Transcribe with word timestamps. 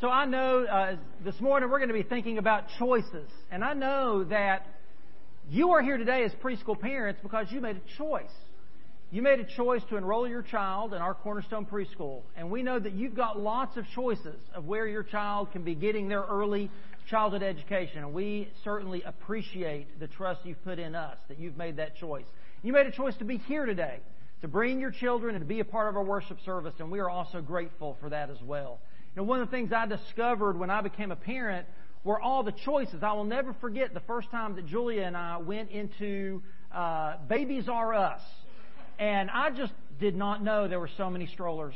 So 0.00 0.08
I 0.08 0.24
know 0.24 0.64
uh, 0.64 0.96
this 1.26 1.38
morning 1.42 1.68
we're 1.68 1.76
going 1.76 1.88
to 1.88 1.94
be 1.94 2.02
thinking 2.02 2.38
about 2.38 2.64
choices. 2.78 3.28
And 3.50 3.62
I 3.62 3.74
know 3.74 4.24
that 4.24 4.66
you 5.50 5.72
are 5.72 5.82
here 5.82 5.98
today 5.98 6.24
as 6.24 6.32
preschool 6.42 6.80
parents 6.80 7.20
because 7.22 7.48
you 7.50 7.60
made 7.60 7.76
a 7.76 7.98
choice. 7.98 8.32
You 9.10 9.20
made 9.20 9.40
a 9.40 9.44
choice 9.44 9.82
to 9.90 9.98
enroll 9.98 10.26
your 10.26 10.40
child 10.40 10.94
in 10.94 11.02
our 11.02 11.12
Cornerstone 11.12 11.66
Preschool. 11.66 12.22
And 12.34 12.50
we 12.50 12.62
know 12.62 12.78
that 12.78 12.94
you've 12.94 13.14
got 13.14 13.38
lots 13.38 13.76
of 13.76 13.84
choices 13.94 14.38
of 14.54 14.64
where 14.64 14.86
your 14.86 15.02
child 15.02 15.52
can 15.52 15.64
be 15.64 15.74
getting 15.74 16.08
their 16.08 16.22
early 16.22 16.70
childhood 17.10 17.42
education. 17.42 17.98
And 17.98 18.14
we 18.14 18.48
certainly 18.64 19.02
appreciate 19.02 20.00
the 20.00 20.06
trust 20.06 20.40
you've 20.44 20.64
put 20.64 20.78
in 20.78 20.94
us, 20.94 21.18
that 21.28 21.38
you've 21.38 21.58
made 21.58 21.76
that 21.76 21.96
choice. 21.96 22.24
You 22.62 22.72
made 22.72 22.86
a 22.86 22.92
choice 22.92 23.16
to 23.18 23.26
be 23.26 23.36
here 23.36 23.66
today, 23.66 23.98
to 24.40 24.48
bring 24.48 24.80
your 24.80 24.92
children 24.92 25.34
and 25.34 25.42
to 25.42 25.46
be 25.46 25.60
a 25.60 25.64
part 25.66 25.90
of 25.90 25.96
our 25.96 26.04
worship 26.04 26.38
service. 26.46 26.72
And 26.78 26.90
we 26.90 27.00
are 27.00 27.10
also 27.10 27.42
grateful 27.42 27.98
for 28.00 28.08
that 28.08 28.30
as 28.30 28.40
well. 28.42 28.78
Know, 29.16 29.24
one 29.24 29.40
of 29.40 29.50
the 29.50 29.56
things 29.56 29.72
I 29.72 29.86
discovered 29.86 30.58
when 30.58 30.70
I 30.70 30.82
became 30.82 31.10
a 31.10 31.16
parent 31.16 31.66
were 32.04 32.20
all 32.20 32.42
the 32.42 32.52
choices. 32.64 33.02
I 33.02 33.12
will 33.12 33.24
never 33.24 33.52
forget 33.54 33.92
the 33.92 34.00
first 34.00 34.30
time 34.30 34.56
that 34.56 34.66
Julia 34.66 35.02
and 35.02 35.16
I 35.16 35.38
went 35.38 35.70
into 35.70 36.42
uh, 36.72 37.16
Babies 37.28 37.68
R 37.68 37.92
Us. 37.94 38.20
And 38.98 39.30
I 39.30 39.50
just 39.50 39.72
did 39.98 40.14
not 40.14 40.42
know 40.42 40.68
there 40.68 40.80
were 40.80 40.90
so 40.96 41.10
many 41.10 41.26
strollers 41.26 41.74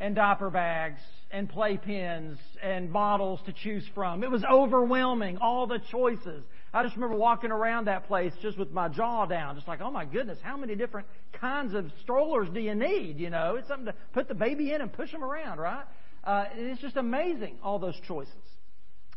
and 0.00 0.14
diaper 0.14 0.50
bags 0.50 1.00
and 1.30 1.50
playpens 1.50 2.36
and 2.62 2.92
bottles 2.92 3.40
to 3.46 3.52
choose 3.52 3.84
from. 3.94 4.24
It 4.24 4.30
was 4.30 4.44
overwhelming, 4.44 5.38
all 5.38 5.66
the 5.66 5.80
choices. 5.90 6.42
I 6.72 6.82
just 6.82 6.94
remember 6.96 7.16
walking 7.16 7.50
around 7.50 7.86
that 7.86 8.06
place 8.06 8.32
just 8.40 8.58
with 8.58 8.70
my 8.70 8.88
jaw 8.88 9.26
down, 9.26 9.56
just 9.56 9.68
like, 9.68 9.80
oh 9.80 9.90
my 9.90 10.04
goodness, 10.04 10.38
how 10.42 10.56
many 10.56 10.74
different 10.74 11.06
kinds 11.32 11.74
of 11.74 11.90
strollers 12.02 12.48
do 12.52 12.60
you 12.60 12.74
need? 12.74 13.18
You 13.18 13.30
know, 13.30 13.56
it's 13.56 13.68
something 13.68 13.86
to 13.86 13.94
put 14.12 14.28
the 14.28 14.34
baby 14.34 14.72
in 14.72 14.80
and 14.80 14.92
push 14.92 15.12
them 15.12 15.24
around, 15.24 15.58
right? 15.58 15.84
Uh, 16.24 16.44
it's 16.54 16.80
just 16.80 16.96
amazing, 16.96 17.58
all 17.62 17.78
those 17.78 17.98
choices. 18.06 18.34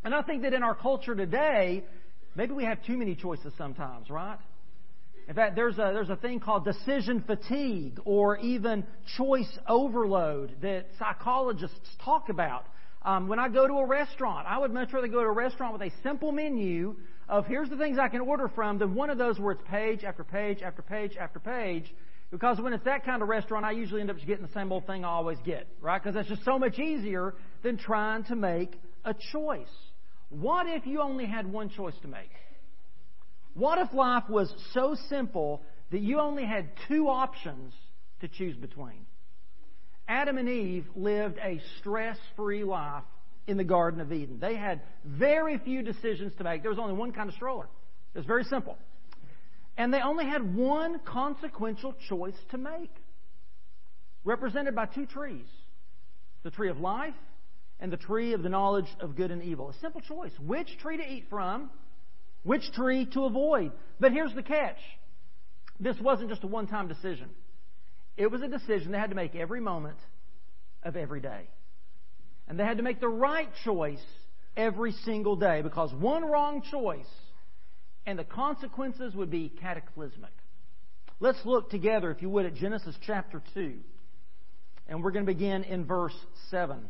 And 0.04 0.16
I 0.16 0.22
think 0.22 0.44
that 0.44 0.54
in 0.54 0.64
our 0.64 0.76
culture 0.76 1.16
today, 1.16 1.84
maybe 2.36 2.54
we 2.54 2.64
have 2.64 2.84
too 2.86 2.98
many 2.98 3.16
choices 3.16 3.54
sometimes, 3.58 4.10
right? 4.10 4.40
In 5.28 5.36
fact, 5.36 5.56
there's 5.56 5.76
a, 5.76 5.92
there's 5.94 6.10
a 6.10 6.16
thing 6.16 6.40
called 6.40 6.66
decision 6.66 7.24
fatigue 7.26 8.00
or 8.06 8.38
even 8.38 8.86
choice 9.18 9.60
overload 9.68 10.56
that 10.62 10.88
psychologists 10.98 11.90
talk 12.04 12.30
about. 12.30 12.66
Um, 13.04 13.28
when 13.28 13.40
I 13.40 13.50
go 13.50 13.68
to 13.68 13.74
a 13.76 13.86
restaurant, 13.86 14.48
I 14.48 14.60
would 14.60 14.74
much 14.74 14.92
rather 14.94 15.08
go 15.08 15.22
to 15.22 15.30
a 15.30 15.32
restaurant 15.32 15.74
with 15.74 15.82
a 15.84 15.92
simple 16.04 16.32
menu 16.32 16.96
of 17.30 17.46
here's 17.46 17.70
the 17.70 17.78
things 17.78 17.98
I 17.98 18.10
can 18.10 18.22
order 18.22 18.50
from 18.50 18.78
than 18.78 18.94
one 18.94 19.10
of 19.10 19.18
those 19.18 19.40
where 19.40 19.54
it's 19.54 19.62
page 19.70 20.04
after 20.04 20.24
page 20.24 20.62
after 20.62 20.82
page 20.82 21.16
after 21.20 21.40
page 21.40 21.94
because 22.32 22.60
when 22.62 22.72
it's 22.72 22.86
that 22.86 23.06
kind 23.06 23.22
of 23.22 23.28
restaurant, 23.28 23.66
I 23.66 23.72
usually 23.72 24.00
end 24.02 24.10
up 24.10 24.16
just 24.16 24.28
getting 24.28 24.46
the 24.46 24.54
same 24.54 24.72
old 24.72 24.88
thing 24.88 25.04
I 25.04 25.10
always 25.10 25.38
get, 25.46 25.68
right? 25.82 26.02
Because 26.02 26.16
that's 26.16 26.30
just 26.30 26.46
so 26.46 26.58
much 26.58 26.80
easier 26.80 27.36
than 27.62 27.78
trying 27.78 28.24
to 28.26 28.36
make 28.36 28.80
a 29.04 29.14
choice. 29.34 29.68
What 30.30 30.66
if 30.68 30.88
you 30.88 31.02
only 31.02 31.26
had 31.26 31.46
one 31.52 31.70
choice 31.70 31.96
to 32.04 32.08
make? 32.08 32.32
What 33.54 33.80
if 33.80 33.94
life 33.94 34.24
was 34.30 34.54
so 34.74 34.96
simple 35.10 35.62
that 35.92 36.00
you 36.00 36.20
only 36.20 36.46
had 36.46 36.70
two 36.88 37.10
options 37.10 37.74
to 38.22 38.30
choose 38.30 38.56
between? 38.56 39.06
Adam 40.08 40.38
and 40.38 40.48
Eve 40.48 40.86
lived 40.96 41.38
a 41.38 41.60
stress 41.80 42.18
free 42.38 42.64
life 42.64 43.04
in 43.48 43.58
the 43.58 43.64
Garden 43.66 44.00
of 44.00 44.14
Eden. 44.14 44.40
They 44.40 44.56
had 44.56 44.82
very 45.06 45.58
few 45.58 45.84
decisions 45.84 46.34
to 46.38 46.46
make. 46.46 46.62
There 46.62 46.72
was 46.72 46.80
only 46.80 46.94
one 46.94 47.12
kind 47.12 47.28
of 47.28 47.36
stroller. 47.36 47.68
It 48.14 48.20
was 48.20 48.26
very 48.26 48.46
simple. 48.46 48.78
And 49.78 49.94
they 49.94 50.02
only 50.02 50.26
had 50.26 50.56
one 50.56 51.00
consequential 51.06 51.96
choice 52.08 52.38
to 52.52 52.58
make, 52.58 52.92
represented 54.24 54.76
by 54.76 54.86
two 54.86 55.06
trees 55.06 55.48
the 56.44 56.52
tree 56.52 56.70
of 56.70 56.80
life 56.80 57.14
and 57.80 57.92
the 57.92 57.98
tree 57.98 58.34
of 58.34 58.44
the 58.44 58.50
knowledge 58.50 58.88
of 59.00 59.16
good 59.16 59.32
and 59.32 59.44
evil. 59.44 59.70
A 59.70 59.74
simple 59.80 60.02
choice 60.02 60.32
which 60.40 60.78
tree 60.80 60.98
to 60.98 61.04
eat 61.04 61.26
from, 61.30 61.70
which 62.44 62.72
tree 62.74 63.06
to 63.14 63.26
avoid. 63.26 63.72
But 64.00 64.12
here's 64.12 64.34
the 64.34 64.44
catch 64.44 64.78
this 65.80 66.00
wasn't 66.00 66.30
just 66.30 66.44
a 66.44 66.48
one 66.48 66.68
time 66.68 66.88
decision, 66.88 67.30
it 68.18 68.30
was 68.30 68.42
a 68.42 68.48
decision 68.48 68.92
they 68.92 69.00
had 69.00 69.10
to 69.10 69.16
make 69.16 69.36
every 69.36 69.60
moment 69.60 69.98
of 70.84 70.96
every 70.96 71.22
day. 71.22 71.48
And 72.48 72.60
they 72.60 72.64
had 72.64 72.78
to 72.78 72.84
make 72.84 73.00
the 73.00 73.10
right 73.10 73.50
choice 73.64 74.04
every 74.58 74.92
single 74.92 75.36
day 75.36 75.62
because 75.62 75.94
one 75.94 76.24
wrong 76.24 76.62
choice 76.70 77.08
and 78.06 78.18
the 78.18 78.24
consequences 78.24 79.14
would 79.16 79.30
be 79.30 79.50
cataclysmic. 79.50 80.32
Let's 81.20 81.40
look 81.46 81.70
together, 81.70 82.12
if 82.12 82.22
you 82.22 82.30
would, 82.30 82.46
at 82.46 82.56
Genesis 82.56 82.96
chapter 83.06 83.42
2. 83.54 83.76
And 84.88 85.04
we're 85.04 85.12
going 85.12 85.26
to 85.26 85.32
begin 85.32 85.64
in 85.64 85.86
verse 85.86 86.16
7. 86.50 86.90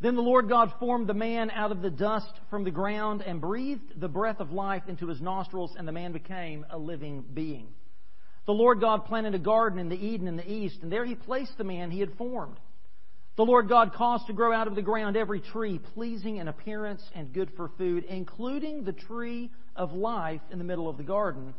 Then 0.00 0.14
the 0.14 0.22
Lord 0.22 0.48
God 0.48 0.72
formed 0.78 1.08
the 1.08 1.14
man 1.14 1.50
out 1.50 1.72
of 1.72 1.82
the 1.82 1.90
dust 1.90 2.30
from 2.50 2.62
the 2.62 2.70
ground 2.70 3.22
and 3.26 3.40
breathed 3.40 3.98
the 3.98 4.06
breath 4.06 4.38
of 4.38 4.52
life 4.52 4.84
into 4.86 5.08
his 5.08 5.20
nostrils, 5.20 5.74
and 5.76 5.88
the 5.88 5.92
man 5.92 6.12
became 6.12 6.64
a 6.70 6.78
living 6.78 7.24
being. 7.34 7.68
The 8.46 8.52
Lord 8.52 8.80
God 8.80 9.06
planted 9.06 9.34
a 9.34 9.38
garden 9.38 9.78
in 9.78 9.88
the 9.88 9.96
Eden 9.96 10.28
in 10.28 10.36
the 10.36 10.50
east, 10.50 10.78
and 10.82 10.92
there 10.92 11.04
he 11.04 11.14
placed 11.14 11.58
the 11.58 11.64
man 11.64 11.90
he 11.90 12.00
had 12.00 12.16
formed. 12.16 12.58
The 13.38 13.44
Lord 13.44 13.68
God 13.68 13.94
caused 13.94 14.26
to 14.26 14.32
grow 14.32 14.52
out 14.52 14.66
of 14.66 14.74
the 14.74 14.82
ground 14.82 15.16
every 15.16 15.38
tree 15.38 15.78
pleasing 15.94 16.38
in 16.38 16.48
appearance 16.48 17.08
and 17.14 17.32
good 17.32 17.52
for 17.56 17.70
food, 17.78 18.02
including 18.02 18.82
the 18.82 18.92
tree 18.92 19.52
of 19.76 19.92
life 19.92 20.40
in 20.50 20.58
the 20.58 20.64
middle 20.64 20.88
of 20.88 20.96
the 20.96 21.04
garden, 21.04 21.54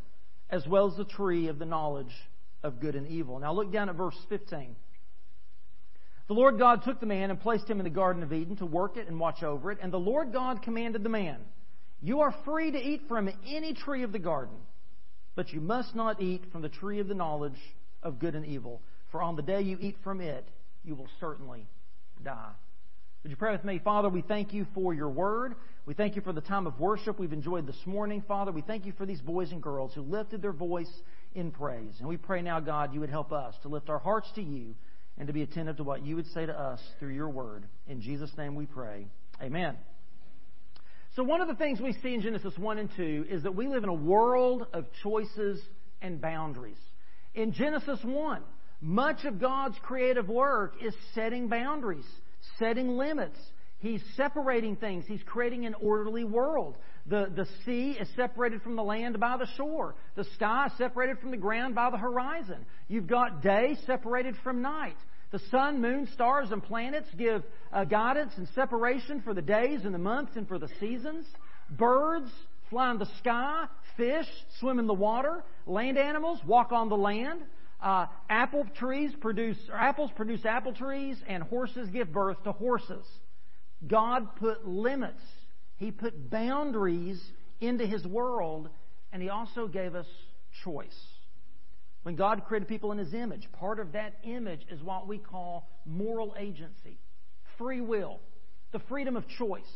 as 0.49 0.67
well 0.67 0.91
as 0.91 0.97
the 0.97 1.05
tree 1.05 1.47
of 1.47 1.57
the 1.57 1.63
knowledge 1.63 2.11
of 2.63 2.81
good 2.81 2.95
and 2.95 3.07
evil. 3.07 3.39
Now 3.39 3.53
look 3.53 3.71
down 3.71 3.87
at 3.87 3.95
verse 3.95 4.17
15. 4.27 4.75
The 6.27 6.33
Lord 6.33 6.59
God 6.59 6.83
took 6.83 6.99
the 6.99 7.05
man 7.05 7.29
and 7.29 7.39
placed 7.39 7.69
him 7.69 7.79
in 7.79 7.85
the 7.85 7.89
Garden 7.89 8.23
of 8.23 8.33
Eden 8.33 8.57
to 8.57 8.65
work 8.65 8.97
it 8.97 9.07
and 9.07 9.17
watch 9.17 9.41
over 9.41 9.71
it. 9.71 9.77
And 9.81 9.93
the 9.93 9.97
Lord 9.97 10.33
God 10.33 10.61
commanded 10.61 11.01
the 11.01 11.07
man, 11.07 11.37
You 12.01 12.19
are 12.19 12.35
free 12.43 12.71
to 12.71 12.77
eat 12.77 13.03
from 13.07 13.29
any 13.47 13.73
tree 13.73 14.03
of 14.03 14.11
the 14.11 14.19
garden, 14.19 14.57
but 15.33 15.53
you 15.53 15.61
must 15.61 15.95
not 15.95 16.21
eat 16.21 16.43
from 16.51 16.61
the 16.61 16.67
tree 16.67 16.99
of 16.99 17.07
the 17.07 17.15
knowledge 17.15 17.57
of 18.03 18.19
good 18.19 18.35
and 18.35 18.45
evil. 18.45 18.81
For 19.13 19.21
on 19.21 19.37
the 19.37 19.41
day 19.41 19.61
you 19.61 19.77
eat 19.79 19.95
from 20.03 20.19
it, 20.19 20.45
you 20.89 20.95
will 20.95 21.07
certainly 21.19 21.67
die. 22.25 22.51
Would 23.23 23.29
you 23.29 23.35
pray 23.35 23.51
with 23.51 23.63
me? 23.63 23.79
Father, 23.83 24.09
we 24.09 24.23
thank 24.23 24.53
you 24.53 24.65
for 24.73 24.91
your 24.91 25.09
word. 25.09 25.53
We 25.85 25.93
thank 25.93 26.15
you 26.15 26.21
for 26.23 26.33
the 26.33 26.41
time 26.41 26.65
of 26.65 26.79
worship 26.79 27.19
we've 27.19 27.31
enjoyed 27.31 27.67
this 27.67 27.79
morning. 27.85 28.23
Father, 28.27 28.51
we 28.51 28.61
thank 28.61 28.85
you 28.87 28.93
for 28.97 29.05
these 29.05 29.21
boys 29.21 29.51
and 29.51 29.61
girls 29.61 29.93
who 29.93 30.01
lifted 30.01 30.41
their 30.41 30.51
voice 30.51 30.89
in 31.35 31.51
praise. 31.51 31.93
And 31.99 32.07
we 32.07 32.17
pray 32.17 32.41
now, 32.41 32.59
God, 32.59 32.93
you 32.93 33.01
would 33.01 33.11
help 33.11 33.31
us 33.31 33.53
to 33.61 33.67
lift 33.67 33.89
our 33.89 33.99
hearts 33.99 34.27
to 34.35 34.41
you 34.41 34.73
and 35.19 35.27
to 35.27 35.33
be 35.33 35.43
attentive 35.43 35.77
to 35.77 35.83
what 35.83 36.03
you 36.03 36.15
would 36.15 36.27
say 36.33 36.45
to 36.45 36.59
us 36.59 36.79
through 36.97 37.13
your 37.13 37.29
word. 37.29 37.65
In 37.87 38.01
Jesus' 38.01 38.31
name 38.35 38.55
we 38.55 38.65
pray. 38.65 39.05
Amen. 39.43 39.75
So, 41.15 41.23
one 41.23 41.41
of 41.41 41.47
the 41.47 41.55
things 41.55 41.79
we 41.79 41.93
see 42.01 42.15
in 42.15 42.21
Genesis 42.21 42.57
1 42.57 42.77
and 42.79 42.89
2 42.95 43.25
is 43.29 43.43
that 43.43 43.53
we 43.53 43.67
live 43.67 43.83
in 43.83 43.89
a 43.89 43.93
world 43.93 44.65
of 44.73 44.85
choices 45.03 45.61
and 46.01 46.19
boundaries. 46.19 46.79
In 47.35 47.51
Genesis 47.51 47.99
1, 48.03 48.41
much 48.81 49.25
of 49.25 49.39
God's 49.39 49.77
creative 49.81 50.29
work 50.29 50.75
is 50.81 50.93
setting 51.13 51.47
boundaries, 51.47 52.07
setting 52.57 52.89
limits. 52.97 53.37
He's 53.79 54.01
separating 54.15 54.75
things. 54.75 55.05
He's 55.07 55.23
creating 55.25 55.65
an 55.65 55.73
orderly 55.81 56.23
world. 56.25 56.75
The, 57.05 57.31
the 57.33 57.47
sea 57.65 57.91
is 57.99 58.07
separated 58.15 58.61
from 58.61 58.75
the 58.75 58.83
land 58.83 59.19
by 59.19 59.37
the 59.37 59.47
shore. 59.55 59.95
The 60.15 60.25
sky 60.35 60.67
is 60.67 60.73
separated 60.77 61.19
from 61.19 61.31
the 61.31 61.37
ground 61.37 61.75
by 61.75 61.89
the 61.89 61.97
horizon. 61.97 62.65
You've 62.87 63.07
got 63.07 63.41
day 63.41 63.77
separated 63.85 64.35
from 64.43 64.61
night. 64.61 64.97
The 65.31 65.39
sun, 65.51 65.81
moon, 65.81 66.07
stars, 66.13 66.51
and 66.51 66.61
planets 66.61 67.07
give 67.17 67.43
uh, 67.71 67.85
guidance 67.85 68.33
and 68.37 68.47
separation 68.55 69.21
for 69.21 69.33
the 69.33 69.41
days 69.41 69.85
and 69.85 69.93
the 69.93 69.99
months 69.99 70.35
and 70.35 70.47
for 70.47 70.57
the 70.57 70.69
seasons. 70.79 71.25
Birds 71.69 72.31
fly 72.69 72.91
in 72.91 72.97
the 72.97 73.09
sky. 73.19 73.65
Fish 73.95 74.27
swim 74.59 74.79
in 74.79 74.87
the 74.87 74.93
water. 74.93 75.43
Land 75.67 75.97
animals 75.97 76.39
walk 76.45 76.71
on 76.71 76.89
the 76.89 76.97
land. 76.97 77.41
Uh, 77.81 78.07
apple 78.29 78.65
trees 78.77 79.11
produce, 79.21 79.57
apples 79.73 80.11
produce 80.15 80.45
apple 80.45 80.73
trees, 80.73 81.17
and 81.27 81.43
horses 81.43 81.89
give 81.89 82.11
birth 82.11 82.41
to 82.43 82.51
horses. 82.51 83.05
God 83.87 84.35
put 84.35 84.67
limits. 84.67 85.21
He 85.77 85.91
put 85.91 86.29
boundaries 86.29 87.21
into 87.61 87.85
His 87.85 88.05
world, 88.05 88.69
and 89.13 89.21
He 89.21 89.29
also 89.29 89.67
gave 89.67 89.95
us 89.95 90.07
choice. 90.63 90.99
When 92.03 92.15
God 92.15 92.43
created 92.45 92.67
people 92.67 92.91
in 92.91 92.97
His 92.97 93.13
image, 93.13 93.47
part 93.53 93.79
of 93.79 93.93
that 93.93 94.15
image 94.23 94.61
is 94.69 94.81
what 94.81 95.07
we 95.07 95.17
call 95.17 95.69
moral 95.85 96.35
agency, 96.37 96.97
free 97.57 97.81
will, 97.81 98.19
the 98.71 98.79
freedom 98.89 99.15
of 99.15 99.25
choice. 99.27 99.71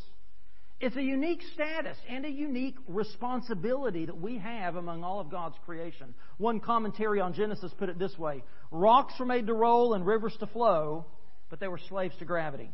It's 0.84 0.98
a 0.98 1.02
unique 1.02 1.42
status 1.54 1.96
and 2.10 2.26
a 2.26 2.30
unique 2.30 2.76
responsibility 2.90 4.06
that 4.06 4.20
we 4.20 4.38
have 4.40 4.76
among 4.76 5.02
all 5.02 5.22
of 5.22 5.32
God's 5.32 5.56
creation. 5.66 6.14
One 6.40 6.60
commentary 6.60 7.22
on 7.22 7.34
Genesis 7.34 7.72
put 7.80 7.88
it 7.88 7.98
this 7.98 8.18
way 8.18 8.44
Rocks 8.70 9.14
were 9.18 9.26
made 9.26 9.48
to 9.48 9.54
roll 9.54 9.94
and 9.94 10.06
rivers 10.06 10.36
to 10.42 10.48
flow, 10.48 11.06
but 11.50 11.62
they 11.62 11.70
were 11.70 11.80
slaves 11.88 12.18
to 12.20 12.26
gravity. 12.26 12.70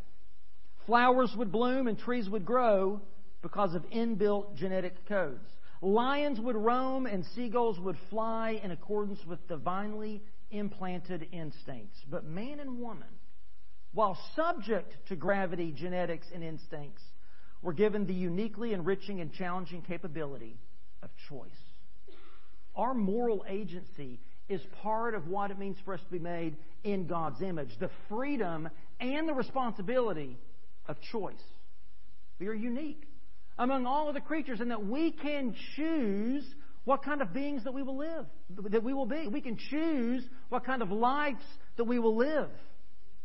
Flowers 0.88 1.32
would 1.38 1.52
bloom 1.52 1.88
and 1.88 2.00
trees 2.00 2.28
would 2.28 2.46
grow 2.46 3.00
because 3.44 3.76
of 3.76 3.84
inbuilt 3.92 4.56
genetic 4.56 5.08
codes. 5.08 5.48
Lions 5.80 6.40
would 6.40 6.56
roam 6.56 7.06
and 7.06 7.24
seagulls 7.36 7.80
would 7.80 7.98
fly 8.10 8.60
in 8.64 8.72
accordance 8.72 9.24
with 9.28 9.48
divinely 9.48 10.24
implanted 10.50 11.28
instincts. 11.32 12.00
But 12.10 12.26
man 12.26 12.60
and 12.60 12.80
woman 12.80 13.20
while 13.94 14.18
subject 14.36 14.96
to 15.10 15.16
gravity, 15.16 15.72
genetics, 15.72 16.28
and 16.34 16.44
instincts, 16.44 17.04
were 17.62 17.74
given 17.74 18.06
the 18.06 18.14
uniquely 18.14 18.74
enriching 18.74 19.20
and 19.22 19.34
challenging 19.34 19.82
capability 19.82 20.58
of 21.04 21.10
choice. 21.28 21.50
Our 22.76 22.94
moral 22.94 23.46
agency 23.48 24.20
is 24.48 24.62
part 24.82 25.14
of 25.14 25.28
what 25.28 25.52
it 25.52 25.60
means 25.60 25.78
for 25.84 25.94
us 25.94 26.00
to 26.02 26.12
be 26.12 26.20
made 26.20 26.56
in 26.84 27.08
God's 27.08 27.42
image 27.42 27.70
the 27.80 27.90
freedom 28.08 28.70
and 29.00 29.28
the 29.28 29.34
responsibility 29.34 30.38
of 30.88 30.98
choice. 31.12 31.36
We 32.40 32.48
are 32.48 32.54
unique 32.54 33.04
among 33.58 33.86
all 33.86 34.08
of 34.08 34.14
the 34.14 34.22
creatures 34.22 34.62
in 34.62 34.70
that 34.70 34.86
we 34.86 35.12
can 35.12 35.54
choose 35.76 36.44
what 36.86 37.04
kind 37.04 37.22
of 37.22 37.34
beings 37.34 37.66
that 37.66 37.74
we 37.74 37.84
will 37.84 37.98
live, 37.98 38.26
that 38.72 38.84
we 38.84 38.94
will 38.94 39.06
be. 39.06 39.28
We 39.28 39.42
can 39.42 39.58
choose 39.70 40.24
what 40.48 40.66
kind 40.66 40.82
of 40.82 40.92
lives 40.92 41.44
that 41.78 41.84
we 41.84 42.00
will 42.00 42.16
live. 42.16 42.50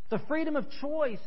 The 0.09 0.19
freedom 0.27 0.55
of 0.55 0.69
choice 0.81 1.17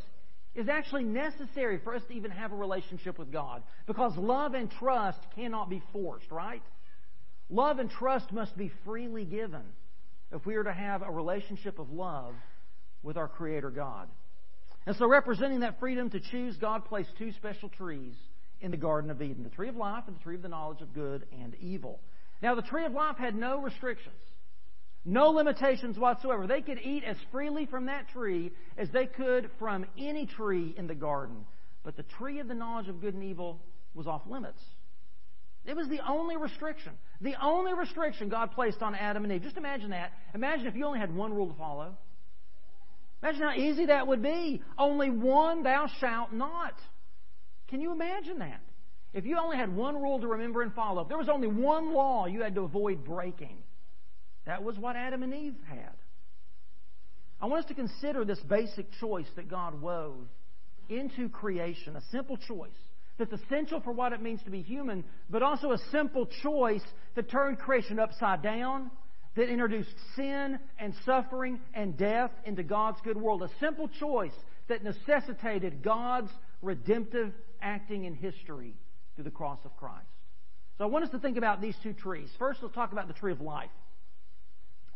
is 0.59 0.69
actually 0.69 1.05
necessary 1.05 1.79
for 1.85 1.95
us 1.95 2.03
to 2.09 2.15
even 2.15 2.33
have 2.33 2.53
a 2.53 2.57
relationship 2.57 3.19
with 3.19 3.31
God 3.31 3.63
because 3.87 4.17
love 4.17 4.55
and 4.55 4.71
trust 4.71 5.21
cannot 5.37 5.71
be 5.71 5.83
forced, 5.93 6.31
right? 6.33 6.63
Love 7.49 7.79
and 7.79 7.89
trust 7.91 8.33
must 8.33 8.57
be 8.57 8.71
freely 8.85 9.25
given 9.25 9.63
if 10.33 10.45
we 10.45 10.57
are 10.57 10.65
to 10.65 10.73
have 10.73 11.03
a 11.03 11.11
relationship 11.11 11.79
of 11.79 11.91
love 11.91 12.35
with 13.03 13.17
our 13.17 13.29
Creator 13.29 13.71
God. 13.71 14.09
And 14.85 14.97
so, 14.97 15.07
representing 15.07 15.61
that 15.61 15.79
freedom 15.79 16.11
to 16.11 16.21
choose, 16.21 16.57
God 16.57 16.85
placed 16.85 17.11
two 17.19 17.33
special 17.33 17.69
trees 17.69 18.15
in 18.61 18.71
the 18.71 18.77
Garden 18.77 19.11
of 19.11 19.23
Eden 19.23 19.45
the 19.45 19.51
tree 19.51 19.69
of 19.69 19.77
life 19.77 20.05
and 20.07 20.17
the 20.17 20.21
tree 20.21 20.35
of 20.35 20.43
the 20.43 20.49
knowledge 20.49 20.83
of 20.83 20.93
good 20.93 21.27
and 21.41 21.55
evil. 21.61 22.01
Now, 22.43 22.55
the 22.55 22.63
tree 22.63 22.85
of 22.85 22.93
life 22.93 23.17
had 23.17 23.35
no 23.35 23.61
restrictions, 23.61 24.15
no 25.05 25.31
limitations 25.31 25.99
whatsoever. 25.99 26.47
They 26.47 26.61
could 26.61 26.79
eat 26.83 27.05
as 27.05 27.17
freely 27.31 27.67
from 27.67 27.87
that 27.87 28.09
tree 28.09 28.53
as 28.77 28.91
they 28.91 29.07
could 29.07 29.51
from 29.59 29.87
any 29.97 30.27
tree 30.27 30.75
in 30.77 30.87
the 30.87 30.95
garden. 30.95 31.47
But 31.85 31.97
the 31.97 32.03
tree 32.03 32.41
of 32.41 32.49
the 32.49 32.55
knowledge 32.55 32.89
of 32.89 33.01
good 33.01 33.15
and 33.15 33.25
evil 33.25 33.61
was 33.95 34.07
off 34.07 34.23
limits. 34.29 34.61
It 35.65 35.77
was 35.77 35.89
the 35.89 36.01
only 36.09 36.37
restriction. 36.37 36.93
The 37.21 37.35
only 37.43 37.75
restriction 37.75 38.29
God 38.29 38.53
placed 38.53 38.83
on 38.83 38.95
Adam 38.95 39.25
and 39.25 39.33
Eve. 39.33 39.43
Just 39.43 39.57
imagine 39.57 39.91
that. 39.91 40.13
Imagine 40.35 40.67
if 40.67 40.75
you 40.75 40.87
only 40.87 40.99
had 40.99 41.15
one 41.15 41.33
rule 41.33 41.49
to 41.49 41.59
follow. 41.59 41.97
Imagine 43.23 43.43
how 43.43 43.55
easy 43.55 43.87
that 43.87 44.07
would 44.07 44.23
be. 44.23 44.63
Only 44.79 45.11
one, 45.11 45.63
thou 45.63 45.89
shalt 46.01 46.33
not. 46.33 46.75
Can 47.69 47.81
you 47.81 47.93
imagine 47.93 48.39
that? 48.39 48.61
If 49.13 49.25
you 49.25 49.39
only 49.39 49.57
had 49.57 49.75
one 49.75 49.97
rule 49.97 50.21
to 50.21 50.27
remember 50.27 50.63
and 50.63 50.73
follow, 50.73 51.03
if 51.03 51.09
there 51.09 51.19
was 51.19 51.29
only 51.29 51.49
one 51.49 51.93
law 51.93 52.27
you 52.27 52.43
had 52.43 52.55
to 52.55 52.63
avoid 52.63 53.05
breaking, 53.05 53.59
that 54.49 54.63
was 54.63 54.79
what 54.79 54.97
Adam 54.97 55.23
and 55.23 55.35
Eve 55.35 55.55
had. 55.69 55.93
I 57.41 57.47
want 57.47 57.65
us 57.65 57.69
to 57.69 57.75
consider 57.75 58.25
this 58.25 58.41
basic 58.41 58.87
choice 58.99 59.27
that 59.37 59.49
God 59.49 59.81
wove 59.81 60.27
into 60.89 61.29
creation, 61.29 61.97
a 61.97 62.03
simple 62.11 62.37
choice 62.37 62.71
that's 63.19 63.33
essential 63.33 63.81
for 63.81 63.93
what 63.93 64.13
it 64.13 64.23
means 64.23 64.43
to 64.45 64.51
be 64.51 64.63
human, 64.63 65.05
but 65.29 65.43
also 65.43 65.73
a 65.73 65.79
simple 65.93 66.27
choice 66.43 66.83
that 67.15 67.31
turned 67.31 67.59
creation 67.59 67.99
upside 67.99 68.43
down, 68.43 68.91
that 69.37 69.51
introduced 69.51 69.95
sin 70.17 70.59
and 70.79 70.95
suffering 71.05 71.61
and 71.75 71.99
death 71.99 72.31
into 72.47 72.63
God's 72.63 72.99
good 73.05 73.19
world. 73.19 73.43
A 73.43 73.51
simple 73.61 73.89
choice 74.01 74.33
that 74.69 74.83
necessitated 74.83 75.83
God's 75.83 76.31
redemptive 76.63 77.33
acting 77.61 78.05
in 78.05 78.15
history 78.15 78.75
through 79.15 79.25
the 79.25 79.31
cross 79.31 79.59
of 79.65 79.77
Christ. 79.77 80.07
So 80.79 80.85
I 80.85 80.87
want 80.87 81.05
us 81.05 81.11
to 81.11 81.19
think 81.19 81.37
about 81.37 81.61
these 81.61 81.77
two 81.83 81.93
trees. 81.93 82.31
First, 82.39 82.61
let's 82.63 82.75
talk 82.75 82.93
about 82.93 83.09
the 83.09 83.15
tree 83.15 83.33
of 83.33 83.41
life. 83.41 83.71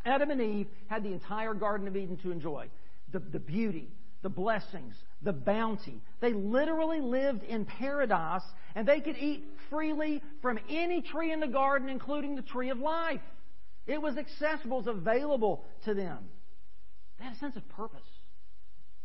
Adam 0.04 0.30
and 0.30 0.40
Eve 0.40 0.66
had 0.88 1.02
the 1.02 1.12
entire 1.12 1.54
Garden 1.54 1.86
of 1.86 1.96
Eden 1.96 2.16
to 2.18 2.30
enjoy 2.30 2.68
the, 3.12 3.20
the 3.20 3.38
beauty, 3.38 3.88
the 4.22 4.28
blessings, 4.28 4.94
the 5.22 5.32
bounty. 5.32 6.00
They 6.20 6.32
literally 6.32 7.00
lived 7.00 7.42
in 7.44 7.64
paradise, 7.64 8.42
and 8.74 8.86
they 8.86 9.00
could 9.00 9.16
eat 9.16 9.44
freely 9.70 10.22
from 10.40 10.58
any 10.68 11.02
tree 11.02 11.32
in 11.32 11.40
the 11.40 11.46
garden, 11.46 11.88
including 11.88 12.36
the 12.36 12.42
tree 12.42 12.70
of 12.70 12.78
life. 12.78 13.20
It 13.86 14.00
was 14.00 14.16
accessible, 14.16 14.78
it 14.78 14.86
was 14.86 14.96
available 14.96 15.64
to 15.84 15.94
them. 15.94 16.18
They 17.18 17.24
had 17.24 17.34
a 17.34 17.38
sense 17.38 17.56
of 17.56 17.68
purpose. 17.70 18.00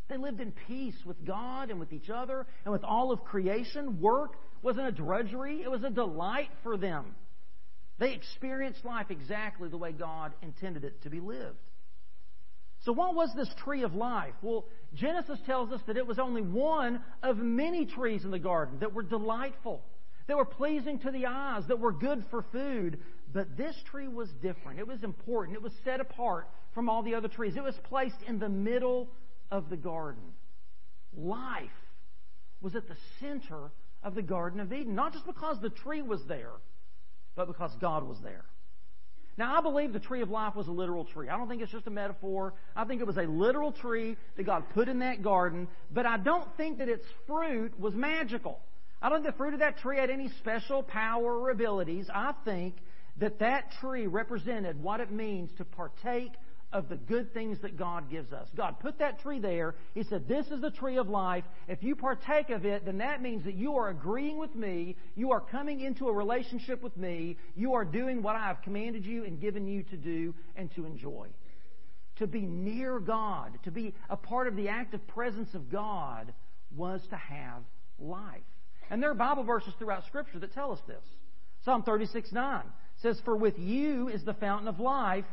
They 0.07 0.17
lived 0.17 0.39
in 0.39 0.53
peace 0.67 0.95
with 1.05 1.25
God 1.25 1.69
and 1.69 1.79
with 1.79 1.91
each 1.91 2.09
other 2.09 2.45
and 2.63 2.71
with 2.71 2.83
all 2.83 3.11
of 3.11 3.23
creation. 3.23 3.99
Work 3.99 4.35
wasn't 4.61 4.87
a 4.87 4.91
drudgery, 4.91 5.61
it 5.61 5.69
was 5.69 5.83
a 5.83 5.89
delight 5.89 6.49
for 6.63 6.77
them. 6.77 7.15
They 7.99 8.13
experienced 8.13 8.85
life 8.85 9.07
exactly 9.09 9.69
the 9.69 9.77
way 9.77 9.91
God 9.91 10.33
intended 10.41 10.83
it 10.83 11.01
to 11.03 11.09
be 11.09 11.19
lived. 11.19 11.57
So, 12.83 12.93
what 12.93 13.15
was 13.15 13.29
this 13.35 13.49
tree 13.63 13.83
of 13.83 13.95
life? 13.95 14.33
Well, 14.41 14.65
Genesis 14.93 15.39
tells 15.45 15.71
us 15.71 15.81
that 15.87 15.97
it 15.97 16.05
was 16.05 16.19
only 16.19 16.41
one 16.41 17.01
of 17.23 17.37
many 17.37 17.85
trees 17.85 18.23
in 18.23 18.31
the 18.31 18.39
garden 18.39 18.79
that 18.79 18.93
were 18.93 19.03
delightful, 19.03 19.81
that 20.27 20.37
were 20.37 20.45
pleasing 20.45 20.99
to 20.99 21.11
the 21.11 21.25
eyes, 21.25 21.63
that 21.67 21.79
were 21.79 21.91
good 21.91 22.23
for 22.29 22.45
food. 22.51 22.99
But 23.33 23.57
this 23.57 23.75
tree 23.89 24.07
was 24.07 24.29
different. 24.41 24.79
It 24.79 24.87
was 24.87 25.03
important. 25.03 25.57
It 25.57 25.63
was 25.63 25.73
set 25.83 25.99
apart 25.99 26.47
from 26.73 26.89
all 26.89 27.01
the 27.01 27.15
other 27.15 27.27
trees. 27.27 27.55
It 27.57 27.63
was 27.63 27.75
placed 27.85 28.21
in 28.27 28.39
the 28.39 28.49
middle 28.49 29.09
of 29.51 29.69
the 29.69 29.77
garden. 29.77 30.23
Life 31.15 31.69
was 32.61 32.75
at 32.75 32.87
the 32.87 32.95
center 33.19 33.71
of 34.03 34.15
the 34.15 34.21
Garden 34.21 34.59
of 34.59 34.71
Eden, 34.71 34.95
not 34.95 35.13
just 35.13 35.25
because 35.25 35.59
the 35.61 35.69
tree 35.69 36.01
was 36.01 36.21
there, 36.27 36.53
but 37.37 37.47
because 37.47 37.71
God 37.79 38.03
was 38.03 38.17
there. 38.21 38.43
Now, 39.37 39.55
I 39.55 39.61
believe 39.61 39.93
the 39.93 39.99
tree 39.99 40.21
of 40.21 40.31
life 40.31 40.55
was 40.55 40.67
a 40.67 40.71
literal 40.71 41.05
tree. 41.05 41.29
I 41.29 41.37
don't 41.37 41.47
think 41.47 41.61
it's 41.61 41.71
just 41.71 41.85
a 41.85 41.91
metaphor. 41.91 42.55
I 42.75 42.85
think 42.85 43.01
it 43.01 43.07
was 43.07 43.17
a 43.17 43.27
literal 43.27 43.71
tree 43.71 44.17
that 44.35 44.43
God 44.43 44.63
put 44.73 44.89
in 44.89 44.99
that 44.99 45.21
garden, 45.21 45.67
but 45.91 46.07
I 46.07 46.17
don't 46.17 46.49
think 46.57 46.79
that 46.79 46.89
its 46.89 47.05
fruit 47.27 47.79
was 47.79 47.93
magical. 47.93 48.59
I 48.99 49.09
don't 49.09 49.21
think 49.21 49.35
the 49.35 49.37
fruit 49.37 49.53
of 49.53 49.59
that 49.59 49.77
tree 49.77 49.97
had 49.97 50.09
any 50.09 50.29
special 50.39 50.81
power 50.81 51.39
or 51.39 51.51
abilities. 51.51 52.09
I 52.11 52.33
think 52.43 52.77
that 53.19 53.37
that 53.39 53.71
tree 53.79 54.07
represented 54.07 54.81
what 54.81 55.01
it 55.01 55.11
means 55.11 55.51
to 55.59 55.65
partake 55.65 56.31
of 56.73 56.89
the 56.89 56.95
good 56.95 57.33
things 57.33 57.57
that 57.61 57.77
God 57.77 58.09
gives 58.11 58.33
us. 58.33 58.47
God 58.55 58.79
put 58.79 58.99
that 58.99 59.21
tree 59.21 59.39
there. 59.39 59.75
He 59.93 60.03
said, 60.03 60.27
This 60.27 60.47
is 60.47 60.59
the 60.59 60.71
tree 60.71 60.97
of 60.97 61.07
life. 61.07 61.45
If 61.67 61.81
you 61.81 61.95
partake 61.95 62.49
of 62.49 62.65
it, 62.65 62.85
then 62.85 62.97
that 62.97 63.21
means 63.21 63.45
that 63.45 63.55
you 63.55 63.75
are 63.75 63.89
agreeing 63.89 64.37
with 64.37 64.53
me. 64.53 64.97
You 65.15 65.31
are 65.31 65.39
coming 65.39 65.79
into 65.79 66.07
a 66.07 66.13
relationship 66.13 66.83
with 66.83 66.95
me. 66.97 67.37
You 67.55 67.73
are 67.73 67.85
doing 67.85 68.21
what 68.21 68.35
I 68.35 68.47
have 68.47 68.61
commanded 68.63 69.05
you 69.05 69.23
and 69.23 69.39
given 69.39 69.65
you 69.65 69.83
to 69.83 69.97
do 69.97 70.35
and 70.55 70.69
to 70.75 70.85
enjoy. 70.85 71.27
To 72.17 72.27
be 72.27 72.41
near 72.41 72.99
God, 72.99 73.57
to 73.63 73.71
be 73.71 73.93
a 74.09 74.17
part 74.17 74.47
of 74.47 74.55
the 74.55 74.67
active 74.67 75.05
presence 75.07 75.53
of 75.53 75.71
God, 75.71 76.33
was 76.75 77.01
to 77.11 77.15
have 77.15 77.63
life. 77.97 78.41
And 78.89 79.01
there 79.01 79.11
are 79.11 79.15
Bible 79.15 79.43
verses 79.43 79.73
throughout 79.79 80.05
Scripture 80.07 80.39
that 80.39 80.53
tell 80.53 80.71
us 80.73 80.79
this. 80.87 81.03
Psalm 81.63 81.83
36 81.83 82.31
9 82.31 82.63
says, 83.01 83.19
For 83.23 83.35
with 83.35 83.57
you 83.57 84.09
is 84.09 84.23
the 84.25 84.33
fountain 84.33 84.67
of 84.67 84.79
life 84.79 85.25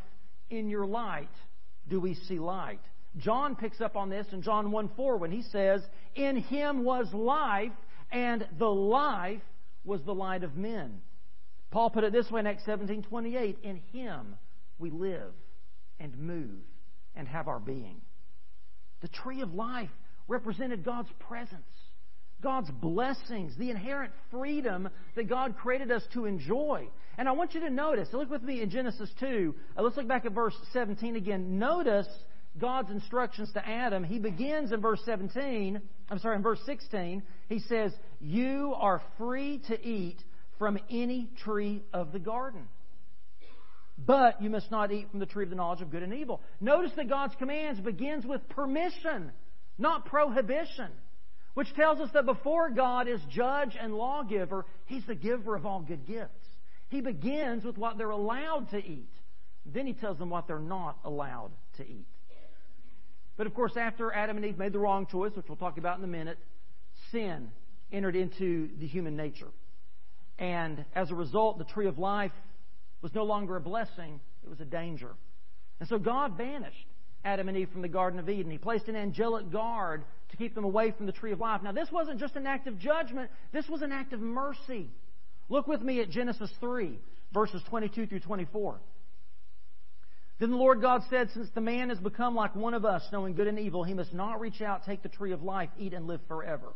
in 0.50 0.68
your 0.68 0.86
light 0.86 1.30
do 1.88 2.00
we 2.00 2.14
see 2.14 2.38
light. 2.38 2.80
John 3.16 3.54
picks 3.54 3.80
up 3.80 3.96
on 3.96 4.10
this 4.10 4.26
in 4.32 4.42
John 4.42 4.70
1 4.70 4.90
4 4.96 5.16
when 5.16 5.30
he 5.30 5.42
says, 5.42 5.82
In 6.14 6.36
him 6.36 6.84
was 6.84 7.12
life, 7.12 7.72
and 8.10 8.46
the 8.58 8.68
life 8.68 9.42
was 9.84 10.02
the 10.02 10.14
light 10.14 10.42
of 10.42 10.56
men. 10.56 11.00
Paul 11.70 11.90
put 11.90 12.04
it 12.04 12.12
this 12.12 12.30
way 12.30 12.40
in 12.40 12.46
Acts 12.46 12.64
17 12.64 13.02
28 13.02 13.58
In 13.62 13.80
him 13.92 14.36
we 14.78 14.90
live 14.90 15.32
and 16.00 16.16
move 16.18 16.62
and 17.14 17.28
have 17.28 17.48
our 17.48 17.60
being. 17.60 18.00
The 19.02 19.08
tree 19.08 19.42
of 19.42 19.54
life 19.54 19.90
represented 20.26 20.84
God's 20.84 21.10
presence, 21.18 21.68
God's 22.44 22.70
blessings, 22.70 23.56
the 23.56 23.70
inherent 23.70 24.12
freedom 24.30 24.88
that 25.16 25.28
God 25.28 25.56
created 25.56 25.90
us 25.90 26.02
to 26.12 26.26
enjoy. 26.26 26.88
And 27.18 27.28
I 27.28 27.32
want 27.32 27.54
you 27.54 27.60
to 27.60 27.70
notice, 27.70 28.08
look 28.12 28.30
with 28.30 28.42
me 28.42 28.60
in 28.60 28.70
Genesis 28.70 29.10
2. 29.18 29.54
Uh, 29.76 29.82
let's 29.82 29.96
look 29.96 30.06
back 30.06 30.26
at 30.26 30.32
verse 30.32 30.54
17 30.72 31.16
again. 31.16 31.58
Notice 31.58 32.06
God's 32.58 32.90
instructions 32.90 33.50
to 33.54 33.66
Adam. 33.66 34.04
He 34.04 34.18
begins 34.18 34.72
in 34.72 34.80
verse 34.80 35.00
17, 35.04 35.80
I'm 36.10 36.18
sorry, 36.18 36.36
in 36.36 36.42
verse 36.42 36.60
16. 36.66 37.22
He 37.48 37.58
says, 37.60 37.92
You 38.20 38.74
are 38.76 39.02
free 39.18 39.60
to 39.68 39.84
eat 39.84 40.22
from 40.58 40.78
any 40.90 41.30
tree 41.42 41.82
of 41.92 42.12
the 42.12 42.20
garden. 42.20 42.68
But 43.96 44.42
you 44.42 44.50
must 44.50 44.70
not 44.70 44.92
eat 44.92 45.10
from 45.10 45.20
the 45.20 45.26
tree 45.26 45.44
of 45.44 45.50
the 45.50 45.56
knowledge 45.56 45.80
of 45.80 45.90
good 45.90 46.02
and 46.02 46.12
evil. 46.12 46.42
Notice 46.60 46.92
that 46.96 47.08
God's 47.08 47.34
commands 47.36 47.80
begins 47.80 48.26
with 48.26 48.46
permission, 48.50 49.32
not 49.78 50.04
prohibition. 50.06 50.90
Which 51.54 51.72
tells 51.74 52.00
us 52.00 52.10
that 52.12 52.26
before 52.26 52.70
God 52.70 53.08
is 53.08 53.20
judge 53.30 53.76
and 53.80 53.94
lawgiver, 53.94 54.66
He's 54.86 55.06
the 55.06 55.14
giver 55.14 55.54
of 55.54 55.64
all 55.64 55.80
good 55.80 56.06
gifts. 56.06 56.48
He 56.88 57.00
begins 57.00 57.64
with 57.64 57.78
what 57.78 57.96
they're 57.96 58.10
allowed 58.10 58.70
to 58.70 58.78
eat. 58.78 59.10
Then 59.66 59.86
he 59.86 59.94
tells 59.94 60.18
them 60.18 60.30
what 60.30 60.46
they're 60.46 60.58
not 60.58 60.98
allowed 61.04 61.50
to 61.78 61.82
eat. 61.82 62.06
But 63.36 63.46
of 63.46 63.54
course, 63.54 63.76
after 63.76 64.12
Adam 64.12 64.36
and 64.36 64.46
Eve 64.46 64.58
made 64.58 64.72
the 64.72 64.78
wrong 64.78 65.06
choice, 65.06 65.32
which 65.34 65.46
we'll 65.48 65.56
talk 65.56 65.78
about 65.78 65.98
in 65.98 66.04
a 66.04 66.08
minute, 66.08 66.38
sin 67.10 67.50
entered 67.92 68.14
into 68.14 68.68
the 68.78 68.86
human 68.86 69.16
nature. 69.16 69.48
And 70.38 70.84
as 70.94 71.10
a 71.10 71.14
result, 71.14 71.58
the 71.58 71.64
tree 71.64 71.86
of 71.86 71.98
life 71.98 72.32
was 73.02 73.14
no 73.14 73.24
longer 73.24 73.56
a 73.56 73.60
blessing, 73.60 74.20
it 74.44 74.48
was 74.48 74.60
a 74.60 74.64
danger. 74.64 75.10
And 75.80 75.88
so 75.88 75.98
God 75.98 76.36
vanished. 76.36 76.86
Adam 77.24 77.48
and 77.48 77.56
Eve 77.56 77.70
from 77.72 77.82
the 77.82 77.88
Garden 77.88 78.18
of 78.18 78.28
Eden. 78.28 78.50
He 78.50 78.58
placed 78.58 78.88
an 78.88 78.96
angelic 78.96 79.50
guard 79.50 80.04
to 80.30 80.36
keep 80.36 80.54
them 80.54 80.64
away 80.64 80.90
from 80.90 81.06
the 81.06 81.12
tree 81.12 81.32
of 81.32 81.40
life. 81.40 81.62
Now, 81.62 81.72
this 81.72 81.90
wasn't 81.90 82.20
just 82.20 82.36
an 82.36 82.46
act 82.46 82.66
of 82.66 82.78
judgment, 82.78 83.30
this 83.52 83.68
was 83.68 83.82
an 83.82 83.92
act 83.92 84.12
of 84.12 84.20
mercy. 84.20 84.90
Look 85.48 85.66
with 85.66 85.82
me 85.82 86.00
at 86.00 86.10
Genesis 86.10 86.50
3, 86.60 86.98
verses 87.32 87.62
22 87.68 88.06
through 88.06 88.20
24. 88.20 88.80
Then 90.40 90.50
the 90.50 90.56
Lord 90.56 90.80
God 90.80 91.02
said, 91.10 91.30
Since 91.32 91.48
the 91.54 91.60
man 91.60 91.90
has 91.90 91.98
become 91.98 92.34
like 92.34 92.56
one 92.56 92.74
of 92.74 92.84
us, 92.84 93.02
knowing 93.12 93.34
good 93.34 93.46
and 93.46 93.58
evil, 93.58 93.84
he 93.84 93.94
must 93.94 94.12
not 94.12 94.40
reach 94.40 94.60
out, 94.60 94.84
take 94.84 95.02
the 95.02 95.08
tree 95.08 95.32
of 95.32 95.42
life, 95.42 95.70
eat, 95.78 95.94
and 95.94 96.06
live 96.06 96.20
forever. 96.28 96.72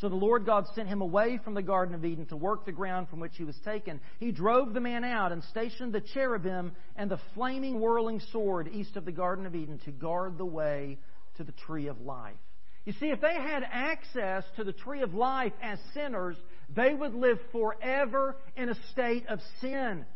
So 0.00 0.08
the 0.08 0.14
Lord 0.14 0.46
God 0.46 0.64
sent 0.74 0.88
him 0.88 1.02
away 1.02 1.38
from 1.44 1.52
the 1.52 1.62
Garden 1.62 1.94
of 1.94 2.06
Eden 2.06 2.24
to 2.26 2.36
work 2.36 2.64
the 2.64 2.72
ground 2.72 3.10
from 3.10 3.20
which 3.20 3.36
he 3.36 3.44
was 3.44 3.56
taken. 3.66 4.00
He 4.18 4.32
drove 4.32 4.72
the 4.72 4.80
man 4.80 5.04
out 5.04 5.30
and 5.30 5.44
stationed 5.44 5.92
the 5.92 6.00
cherubim 6.00 6.72
and 6.96 7.10
the 7.10 7.20
flaming 7.34 7.80
whirling 7.80 8.20
sword 8.32 8.70
east 8.72 8.96
of 8.96 9.04
the 9.04 9.12
Garden 9.12 9.44
of 9.44 9.54
Eden 9.54 9.78
to 9.84 9.90
guard 9.90 10.38
the 10.38 10.46
way 10.46 10.98
to 11.36 11.44
the 11.44 11.52
tree 11.52 11.88
of 11.88 12.00
life. 12.00 12.36
You 12.86 12.94
see, 12.94 13.08
if 13.08 13.20
they 13.20 13.34
had 13.34 13.62
access 13.70 14.44
to 14.56 14.64
the 14.64 14.72
tree 14.72 15.02
of 15.02 15.12
life 15.12 15.52
as 15.62 15.78
sinners, 15.92 16.36
they 16.74 16.94
would 16.94 17.14
live 17.14 17.38
forever 17.52 18.36
in 18.56 18.70
a 18.70 18.74
state 18.92 19.26
of 19.28 19.38
sin. 19.60 20.06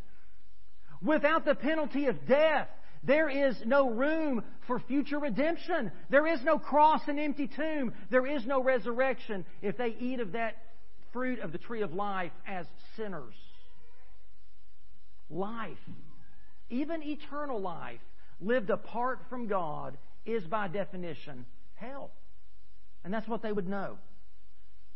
Without 1.02 1.44
the 1.44 1.54
penalty 1.54 2.06
of 2.06 2.26
death, 2.26 2.68
there 3.06 3.28
is 3.28 3.56
no 3.66 3.90
room 3.90 4.42
for 4.66 4.78
future 4.80 5.18
redemption. 5.18 5.92
There 6.08 6.26
is 6.26 6.42
no 6.42 6.58
cross 6.58 7.02
and 7.06 7.20
empty 7.20 7.48
tomb. 7.48 7.92
There 8.10 8.26
is 8.26 8.46
no 8.46 8.62
resurrection 8.62 9.44
if 9.60 9.76
they 9.76 9.94
eat 10.00 10.20
of 10.20 10.32
that 10.32 10.56
fruit 11.12 11.38
of 11.40 11.52
the 11.52 11.58
tree 11.58 11.82
of 11.82 11.92
life 11.92 12.32
as 12.46 12.66
sinners. 12.96 13.34
Life, 15.28 15.78
even 16.70 17.02
eternal 17.02 17.60
life, 17.60 18.00
lived 18.40 18.70
apart 18.70 19.20
from 19.28 19.48
God, 19.48 19.96
is 20.24 20.44
by 20.44 20.68
definition 20.68 21.44
hell. 21.74 22.10
And 23.04 23.12
that's 23.12 23.28
what 23.28 23.42
they 23.42 23.52
would 23.52 23.68
know. 23.68 23.98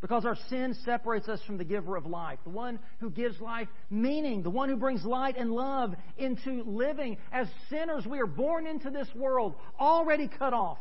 Because 0.00 0.24
our 0.24 0.36
sin 0.48 0.76
separates 0.84 1.28
us 1.28 1.40
from 1.44 1.58
the 1.58 1.64
giver 1.64 1.96
of 1.96 2.06
life, 2.06 2.38
the 2.44 2.50
one 2.50 2.78
who 3.00 3.10
gives 3.10 3.40
life 3.40 3.66
meaning, 3.90 4.42
the 4.42 4.50
one 4.50 4.68
who 4.68 4.76
brings 4.76 5.04
light 5.04 5.36
and 5.36 5.50
love 5.50 5.92
into 6.16 6.62
living. 6.62 7.16
As 7.32 7.48
sinners, 7.68 8.06
we 8.06 8.20
are 8.20 8.26
born 8.26 8.66
into 8.68 8.90
this 8.90 9.08
world 9.14 9.56
already 9.78 10.28
cut 10.28 10.52
off 10.52 10.78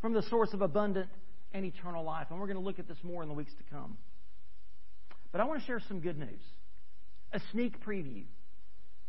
from 0.00 0.14
the 0.14 0.22
source 0.22 0.52
of 0.52 0.62
abundant 0.62 1.08
and 1.52 1.64
eternal 1.64 2.02
life. 2.02 2.26
And 2.30 2.40
we're 2.40 2.46
going 2.46 2.56
to 2.56 2.62
look 2.62 2.80
at 2.80 2.88
this 2.88 2.98
more 3.04 3.22
in 3.22 3.28
the 3.28 3.34
weeks 3.34 3.52
to 3.54 3.74
come. 3.74 3.96
But 5.30 5.40
I 5.40 5.44
want 5.44 5.60
to 5.60 5.66
share 5.66 5.80
some 5.86 6.00
good 6.00 6.18
news 6.18 6.40
a 7.32 7.40
sneak 7.52 7.84
preview. 7.84 8.24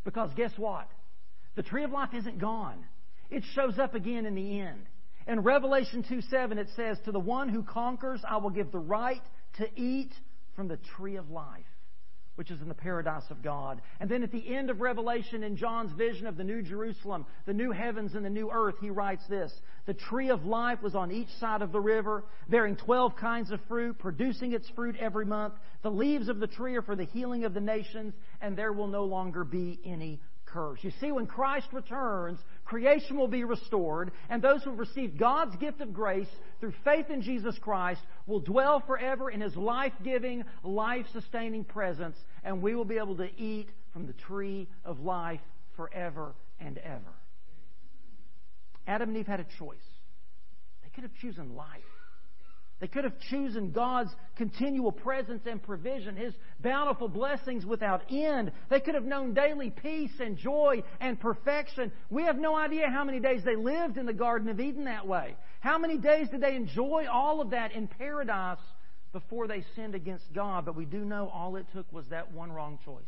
Because 0.03 0.29
guess 0.35 0.51
what? 0.57 0.87
The 1.55 1.63
tree 1.63 1.83
of 1.83 1.91
life 1.91 2.13
isn't 2.13 2.37
gone, 2.39 2.85
it 3.31 3.43
shows 3.55 3.79
up 3.79 3.95
again 3.95 4.27
in 4.27 4.35
the 4.35 4.59
end. 4.59 4.85
In 5.27 5.41
Revelation 5.41 6.03
2 6.07 6.21
7, 6.21 6.57
it 6.57 6.67
says, 6.75 6.97
To 7.05 7.11
the 7.11 7.19
one 7.19 7.49
who 7.49 7.63
conquers, 7.63 8.21
I 8.27 8.37
will 8.37 8.49
give 8.49 8.71
the 8.71 8.79
right 8.79 9.21
to 9.57 9.67
eat 9.75 10.11
from 10.55 10.67
the 10.67 10.77
tree 10.97 11.15
of 11.15 11.29
life, 11.29 11.65
which 12.35 12.49
is 12.49 12.61
in 12.61 12.67
the 12.67 12.73
paradise 12.73 13.29
of 13.29 13.43
God. 13.43 13.81
And 13.99 14.09
then 14.09 14.23
at 14.23 14.31
the 14.31 14.55
end 14.55 14.69
of 14.69 14.81
Revelation, 14.81 15.43
in 15.43 15.55
John's 15.55 15.91
vision 15.93 16.25
of 16.25 16.37
the 16.37 16.43
New 16.43 16.63
Jerusalem, 16.63 17.25
the 17.45 17.53
new 17.53 17.71
heavens 17.71 18.15
and 18.15 18.25
the 18.25 18.29
new 18.29 18.49
earth, 18.51 18.75
he 18.81 18.89
writes 18.89 19.23
this 19.29 19.53
The 19.85 19.93
tree 19.93 20.29
of 20.29 20.45
life 20.45 20.81
was 20.81 20.95
on 20.95 21.11
each 21.11 21.29
side 21.39 21.61
of 21.61 21.71
the 21.71 21.79
river, 21.79 22.23
bearing 22.49 22.75
12 22.75 23.15
kinds 23.15 23.51
of 23.51 23.59
fruit, 23.67 23.99
producing 23.99 24.53
its 24.53 24.69
fruit 24.75 24.95
every 24.99 25.25
month. 25.25 25.53
The 25.83 25.91
leaves 25.91 26.29
of 26.29 26.39
the 26.39 26.47
tree 26.47 26.75
are 26.75 26.81
for 26.81 26.95
the 26.95 27.05
healing 27.05 27.45
of 27.45 27.53
the 27.53 27.61
nations, 27.61 28.13
and 28.41 28.57
there 28.57 28.73
will 28.73 28.87
no 28.87 29.05
longer 29.05 29.43
be 29.43 29.79
any 29.85 30.19
curse. 30.51 30.79
You 30.83 30.91
see, 30.99 31.11
when 31.11 31.27
Christ 31.27 31.67
returns, 31.71 32.39
creation 32.65 33.17
will 33.17 33.27
be 33.27 33.43
restored, 33.43 34.11
and 34.29 34.41
those 34.41 34.63
who 34.63 34.71
have 34.71 34.79
received 34.79 35.17
God's 35.17 35.55
gift 35.57 35.81
of 35.81 35.93
grace 35.93 36.27
through 36.59 36.73
faith 36.83 37.09
in 37.09 37.21
Jesus 37.21 37.57
Christ 37.59 38.01
will 38.27 38.39
dwell 38.39 38.81
forever 38.85 39.29
in 39.29 39.41
His 39.41 39.55
life 39.55 39.93
giving, 40.03 40.43
life 40.63 41.05
sustaining 41.13 41.63
presence, 41.63 42.17
and 42.43 42.61
we 42.61 42.75
will 42.75 42.85
be 42.85 42.97
able 42.97 43.17
to 43.17 43.29
eat 43.37 43.69
from 43.93 44.07
the 44.07 44.13
tree 44.13 44.67
of 44.85 44.99
life 44.99 45.41
forever 45.75 46.33
and 46.59 46.77
ever. 46.79 47.13
Adam 48.87 49.09
and 49.09 49.17
Eve 49.17 49.27
had 49.27 49.39
a 49.39 49.45
choice. 49.57 49.77
They 50.83 50.89
could 50.89 51.03
have 51.03 51.13
chosen 51.21 51.55
life. 51.55 51.67
They 52.81 52.87
could 52.87 53.03
have 53.03 53.13
chosen 53.29 53.71
God's 53.71 54.09
continual 54.35 54.91
presence 54.91 55.43
and 55.45 55.61
provision, 55.61 56.15
His 56.15 56.33
bountiful 56.59 57.07
blessings 57.07 57.63
without 57.63 58.01
end. 58.11 58.51
They 58.71 58.79
could 58.79 58.95
have 58.95 59.05
known 59.05 59.35
daily 59.35 59.69
peace 59.69 60.19
and 60.19 60.35
joy 60.35 60.81
and 60.99 61.19
perfection. 61.19 61.91
We 62.09 62.23
have 62.23 62.37
no 62.37 62.55
idea 62.55 62.89
how 62.89 63.03
many 63.03 63.19
days 63.19 63.43
they 63.45 63.55
lived 63.55 63.97
in 63.97 64.07
the 64.07 64.13
Garden 64.13 64.49
of 64.49 64.59
Eden 64.59 64.85
that 64.85 65.07
way. 65.07 65.35
How 65.59 65.77
many 65.77 65.99
days 65.99 66.29
did 66.29 66.41
they 66.41 66.55
enjoy 66.55 67.05
all 67.09 67.39
of 67.39 67.51
that 67.51 67.71
in 67.73 67.87
paradise 67.87 68.57
before 69.13 69.47
they 69.47 69.63
sinned 69.75 69.93
against 69.93 70.33
God? 70.33 70.65
But 70.65 70.75
we 70.75 70.85
do 70.85 71.05
know 71.05 71.29
all 71.31 71.57
it 71.57 71.67
took 71.75 71.91
was 71.93 72.05
that 72.09 72.33
one 72.33 72.51
wrong 72.51 72.79
choice. 72.83 73.03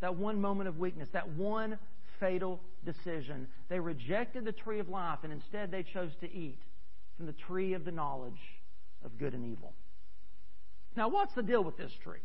That 0.00 0.14
one 0.14 0.40
moment 0.40 0.68
of 0.68 0.78
weakness, 0.78 1.08
that 1.12 1.28
one 1.28 1.76
fatal 2.20 2.60
decision. 2.84 3.48
They 3.68 3.80
rejected 3.80 4.44
the 4.44 4.52
tree 4.52 4.78
of 4.78 4.88
life 4.88 5.18
and 5.24 5.32
instead 5.32 5.72
they 5.72 5.82
chose 5.82 6.12
to 6.20 6.32
eat 6.32 6.60
from 7.16 7.26
the 7.26 7.32
tree 7.32 7.74
of 7.74 7.84
the 7.84 7.92
knowledge 7.92 8.40
of 9.04 9.18
good 9.18 9.34
and 9.34 9.44
evil. 9.44 9.72
Now, 10.96 11.08
what's 11.08 11.34
the 11.34 11.42
deal 11.42 11.62
with 11.62 11.76
this 11.76 11.92
tree? 12.02 12.20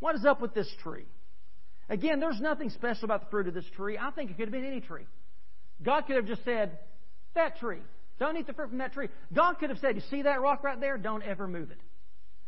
What 0.00 0.14
is 0.14 0.24
up 0.24 0.40
with 0.40 0.54
this 0.54 0.70
tree? 0.82 1.06
Again, 1.88 2.20
there's 2.20 2.40
nothing 2.40 2.70
special 2.70 3.04
about 3.04 3.20
the 3.24 3.30
fruit 3.30 3.48
of 3.48 3.54
this 3.54 3.66
tree. 3.76 3.96
I 3.98 4.10
think 4.10 4.30
it 4.30 4.36
could 4.36 4.48
have 4.48 4.52
been 4.52 4.64
any 4.64 4.80
tree. 4.80 5.06
God 5.82 6.02
could 6.06 6.16
have 6.16 6.26
just 6.26 6.44
said, 6.44 6.78
that 7.34 7.58
tree. 7.58 7.80
Don't 8.18 8.36
eat 8.36 8.46
the 8.46 8.54
fruit 8.54 8.70
from 8.70 8.78
that 8.78 8.92
tree. 8.92 9.08
God 9.32 9.54
could 9.58 9.70
have 9.70 9.78
said, 9.78 9.94
You 9.94 10.02
see 10.10 10.22
that 10.22 10.40
rock 10.40 10.64
right 10.64 10.80
there? 10.80 10.98
Don't 10.98 11.22
ever 11.22 11.46
move 11.46 11.70
it. 11.70 11.78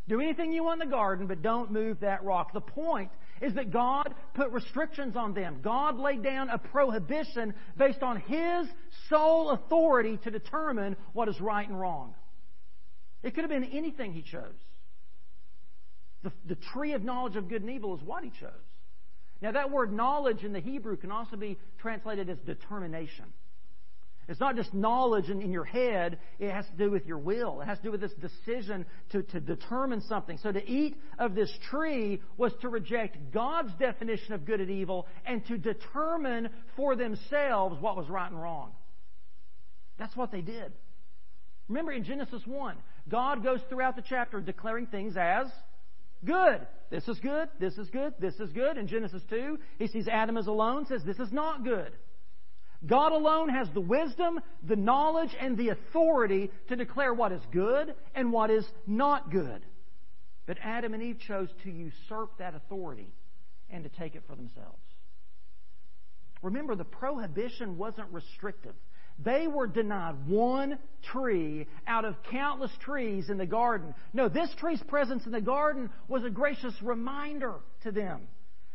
Do 0.08 0.20
anything 0.20 0.52
you 0.52 0.64
want 0.64 0.82
in 0.82 0.88
the 0.88 0.94
garden, 0.94 1.26
but 1.26 1.42
don't 1.42 1.70
move 1.70 2.00
that 2.00 2.24
rock. 2.24 2.54
The 2.54 2.62
point 2.62 3.10
is 3.40 3.54
that 3.54 3.70
God 3.70 4.14
put 4.34 4.50
restrictions 4.50 5.16
on 5.16 5.34
them. 5.34 5.60
God 5.62 5.98
laid 5.98 6.22
down 6.22 6.50
a 6.50 6.58
prohibition 6.58 7.54
based 7.76 8.02
on 8.02 8.20
His 8.20 8.66
sole 9.08 9.50
authority 9.50 10.18
to 10.24 10.30
determine 10.30 10.96
what 11.12 11.28
is 11.28 11.40
right 11.40 11.68
and 11.68 11.78
wrong. 11.78 12.14
It 13.22 13.34
could 13.34 13.42
have 13.42 13.50
been 13.50 13.64
anything 13.64 14.12
He 14.12 14.22
chose. 14.22 14.54
The, 16.22 16.32
the 16.46 16.56
tree 16.56 16.94
of 16.94 17.02
knowledge 17.02 17.36
of 17.36 17.48
good 17.48 17.62
and 17.62 17.70
evil 17.70 17.94
is 17.96 18.02
what 18.02 18.24
He 18.24 18.30
chose. 18.30 18.50
Now, 19.40 19.52
that 19.52 19.70
word 19.70 19.92
knowledge 19.92 20.42
in 20.42 20.52
the 20.52 20.60
Hebrew 20.60 20.96
can 20.96 21.12
also 21.12 21.36
be 21.36 21.58
translated 21.78 22.28
as 22.28 22.38
determination. 22.40 23.26
It's 24.28 24.40
not 24.40 24.56
just 24.56 24.74
knowledge 24.74 25.30
in, 25.30 25.40
in, 25.40 25.50
your 25.50 25.64
head, 25.64 26.18
it 26.38 26.52
has 26.52 26.66
to 26.66 26.76
do 26.76 26.90
with 26.90 27.06
your 27.06 27.16
will. 27.16 27.62
It 27.62 27.64
has 27.64 27.78
to 27.78 27.84
do 27.84 27.90
with 27.90 28.02
this 28.02 28.12
decision 28.12 28.84
to, 29.10 29.22
to 29.22 29.40
determine 29.40 30.02
something. 30.02 30.36
So 30.42 30.52
to 30.52 30.70
eat 30.70 30.96
of 31.18 31.34
this 31.34 31.50
tree 31.70 32.20
was 32.36 32.52
to 32.60 32.68
reject 32.68 33.32
God's 33.32 33.72
definition 33.78 34.34
of 34.34 34.44
good 34.44 34.60
and 34.60 34.70
evil 34.70 35.06
and 35.24 35.44
to 35.46 35.56
determine 35.56 36.50
for 36.76 36.94
themselves 36.94 37.80
what 37.80 37.96
was 37.96 38.10
right 38.10 38.30
and 38.30 38.40
wrong. 38.40 38.72
That's 39.98 40.14
what 40.14 40.30
they 40.30 40.42
did. 40.42 40.72
Remember 41.68 41.92
in 41.92 42.04
Genesis 42.04 42.42
1, 42.44 42.76
God 43.08 43.42
goes 43.42 43.60
throughout 43.70 43.96
the 43.96 44.04
chapter 44.06 44.40
declaring 44.42 44.86
things 44.86 45.16
as 45.16 45.46
good. 46.22 46.66
This 46.90 47.06
is 47.08 47.18
good, 47.20 47.48
this 47.58 47.78
is 47.78 47.88
good, 47.90 48.14
this 48.18 48.34
is 48.34 48.52
good. 48.52 48.76
In 48.76 48.88
Genesis 48.88 49.22
2, 49.30 49.58
he 49.78 49.86
sees 49.88 50.06
Adam 50.06 50.36
as 50.36 50.46
alone, 50.46 50.86
says 50.86 51.02
this 51.04 51.18
is 51.18 51.32
not 51.32 51.64
good. 51.64 51.92
God 52.86 53.12
alone 53.12 53.48
has 53.48 53.68
the 53.74 53.80
wisdom, 53.80 54.40
the 54.62 54.76
knowledge, 54.76 55.34
and 55.40 55.56
the 55.56 55.70
authority 55.70 56.50
to 56.68 56.76
declare 56.76 57.12
what 57.12 57.32
is 57.32 57.42
good 57.52 57.94
and 58.14 58.32
what 58.32 58.50
is 58.50 58.64
not 58.86 59.30
good. 59.30 59.64
But 60.46 60.58
Adam 60.62 60.94
and 60.94 61.02
Eve 61.02 61.18
chose 61.26 61.48
to 61.64 61.70
usurp 61.70 62.38
that 62.38 62.54
authority 62.54 63.12
and 63.68 63.84
to 63.84 63.90
take 63.90 64.14
it 64.14 64.22
for 64.28 64.36
themselves. 64.36 64.78
Remember, 66.40 66.76
the 66.76 66.84
prohibition 66.84 67.76
wasn't 67.76 68.12
restrictive. 68.12 68.74
They 69.18 69.48
were 69.48 69.66
denied 69.66 70.28
one 70.28 70.78
tree 71.10 71.66
out 71.88 72.04
of 72.04 72.14
countless 72.30 72.70
trees 72.84 73.28
in 73.28 73.36
the 73.36 73.46
garden. 73.46 73.92
No, 74.12 74.28
this 74.28 74.48
tree's 74.58 74.82
presence 74.84 75.26
in 75.26 75.32
the 75.32 75.40
garden 75.40 75.90
was 76.06 76.24
a 76.24 76.30
gracious 76.30 76.74
reminder 76.80 77.54
to 77.82 77.90
them 77.90 78.28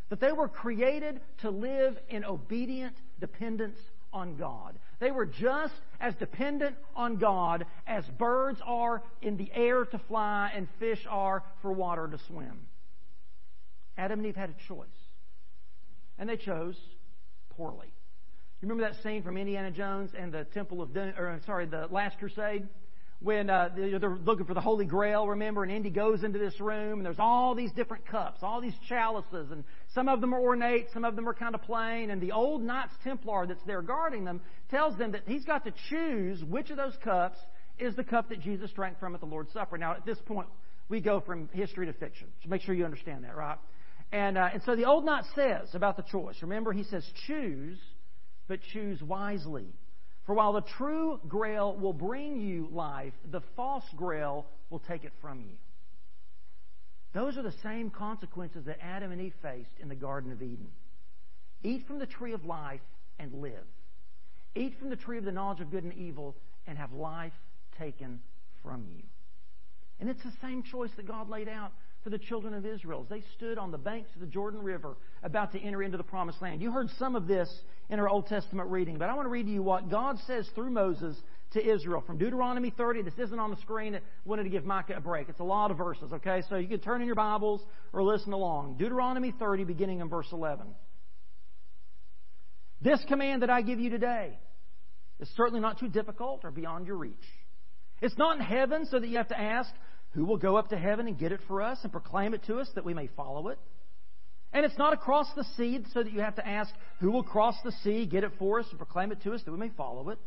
that 0.10 0.20
they 0.20 0.34
were 0.34 0.50
created 0.50 1.22
to 1.42 1.50
live 1.50 1.98
in 2.10 2.26
obedient 2.26 2.96
dependence 3.22 3.80
on 4.14 4.38
God. 4.38 4.78
They 5.00 5.12
were 5.12 5.26
just 5.26 5.74
as 6.00 6.16
dependent 6.16 6.76
on 6.96 7.18
God 7.18 7.66
as 7.86 8.06
birds 8.18 8.60
are 8.66 9.02
in 9.22 9.38
the 9.38 9.52
air 9.54 9.86
to 9.86 10.00
fly 10.08 10.52
and 10.56 10.68
fish 10.80 11.06
are 11.10 11.44
for 11.62 11.74
water 11.74 12.08
to 12.08 12.18
swim. 12.28 12.68
Adam 13.98 14.20
and 14.20 14.28
Eve 14.28 14.36
had 14.36 14.50
a 14.50 14.68
choice, 14.68 14.88
and 16.18 16.30
they 16.30 16.38
chose 16.38 16.76
poorly. 17.50 17.94
You 18.62 18.70
remember 18.70 18.90
that 18.90 19.04
scene 19.04 19.24
from 19.24 19.38
Indiana 19.38 19.72
Jones 19.72 20.12
and 20.18 20.32
the 20.32 20.46
Temple 20.46 20.82
of 20.82 20.96
or 20.96 21.40
sorry, 21.46 21.66
the 21.66 21.88
Last 21.92 22.18
Crusade, 22.18 22.68
when 23.20 23.50
uh, 23.50 23.70
they're 23.76 24.18
looking 24.26 24.46
for 24.46 24.54
the 24.54 24.62
Holy 24.62 24.86
Grail, 24.86 25.28
remember, 25.28 25.64
and 25.64 25.72
Indy 25.72 25.90
goes 25.90 26.24
into 26.24 26.40
this 26.40 26.60
room, 26.60 27.00
and 27.00 27.06
there's 27.06 27.20
all 27.20 27.56
these 27.56 27.72
different 27.72 28.06
cups, 28.06 28.40
all 28.42 28.60
these 28.60 28.76
chalices, 28.88 29.50
and 29.52 29.64
some 29.94 30.10
of 30.10 30.22
them 30.22 30.34
are 30.34 30.42
ornate, 30.42 30.88
some 30.94 31.06
of 31.06 31.16
them 31.16 31.30
are 31.30 31.34
kind 31.34 31.54
of 31.54 31.62
plain, 31.62 32.10
and 32.10 32.22
the 32.22 32.32
old 32.32 32.64
Knights 32.64 32.94
Templar 33.04 33.46
that's 33.46 33.64
there 33.66 33.82
guarding 33.82 34.26
them 34.26 34.42
tells 34.72 34.98
them 34.98 35.12
that 35.12 35.22
he's 35.26 35.46
got 35.46 35.66
to 35.66 35.74
choose 35.90 36.44
which 36.44 36.72
of 36.72 36.78
those 36.78 36.98
cups 37.04 37.38
is 37.78 37.96
the 37.96 38.04
cup 38.04 38.30
that 38.30 38.42
Jesus 38.42 38.72
drank 38.72 39.00
from 39.00 39.14
at 39.14 39.20
the 39.20 39.28
Lord's 39.28 39.54
Supper. 39.54 39.78
Now, 39.78 39.92
at 39.94 40.06
this 40.06 40.18
point, 40.26 40.48
we 40.90 41.00
go 41.00 41.20
from 41.20 41.50
history 41.54 41.86
to 41.86 41.94
fiction. 41.94 42.28
So 42.44 42.50
make 42.50 42.62
sure 42.62 42.74
you 42.74 42.86
understand 42.86 43.24
that, 43.24 43.36
right? 43.36 43.58
And, 44.12 44.38
uh, 44.38 44.50
and 44.54 44.62
so 44.64 44.76
the 44.76 44.86
old 44.86 45.06
knight 45.06 45.24
says 45.36 45.70
about 45.74 45.98
the 45.98 46.04
choice. 46.04 46.36
Remember, 46.42 46.72
he 46.72 46.84
says, 46.84 47.04
choose, 47.28 47.78
but 48.48 48.60
choose 48.72 49.02
wisely. 49.02 49.66
For 50.26 50.36
while 50.36 50.54
the 50.54 50.64
true 50.78 51.20
grail 51.28 51.76
will 51.76 51.94
bring 51.94 52.40
you 52.40 52.68
life, 52.72 53.14
the 53.32 53.42
false 53.56 53.84
grail 53.96 54.46
will 54.70 54.80
take 54.80 55.04
it 55.04 55.12
from 55.22 55.42
you. 55.42 55.56
Those 57.14 57.38
are 57.38 57.44
the 57.44 57.54
same 57.64 57.90
consequences 57.90 58.66
that 58.66 58.80
Adam 58.82 59.12
and 59.12 59.22
Eve 59.22 59.36
faced 59.42 59.80
in 59.80 59.88
the 59.88 59.96
Garden 59.96 60.32
of 60.32 60.42
Eden. 60.42 60.68
Eat 61.64 61.86
from 61.88 62.00
the 62.00 62.06
tree 62.06 62.34
of 62.34 62.44
life 62.44 62.82
and 63.20 63.34
live. 63.36 63.66
Eat 64.56 64.78
from 64.80 64.90
the 64.90 64.96
tree 64.96 65.18
of 65.18 65.26
the 65.26 65.32
knowledge 65.32 65.62
of 65.62 65.72
good 65.72 65.84
and 65.84 65.94
evil 65.94 66.36
and 66.68 66.78
have 66.78 66.92
life 66.92 67.34
taken 67.78 68.20
from 68.64 68.86
you. 68.96 69.04
And 70.00 70.10
it's 70.10 70.24
the 70.24 70.34
same 70.42 70.64
choice 70.64 70.92
that 70.98 71.08
God 71.08 71.30
laid 71.30 71.48
out 71.48 71.72
for 72.04 72.10
the 72.10 72.18
children 72.18 72.54
of 72.54 72.66
Israel 72.66 73.06
they 73.10 73.24
stood 73.38 73.58
on 73.58 73.72
the 73.72 73.78
banks 73.78 74.10
of 74.14 74.20
the 74.20 74.28
Jordan 74.28 74.62
River 74.62 74.98
about 75.24 75.54
to 75.54 75.60
enter 75.60 75.82
into 75.82 75.98
the 75.98 76.04
promised 76.04 76.42
land. 76.42 76.62
You 76.62 76.72
heard 76.72 76.90
some 77.00 77.16
of 77.16 77.28
this 77.28 77.50
in 77.90 78.00
our 78.00 78.10
Old 78.10 78.28
Testament 78.28 78.70
reading, 78.70 78.98
but 78.98 79.10
I 79.10 79.14
want 79.14 79.26
to 79.26 79.30
read 79.30 79.46
to 79.46 79.52
you 79.52 79.64
what 79.64 79.90
God 79.90 80.18
says 80.28 80.50
through 80.54 80.72
Moses 80.72 81.16
to 81.54 81.66
Israel 81.66 82.04
from 82.06 82.18
Deuteronomy 82.18 82.72
30. 82.76 83.04
This 83.04 83.14
isn't 83.18 83.40
on 83.40 83.50
the 83.50 83.58
screen. 83.58 83.96
I 83.96 84.00
wanted 84.26 84.44
to 84.44 84.50
give 84.50 84.66
Micah 84.66 84.96
a 84.98 85.02
break. 85.02 85.30
It's 85.30 85.40
a 85.40 85.44
lot 85.44 85.72
of 85.72 85.78
verses, 85.78 86.12
okay? 86.14 86.44
So 86.50 86.56
you 86.56 86.68
can 86.68 86.80
turn 86.80 87.02
in 87.02 87.08
your 87.08 87.16
Bibles 87.16 87.62
or 87.92 88.04
listen 88.04 88.34
along. 88.34 88.78
Deuteronomy 88.78 89.34
30, 89.38 89.64
beginning 89.64 90.02
in 90.02 90.10
verse 90.10 90.28
11. 90.32 90.68
This 92.82 93.04
command 93.08 93.44
that 93.44 93.50
I 93.50 93.62
give 93.62 93.80
you 93.80 93.90
today 93.90 94.38
is 95.20 95.30
certainly 95.38 95.62
not 95.62 95.80
too 95.80 95.88
difficult 95.88 96.42
or 96.44 96.52
beyond 96.52 96.86
your 96.86 96.98
reach. 96.98 97.14
It's 98.02 98.18
not 98.18 98.38
in 98.38 98.44
heaven 98.44 98.86
so 98.92 99.00
that 99.00 99.08
you 99.08 99.18
have 99.18 99.30
to 99.30 99.40
ask, 99.40 99.70
who 100.12 100.26
will 100.26 100.38
go 100.38 100.58
up 100.58 100.70
to 100.70 100.78
heaven 100.78 101.08
and 101.08 101.18
get 101.18 101.32
it 101.32 101.40
for 101.48 101.62
us 101.62 101.80
and 101.84 101.92
proclaim 101.92 102.34
it 102.34 102.44
to 102.48 102.60
us 102.60 102.70
that 102.76 102.84
we 102.84 102.94
may 102.94 103.08
follow 103.16 103.48
it? 103.48 103.58
And 104.52 104.66
it's 104.66 104.78
not 104.78 104.94
across 104.94 105.28
the 105.36 105.46
sea 105.58 105.80
so 105.94 106.04
that 106.04 106.12
you 106.12 106.20
have 106.20 106.36
to 106.36 106.48
ask, 106.48 106.72
who 107.00 107.12
will 107.12 107.24
cross 107.24 107.56
the 107.64 107.72
sea, 107.84 108.06
get 108.06 108.24
it 108.24 108.32
for 108.38 108.60
us, 108.60 108.68
and 108.70 108.78
proclaim 108.78 109.12
it 109.12 109.22
to 109.24 109.34
us 109.34 109.42
that 109.46 109.52
we 109.52 109.58
may 109.58 109.70
follow 109.70 110.10
it? 110.10 110.20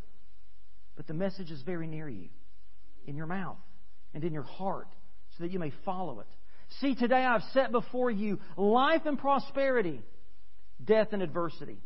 But 0.97 1.07
the 1.07 1.15
message 1.15 1.51
is 1.51 1.63
very 1.63 1.87
near 1.87 2.09
you, 2.09 2.29
in 3.07 3.17
your 3.17 3.27
mouth 3.27 3.59
and 4.15 4.25
in 4.25 4.33
your 4.33 4.43
heart, 4.43 4.89
so 5.37 5.45
that 5.45 5.53
you 5.53 5.59
may 5.59 5.73
follow 5.85 6.21
it. 6.21 6.27
See, 6.81 6.95
today 6.95 7.25
I've 7.25 7.43
set 7.53 7.71
before 7.71 8.11
you 8.11 8.39
life 8.57 9.03
and 9.05 9.19
prosperity, 9.19 10.01
death 10.83 11.09
and 11.13 11.23
adversity. 11.23 11.79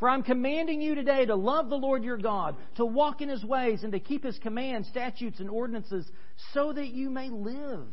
For 0.00 0.08
I'm 0.08 0.24
commanding 0.24 0.82
you 0.82 0.96
today 0.96 1.24
to 1.24 1.36
love 1.36 1.70
the 1.70 1.76
Lord 1.76 2.02
your 2.02 2.18
God, 2.18 2.56
to 2.76 2.84
walk 2.84 3.20
in 3.20 3.28
his 3.28 3.44
ways, 3.44 3.84
and 3.84 3.92
to 3.92 4.00
keep 4.00 4.24
his 4.24 4.38
commands, 4.40 4.88
statutes, 4.88 5.38
and 5.38 5.48
ordinances, 5.48 6.10
so 6.52 6.72
that 6.72 6.88
you 6.88 7.10
may 7.10 7.30
live 7.30 7.86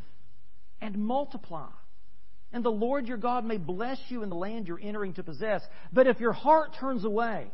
and 0.80 0.98
multiply. 0.98 1.68
And 2.52 2.64
the 2.64 2.70
Lord 2.70 3.06
your 3.06 3.16
God 3.16 3.44
may 3.44 3.56
bless 3.56 3.98
you 4.08 4.22
in 4.22 4.28
the 4.28 4.36
land 4.36 4.66
you're 4.66 4.80
entering 4.82 5.14
to 5.14 5.22
possess. 5.22 5.62
But 5.92 6.08
if 6.08 6.20
your 6.20 6.32
heart 6.32 6.76
turns 6.78 7.04
away, 7.04 7.50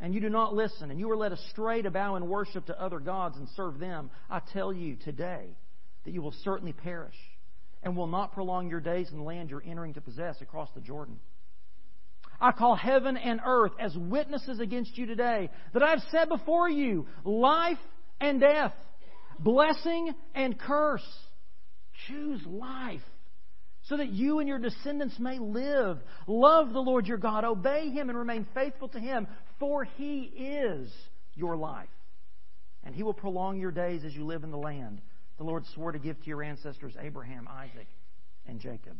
and 0.00 0.14
you 0.14 0.20
do 0.20 0.28
not 0.30 0.54
listen, 0.54 0.90
and 0.90 1.00
you 1.00 1.10
are 1.10 1.16
led 1.16 1.32
astray 1.32 1.82
to 1.82 1.90
bow 1.90 2.14
and 2.14 2.28
worship 2.28 2.66
to 2.66 2.80
other 2.80 3.00
gods 3.00 3.36
and 3.36 3.48
serve 3.56 3.78
them, 3.78 4.10
I 4.30 4.40
tell 4.52 4.72
you 4.72 4.96
today 4.96 5.46
that 6.04 6.12
you 6.12 6.22
will 6.22 6.34
certainly 6.44 6.72
perish 6.72 7.16
and 7.82 7.96
will 7.96 8.06
not 8.06 8.32
prolong 8.32 8.70
your 8.70 8.80
days 8.80 9.08
in 9.10 9.18
the 9.18 9.24
land 9.24 9.50
you're 9.50 9.62
entering 9.66 9.94
to 9.94 10.00
possess 10.00 10.40
across 10.40 10.68
the 10.74 10.80
Jordan. 10.80 11.18
I 12.40 12.52
call 12.52 12.76
heaven 12.76 13.16
and 13.16 13.40
earth 13.44 13.72
as 13.80 13.96
witnesses 13.96 14.60
against 14.60 14.96
you 14.96 15.06
today 15.06 15.50
that 15.74 15.82
I've 15.82 16.02
said 16.10 16.28
before 16.28 16.68
you 16.68 17.06
life 17.24 17.78
and 18.20 18.40
death, 18.40 18.74
blessing 19.40 20.14
and 20.34 20.58
curse. 20.58 21.06
Choose 22.06 22.40
life 22.46 23.00
so 23.88 23.96
that 23.96 24.10
you 24.10 24.38
and 24.38 24.48
your 24.48 24.58
descendants 24.58 25.18
may 25.18 25.38
live. 25.38 25.98
Love 26.26 26.72
the 26.72 26.78
Lord 26.78 27.06
your 27.06 27.18
God, 27.18 27.44
obey 27.44 27.88
Him, 27.90 28.08
and 28.08 28.18
remain 28.18 28.46
faithful 28.54 28.88
to 28.88 29.00
Him, 29.00 29.26
for 29.58 29.84
He 29.84 30.22
is 30.22 30.92
your 31.34 31.56
life. 31.56 31.88
And 32.84 32.94
He 32.94 33.02
will 33.02 33.14
prolong 33.14 33.58
your 33.58 33.70
days 33.70 34.04
as 34.04 34.14
you 34.14 34.24
live 34.24 34.44
in 34.44 34.50
the 34.50 34.58
land 34.58 35.00
the 35.38 35.44
Lord 35.44 35.64
swore 35.74 35.92
to 35.92 35.98
give 35.98 36.20
to 36.20 36.26
your 36.26 36.42
ancestors, 36.42 36.94
Abraham, 37.00 37.48
Isaac, 37.48 37.86
and 38.46 38.60
Jacob. 38.60 38.96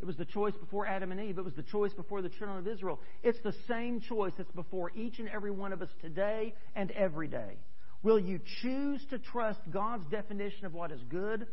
It 0.00 0.04
was 0.04 0.16
the 0.16 0.26
choice 0.26 0.54
before 0.60 0.86
Adam 0.86 1.10
and 1.10 1.20
Eve. 1.20 1.38
It 1.38 1.44
was 1.44 1.54
the 1.54 1.62
choice 1.62 1.92
before 1.94 2.20
the 2.20 2.28
children 2.28 2.58
of 2.58 2.68
Israel. 2.68 3.00
It's 3.22 3.38
the 3.42 3.54
same 3.66 4.00
choice 4.00 4.32
that's 4.36 4.50
before 4.52 4.92
each 4.94 5.18
and 5.18 5.28
every 5.28 5.50
one 5.50 5.72
of 5.72 5.80
us 5.80 5.88
today 6.02 6.54
and 6.76 6.90
every 6.90 7.28
day. 7.28 7.56
Will 8.02 8.18
you 8.18 8.38
choose 8.60 9.00
to 9.08 9.18
trust 9.18 9.60
God's 9.70 10.06
definition 10.08 10.66
of 10.66 10.74
what 10.74 10.92
is 10.92 11.00
good 11.08 11.46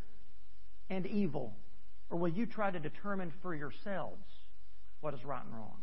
and 0.90 1.06
evil? 1.06 1.54
Or 2.10 2.18
will 2.18 2.32
you 2.32 2.46
try 2.46 2.70
to 2.70 2.80
determine 2.80 3.32
for 3.42 3.56
yourselves 3.56 4.26
what 5.00 5.14
is 5.14 5.24
right 5.24 5.46
and 5.46 5.54
wrong? 5.54 5.78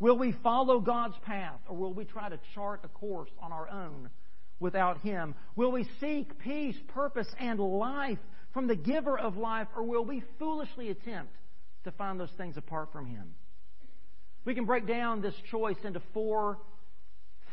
Will 0.00 0.16
we 0.16 0.32
follow 0.42 0.80
God's 0.80 1.16
path 1.24 1.60
or 1.68 1.76
will 1.76 1.92
we 1.92 2.04
try 2.04 2.28
to 2.28 2.38
chart 2.54 2.80
a 2.84 2.88
course 2.88 3.30
on 3.40 3.52
our 3.52 3.68
own 3.68 4.10
without 4.60 4.98
Him? 5.00 5.34
Will 5.56 5.72
we 5.72 5.88
seek 6.00 6.38
peace, 6.38 6.76
purpose, 6.88 7.28
and 7.40 7.58
life 7.58 8.18
from 8.52 8.66
the 8.66 8.76
giver 8.76 9.18
of 9.18 9.36
life 9.36 9.68
or 9.76 9.82
will 9.82 10.04
we 10.04 10.22
foolishly 10.38 10.90
attempt 10.90 11.32
to 11.84 11.92
find 11.92 12.18
those 12.20 12.30
things 12.36 12.56
apart 12.56 12.90
from 12.92 13.06
Him. 13.06 13.34
We 14.44 14.54
can 14.54 14.64
break 14.64 14.86
down 14.86 15.20
this 15.20 15.34
choice 15.50 15.76
into 15.84 16.00
four 16.12 16.58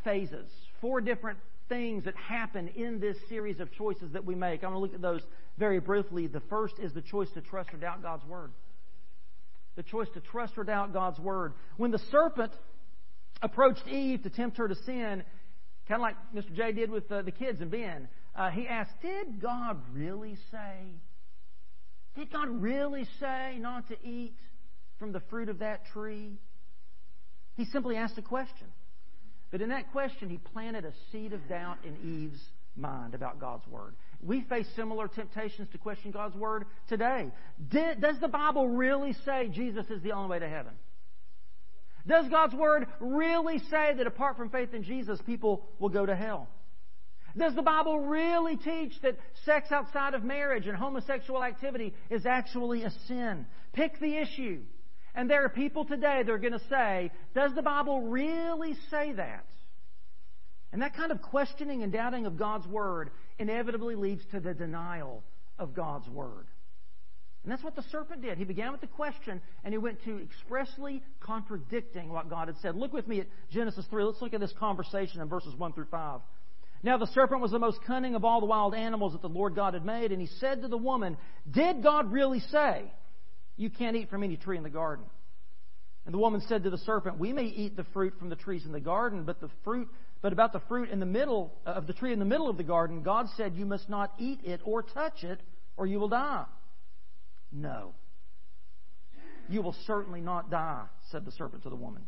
phases, 0.04 0.50
four 0.82 1.02
different 1.02 1.40
things 1.68 2.06
that 2.06 2.16
happen 2.16 2.70
in 2.70 3.00
this 3.00 3.18
series 3.28 3.60
of 3.60 3.72
choices 3.74 4.12
that 4.14 4.24
we 4.24 4.36
make. 4.36 4.64
I'm 4.64 4.72
going 4.72 4.76
to 4.76 4.80
look 4.80 4.94
at 4.94 5.02
those 5.02 5.22
very 5.58 5.80
briefly. 5.80 6.28
The 6.28 6.42
first 6.42 6.76
is 6.80 6.94
the 6.94 7.02
choice 7.02 7.30
to 7.34 7.42
trust 7.42 7.74
or 7.74 7.78
doubt 7.78 8.02
God's 8.04 8.26
Word. 8.26 8.52
The 9.76 9.84
choice 9.84 10.08
to 10.14 10.22
trust 10.22 10.54
or 10.58 10.64
doubt 10.64 10.94
God's 10.94 11.20
Word. 11.20 11.54
When 11.78 11.92
the 11.92 12.00
serpent 12.12 12.54
approached 13.42 13.88
Eve 13.88 14.24
to 14.24 14.30
tempt 14.30 14.58
her 14.58 14.68
to 14.68 14.76
sin, 14.76 15.24
kind 15.88 16.00
of 16.00 16.02
like 16.02 16.16
Mr. 16.34 16.56
J 16.56 16.72
did 16.72 16.90
with 16.90 17.10
the 17.10 17.32
kids 17.38 17.62
and 17.62 17.70
Ben, 17.70 18.08
uh, 18.36 18.50
he 18.50 18.68
asked, 18.68 18.92
Did 19.02 19.42
God 19.42 19.82
really 19.94 20.38
say? 20.52 20.80
Did 22.16 22.32
God 22.32 22.50
really 22.50 23.06
say 23.20 23.58
not 23.60 23.90
to 23.90 23.96
eat 24.04 24.36
from 25.00 25.12
the 25.12 25.20
fruit 25.30 25.50
of 25.50 25.60
that 25.60 25.86
tree? 25.88 26.38
He 27.56 27.66
simply 27.66 27.98
asked 27.98 28.18
a 28.18 28.22
question. 28.22 28.68
But 29.52 29.62
in 29.62 29.70
that 29.70 29.92
question, 29.92 30.30
he 30.30 30.38
planted 30.38 30.86
a 30.86 30.94
seed 31.12 31.34
of 31.34 31.48
doubt 31.48 31.78
in 31.86 32.24
Eve's 32.24 32.42
mind 32.76 33.14
about 33.14 33.40
God's 33.40 33.68
Word. 33.68 33.94
We 34.22 34.42
face 34.42 34.68
similar 34.76 35.08
temptations 35.08 35.70
to 35.72 35.78
question 35.78 36.12
God's 36.12 36.36
Word 36.36 36.66
today. 36.88 37.32
Did, 37.70 38.02
does 38.02 38.20
the 38.20 38.28
Bible 38.28 38.68
really 38.68 39.14
say 39.26 39.50
Jesus 39.52 39.86
is 39.90 40.02
the 40.02 40.12
only 40.12 40.30
way 40.30 40.40
to 40.40 40.50
heaven? 40.50 40.74
Does 42.08 42.28
God's 42.30 42.54
Word 42.54 42.88
really 43.00 43.60
say 43.70 43.94
that 43.98 44.08
apart 44.08 44.38
from 44.38 44.50
faith 44.50 44.74
in 44.74 44.84
Jesus, 44.84 45.20
people 45.26 45.66
will 45.80 45.90
go 45.90 46.06
to 46.06 46.16
hell? 46.16 46.48
Does 47.38 47.54
the 47.54 47.62
Bible 47.62 48.00
really 48.00 48.56
teach 48.56 48.94
that 49.02 49.18
sex 49.44 49.72
outside 49.72 50.14
of 50.14 50.24
marriage 50.24 50.68
and 50.68 50.78
homosexual 50.78 51.44
activity 51.44 51.94
is 52.10 52.26
actually 52.26 52.84
a 52.84 52.92
sin? 53.08 53.46
Pick 53.74 54.00
the 54.00 54.18
issue. 54.18 54.62
And 55.14 55.30
there 55.30 55.44
are 55.44 55.50
people 55.50 55.86
today 55.86 56.24
that 56.24 56.32
are 56.32 56.38
going 56.38 56.54
to 56.54 56.68
say, 56.70 57.12
Does 57.34 57.54
the 57.54 57.62
Bible 57.62 58.02
really 58.02 58.76
say 58.90 59.14
that? 59.14 59.46
And 60.76 60.82
that 60.82 60.94
kind 60.94 61.14
of 61.14 61.22
questioning 61.22 61.84
and 61.84 61.94
doubting 61.94 62.26
of 62.26 62.36
God's 62.36 62.68
Word 62.68 63.12
inevitably 63.40 63.96
leads 63.96 64.26
to 64.32 64.42
the 64.42 64.54
denial 64.54 65.24
of 65.58 65.74
God's 65.74 66.10
Word. 66.10 66.48
And 67.44 67.52
that's 67.54 67.64
what 67.64 67.78
the 67.78 67.84
serpent 67.94 68.22
did. 68.22 68.38
He 68.38 68.44
began 68.44 68.74
with 68.74 68.82
the 68.82 68.88
question 68.88 69.40
and 69.64 69.74
he 69.74 69.78
went 69.78 70.04
to 70.04 70.22
expressly 70.22 71.02
contradicting 71.22 72.10
what 72.10 72.30
God 72.30 72.50
had 72.50 72.58
said. 72.58 72.76
Look 72.76 72.92
with 72.92 73.08
me 73.08 73.22
at 73.22 73.28
Genesis 73.54 73.86
3. 73.90 74.04
Let's 74.04 74.22
look 74.22 74.34
at 74.34 74.42
this 74.42 74.52
conversation 74.60 75.22
in 75.22 75.30
verses 75.30 75.56
1 75.56 75.72
through 75.72 75.88
5. 75.90 76.20
Now 76.84 76.98
the 76.98 77.08
serpent 77.08 77.40
was 77.40 77.52
the 77.52 77.60
most 77.60 77.80
cunning 77.88 78.14
of 78.16 78.26
all 78.26 78.42
the 78.42 78.46
wild 78.46 78.76
animals 78.76 79.14
that 79.14 79.22
the 79.22 79.30
Lord 79.30 79.56
God 79.56 79.76
had 79.76 79.86
made, 79.86 80.12
and 80.12 80.20
he 80.20 80.28
said 80.28 80.62
to 80.64 80.68
the 80.68 80.78
woman, 80.78 81.16
Did 81.50 81.84
God 81.84 82.12
really 82.12 82.42
say, 82.52 82.84
You 83.56 83.70
can't 83.70 83.96
eat 83.96 84.10
from 84.10 84.24
any 84.24 84.36
tree 84.36 84.58
in 84.58 84.64
the 84.64 84.70
garden? 84.70 85.06
And 86.06 86.14
the 86.14 86.20
woman 86.20 86.42
said 86.50 86.64
to 86.64 86.70
the 86.70 86.78
serpent, 86.80 87.18
We 87.18 87.32
may 87.32 87.46
eat 87.46 87.78
the 87.78 87.86
fruit 87.94 88.16
from 88.20 88.28
the 88.28 88.36
trees 88.36 88.66
in 88.66 88.74
the 88.74 88.82
garden, 88.82 89.24
but 89.24 89.40
the 89.40 89.50
fruit 89.64 89.88
but 90.26 90.34
about 90.34 90.54
the 90.54 90.62
fruit 90.62 90.90
in 90.90 91.00
the 91.00 91.06
middle 91.06 91.54
uh, 91.68 91.74
of 91.74 91.86
the 91.86 91.94
tree 91.94 92.12
in 92.12 92.18
the 92.18 92.26
middle 92.26 92.50
of 92.50 92.58
the 92.58 92.64
garden, 92.64 93.04
God 93.04 93.28
said, 93.38 93.56
You 93.56 93.64
must 93.68 93.92
not 93.92 94.12
eat 94.18 94.40
it 94.44 94.60
or 94.64 94.82
touch 94.82 95.24
it, 95.24 95.40
or 95.78 95.86
you 95.86 96.00
will 96.00 96.08
die. 96.08 96.46
No. 97.52 97.94
You 99.48 99.62
will 99.62 99.76
certainly 99.86 100.22
not 100.22 100.50
die, 100.50 100.86
said 101.12 101.26
the 101.26 101.32
serpent 101.32 101.62
to 101.62 101.70
the 101.70 101.76
woman. 101.76 102.02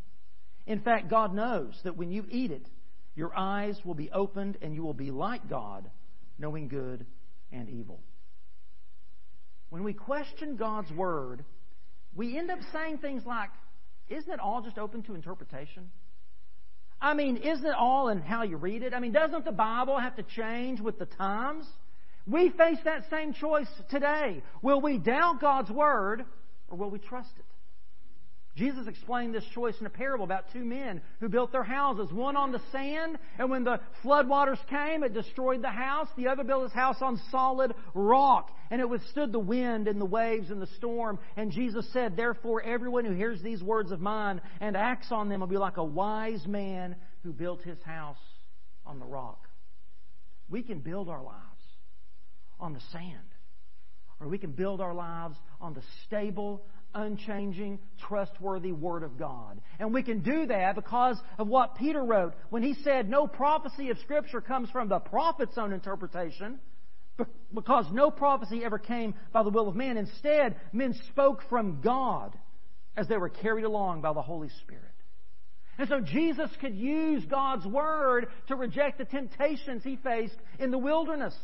In 0.65 0.79
fact, 0.79 1.11
God 1.11 1.35
knows 1.35 1.79
that 1.83 1.95
when 1.95 2.09
you 2.09 2.25
eat 2.31 2.49
it, 2.49 2.65
Your 3.15 3.37
eyes 3.37 3.77
will 3.85 3.93
be 3.93 4.09
opened, 4.09 4.57
and 4.63 4.73
you 4.73 4.81
will 4.81 4.95
be 4.95 5.11
like 5.11 5.47
God, 5.47 5.87
knowing 6.39 6.69
good 6.69 7.05
and 7.51 7.69
evil. 7.69 7.99
When 9.69 9.83
we 9.83 9.93
question 9.93 10.55
God's 10.55 10.91
Word, 10.91 11.45
we 12.15 12.35
end 12.35 12.49
up 12.49 12.61
saying 12.73 12.97
things 12.97 13.27
like, 13.27 13.51
Isn't 14.09 14.33
it 14.33 14.39
all 14.39 14.63
just 14.63 14.79
open 14.79 15.03
to 15.03 15.13
interpretation? 15.13 15.91
I 17.01 17.13
mean, 17.13 17.37
isn't 17.37 17.65
it 17.65 17.75
all 17.77 18.09
in 18.09 18.21
how 18.21 18.43
you 18.43 18.57
read 18.57 18.81
it? 18.81 18.93
I 18.93 18.99
mean, 18.99 19.11
doesn't 19.11 19.45
the 19.45 19.51
Bible 19.51 19.99
have 19.99 20.15
to 20.15 20.23
change 20.23 20.79
with 20.79 20.97
the 20.97 21.05
times? 21.05 21.65
We 22.25 22.49
face 22.49 22.79
that 22.85 23.03
same 23.09 23.33
choice 23.33 23.67
today. 23.89 24.41
Will 24.61 24.81
we 24.81 24.97
doubt 24.97 25.39
God's 25.39 25.69
Word 25.69 26.25
or 26.67 26.77
will 26.77 26.89
we 26.89 26.99
trust 26.99 27.29
it? 27.37 27.45
Jesus 28.57 28.87
explained 28.87 29.35
this 29.35 29.45
choice 29.53 29.75
in 29.79 29.85
a 29.85 29.89
parable 29.89 30.25
about 30.25 30.51
two 30.51 30.65
men 30.65 30.99
who 31.19 31.29
built 31.29 31.51
their 31.51 31.63
houses, 31.63 32.11
one 32.11 32.35
on 32.35 32.51
the 32.51 32.61
sand, 32.71 33.19
and 33.37 33.51
when 33.51 33.63
the 33.63 33.79
floodwaters 34.03 34.57
came, 34.67 35.03
it 35.03 35.13
destroyed 35.13 35.61
the 35.61 35.69
house. 35.69 36.07
The 36.17 36.27
other 36.27 36.43
built 36.43 36.63
his 36.63 36.73
house 36.73 36.97
on 37.01 37.21
solid 37.29 37.75
rock, 37.93 38.49
and 38.71 38.81
it 38.81 38.89
withstood 38.89 39.31
the 39.31 39.37
wind 39.37 39.87
and 39.87 40.01
the 40.01 40.05
waves 40.05 40.49
and 40.49 40.59
the 40.59 40.69
storm. 40.75 41.19
And 41.35 41.51
Jesus 41.51 41.87
said, 41.93 42.17
Therefore, 42.17 42.63
everyone 42.63 43.05
who 43.05 43.13
hears 43.13 43.43
these 43.43 43.61
words 43.61 43.91
of 43.91 44.01
mine 44.01 44.41
and 44.59 44.75
acts 44.75 45.11
on 45.11 45.29
them 45.29 45.41
will 45.41 45.47
be 45.47 45.57
like 45.57 45.77
a 45.77 45.85
wise 45.85 46.47
man 46.47 46.95
who 47.23 47.33
built 47.33 47.61
his 47.61 47.81
house 47.83 48.17
on 48.87 48.97
the 48.97 49.05
rock. 49.05 49.47
We 50.49 50.63
can 50.63 50.79
build 50.79 51.09
our 51.09 51.21
lives 51.21 51.43
on 52.59 52.73
the 52.73 52.81
sand, 52.91 53.35
or 54.19 54.27
we 54.27 54.39
can 54.39 54.53
build 54.53 54.81
our 54.81 54.95
lives 54.95 55.37
on 55.61 55.75
the 55.75 55.83
stable, 56.05 56.65
unchanging, 56.93 57.79
trustworthy 58.07 58.71
Word 58.71 59.03
of 59.03 59.17
God. 59.17 59.61
And 59.79 59.93
we 59.93 60.03
can 60.03 60.19
do 60.19 60.45
that 60.47 60.75
because 60.75 61.17
of 61.37 61.47
what 61.47 61.75
Peter 61.75 62.03
wrote 62.03 62.33
when 62.49 62.63
he 62.63 62.73
said, 62.83 63.09
No 63.09 63.27
prophecy 63.27 63.89
of 63.89 63.97
Scripture 63.99 64.41
comes 64.41 64.69
from 64.69 64.89
the 64.89 64.99
prophet's 64.99 65.57
own 65.57 65.73
interpretation, 65.73 66.59
because 67.53 67.85
no 67.91 68.11
prophecy 68.11 68.63
ever 68.63 68.79
came 68.79 69.13
by 69.31 69.43
the 69.43 69.49
will 69.49 69.67
of 69.67 69.75
man. 69.75 69.97
Instead, 69.97 70.55
men 70.71 70.93
spoke 71.09 71.41
from 71.49 71.81
God 71.81 72.37
as 72.95 73.07
they 73.07 73.17
were 73.17 73.29
carried 73.29 73.65
along 73.65 74.01
by 74.01 74.13
the 74.13 74.21
Holy 74.21 74.49
Spirit. 74.61 74.83
And 75.77 75.87
so 75.87 76.01
Jesus 76.01 76.49
could 76.59 76.75
use 76.75 77.23
God's 77.25 77.65
Word 77.65 78.27
to 78.47 78.55
reject 78.55 78.97
the 78.97 79.05
temptations 79.05 79.83
he 79.83 79.95
faced 79.97 80.37
in 80.59 80.71
the 80.71 80.77
wilderness. 80.77 81.35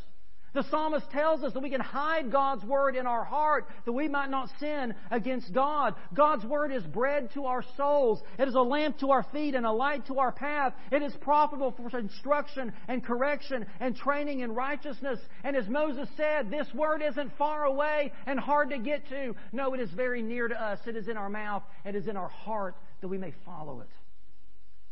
The 0.53 0.63
psalmist 0.69 1.09
tells 1.09 1.43
us 1.43 1.53
that 1.53 1.63
we 1.63 1.71
can 1.71 1.81
hide 1.81 2.31
God's 2.31 2.63
word 2.63 2.95
in 2.95 3.07
our 3.07 3.23
heart 3.23 3.67
that 3.85 3.91
we 3.91 4.07
might 4.07 4.29
not 4.29 4.49
sin 4.59 4.93
against 5.09 5.51
God. 5.51 5.95
God's 6.13 6.45
word 6.45 6.71
is 6.71 6.83
bread 6.83 7.31
to 7.33 7.45
our 7.45 7.63
souls. 7.75 8.21
It 8.37 8.47
is 8.47 8.53
a 8.53 8.61
lamp 8.61 8.99
to 8.99 9.09
our 9.09 9.23
feet 9.33 9.55
and 9.55 9.65
a 9.65 9.71
light 9.71 10.05
to 10.07 10.19
our 10.19 10.31
path. 10.31 10.73
It 10.91 11.01
is 11.01 11.13
profitable 11.21 11.71
for 11.71 11.97
instruction 11.97 12.71
and 12.87 13.03
correction 13.03 13.65
and 13.79 13.95
training 13.95 14.41
in 14.41 14.53
righteousness. 14.53 15.19
And 15.43 15.55
as 15.55 15.67
Moses 15.67 16.07
said, 16.15 16.51
this 16.51 16.71
word 16.73 17.01
isn't 17.01 17.35
far 17.37 17.65
away 17.65 18.11
and 18.27 18.39
hard 18.39 18.69
to 18.69 18.77
get 18.77 19.09
to. 19.09 19.35
No, 19.51 19.73
it 19.73 19.79
is 19.79 19.89
very 19.91 20.21
near 20.21 20.47
to 20.47 20.61
us. 20.61 20.79
It 20.85 20.95
is 20.95 21.07
in 21.07 21.17
our 21.17 21.29
mouth. 21.29 21.63
It 21.83 21.95
is 21.95 22.07
in 22.07 22.15
our 22.15 22.29
heart 22.29 22.75
that 23.01 23.07
we 23.07 23.17
may 23.17 23.33
follow 23.43 23.81
it. 23.81 23.89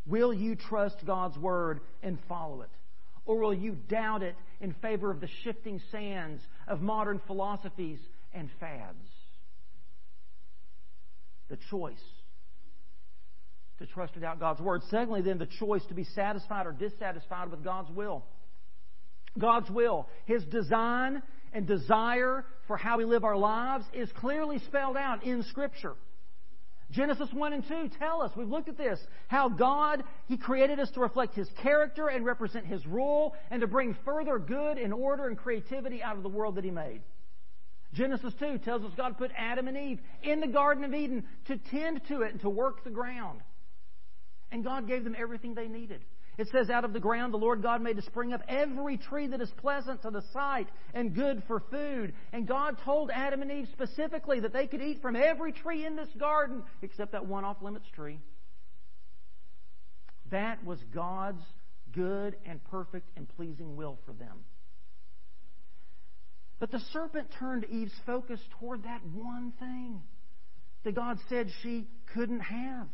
Will 0.08 0.34
you 0.34 0.56
trust 0.56 1.06
God's 1.06 1.38
word 1.38 1.82
and 2.02 2.18
follow 2.28 2.62
it? 2.62 2.70
Or 3.26 3.38
will 3.38 3.54
you 3.54 3.78
doubt 3.88 4.24
it 4.24 4.36
in 4.60 4.74
favor 4.82 5.12
of 5.12 5.20
the 5.20 5.30
shifting 5.44 5.80
sands 5.92 6.42
of 6.68 6.82
modern 6.82 7.22
philosophies 7.28 8.00
and 8.34 8.50
fads? 8.60 9.08
The 11.50 11.58
choice 11.70 12.02
to 13.80 13.86
trust 13.86 14.16
without 14.16 14.40
God's 14.40 14.62
Word. 14.62 14.82
Secondly, 14.90 15.22
then, 15.22 15.38
the 15.38 15.48
choice 15.60 15.84
to 15.88 15.94
be 15.94 16.04
satisfied 16.04 16.66
or 16.66 16.72
dissatisfied 16.72 17.50
with 17.52 17.64
God's 17.64 17.90
will. 17.92 18.24
God's 19.38 19.70
will, 19.70 20.08
His 20.26 20.44
design 20.46 21.22
and 21.54 21.68
desire 21.68 22.46
for 22.68 22.78
how 22.78 22.98
we 22.98 23.06
live 23.06 23.24
our 23.24 23.36
lives 23.36 23.86
is 23.94 24.10
clearly 24.14 24.60
spelled 24.60 24.98
out 24.98 25.24
in 25.24 25.44
Scripture. 25.44 25.96
Genesis 26.92 27.30
1 27.32 27.54
and 27.54 27.68
2 27.68 27.90
tell 27.98 28.22
us, 28.22 28.32
we've 28.36 28.50
looked 28.50 28.68
at 28.68 28.78
this, 28.78 29.00
how 29.28 29.48
God, 29.48 30.04
He 30.28 30.38
created 30.38 30.80
us 30.80 30.92
to 30.92 31.00
reflect 31.00 31.36
His 31.36 31.50
character 31.62 32.10
and 32.10 32.26
represent 32.26 32.66
His 32.66 32.86
rule 32.86 33.34
and 33.50 33.62
to 33.62 33.68
bring 33.68 33.96
further 34.06 34.38
good 34.38 34.78
and 34.78 34.94
order 34.94 35.28
and 35.28 35.38
creativity 35.38 36.04
out 36.04 36.18
of 36.18 36.24
the 36.24 36.30
world 36.30 36.56
that 36.56 36.66
He 36.66 36.72
made. 36.72 37.02
Genesis 37.94 38.34
2 38.40 38.60
tells 38.60 38.84
us 38.84 38.92
God 38.96 39.18
put 39.18 39.32
Adam 39.38 39.68
and 39.68 39.78
Eve 39.78 40.00
in 40.24 40.40
the 40.40 40.48
Garden 40.48 40.84
of 40.84 40.94
Eden 40.94 41.24
to 41.46 41.58
tend 41.58 42.02
to 42.08 42.22
it 42.22 42.32
and 42.32 42.42
to 42.42 42.50
work 42.50 42.84
the 42.84 42.90
ground. 42.90 43.42
And 44.52 44.64
God 44.64 44.88
gave 44.88 45.04
them 45.04 45.16
everything 45.18 45.54
they 45.54 45.68
needed. 45.68 46.02
It 46.38 46.48
says, 46.52 46.70
Out 46.70 46.86
of 46.86 46.94
the 46.94 47.00
ground 47.00 47.34
the 47.34 47.38
Lord 47.38 47.62
God 47.62 47.82
made 47.82 47.98
to 47.98 48.02
spring 48.02 48.34
up 48.34 48.42
every 48.48 48.98
tree 48.98 49.28
that 49.28 49.42
is 49.42 49.52
pleasant 49.58 50.02
to 50.04 50.12
the 50.12 50.24
sight 50.34 50.68
and 50.94 51.14
good 51.14 51.44
for 51.48 51.62
food. 51.72 52.14
And 52.32 52.48
God 52.48 52.78
told 52.84 53.12
Adam 53.12 53.42
and 53.42 53.52
Eve 53.52 53.68
specifically 53.74 54.40
that 54.40 54.54
they 54.54 54.68
could 54.68 54.82
eat 54.82 55.02
from 55.02 55.16
every 55.16 55.52
tree 55.52 55.86
in 55.86 55.96
this 55.96 56.10
garden 56.18 56.64
except 56.82 57.12
that 57.12 57.26
one 57.26 57.44
off 57.44 57.62
limits 57.62 57.86
tree. 57.94 58.20
That 60.32 60.64
was 60.66 60.80
God's 60.94 61.44
good 61.92 62.38
and 62.46 62.64
perfect 62.66 63.10
and 63.18 63.28
pleasing 63.36 63.76
will 63.76 64.00
for 64.06 64.14
them. 64.14 64.40
But 66.60 66.72
the 66.72 66.80
serpent 66.94 67.28
turned 67.40 67.66
Eve's 67.66 67.92
focus 68.06 68.40
toward 68.60 68.84
that 68.84 69.02
one 69.14 69.52
thing 69.60 70.02
that 70.84 70.96
God 70.96 71.18
said 71.28 71.50
she 71.64 71.88
couldn't 72.14 72.40
have. 72.40 72.88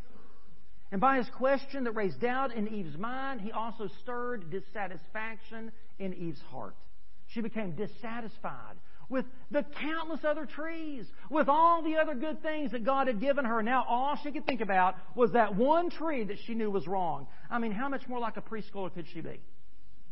And 0.91 1.01
by 1.01 1.17
his 1.17 1.29
question 1.29 1.83
that 1.83 1.91
raised 1.91 2.21
doubt 2.21 2.53
in 2.53 2.67
Eve's 2.67 2.97
mind, 2.97 3.41
he 3.41 3.51
also 3.51 3.89
stirred 4.01 4.49
dissatisfaction 4.49 5.71
in 5.99 6.13
Eve's 6.13 6.41
heart. 6.49 6.75
She 7.27 7.41
became 7.41 7.71
dissatisfied 7.71 8.77
with 9.09 9.25
the 9.51 9.63
countless 9.81 10.21
other 10.25 10.45
trees, 10.45 11.05
with 11.29 11.47
all 11.47 11.81
the 11.81 11.95
other 11.95 12.13
good 12.13 12.41
things 12.41 12.71
that 12.71 12.83
God 12.83 13.07
had 13.07 13.21
given 13.21 13.45
her. 13.45 13.63
Now 13.63 13.85
all 13.87 14.17
she 14.21 14.31
could 14.31 14.45
think 14.45 14.61
about 14.61 14.95
was 15.15 15.31
that 15.31 15.55
one 15.55 15.89
tree 15.89 16.23
that 16.25 16.37
she 16.45 16.53
knew 16.53 16.69
was 16.69 16.87
wrong. 16.87 17.27
I 17.49 17.59
mean, 17.59 17.71
how 17.71 17.87
much 17.89 18.07
more 18.07 18.19
like 18.19 18.37
a 18.37 18.41
preschooler 18.41 18.93
could 18.93 19.07
she 19.13 19.21
be? 19.21 19.39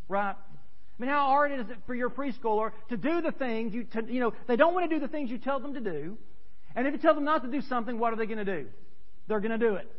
Right? 0.07 0.35
I 0.35 1.01
mean, 1.01 1.09
how 1.09 1.25
hard 1.25 1.51
is 1.51 1.69
it 1.69 1.77
for 1.85 1.93
your 1.93 2.09
preschooler 2.09 2.71
to 2.89 2.95
do 2.95 3.21
the 3.21 3.33
things 3.33 3.73
you, 3.73 3.83
to, 3.83 4.05
you 4.07 4.21
know, 4.21 4.33
they 4.47 4.55
don't 4.55 4.73
want 4.73 4.89
to 4.89 4.95
do 4.95 4.99
the 4.99 5.09
things 5.09 5.29
you 5.29 5.37
tell 5.37 5.59
them 5.59 5.73
to 5.73 5.81
do. 5.81 6.17
And 6.73 6.87
if 6.87 6.93
you 6.93 6.99
tell 6.99 7.15
them 7.15 7.25
not 7.25 7.43
to 7.43 7.49
do 7.49 7.61
something, 7.61 7.99
what 7.99 8.13
are 8.13 8.15
they 8.15 8.25
going 8.25 8.45
to 8.45 8.45
do? 8.45 8.67
They're 9.27 9.41
going 9.41 9.57
to 9.57 9.57
do 9.57 9.75
it. 9.75 9.91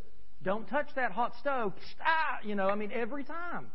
Don't 0.47 0.69
touch 0.69 0.87
that 0.95 1.11
hot 1.11 1.33
stove. 1.41 1.73
Ah, 2.01 2.39
you 2.45 2.55
know, 2.55 2.69
I 2.69 2.77
mean, 2.77 2.93
every 2.95 3.25
time. 3.25 3.67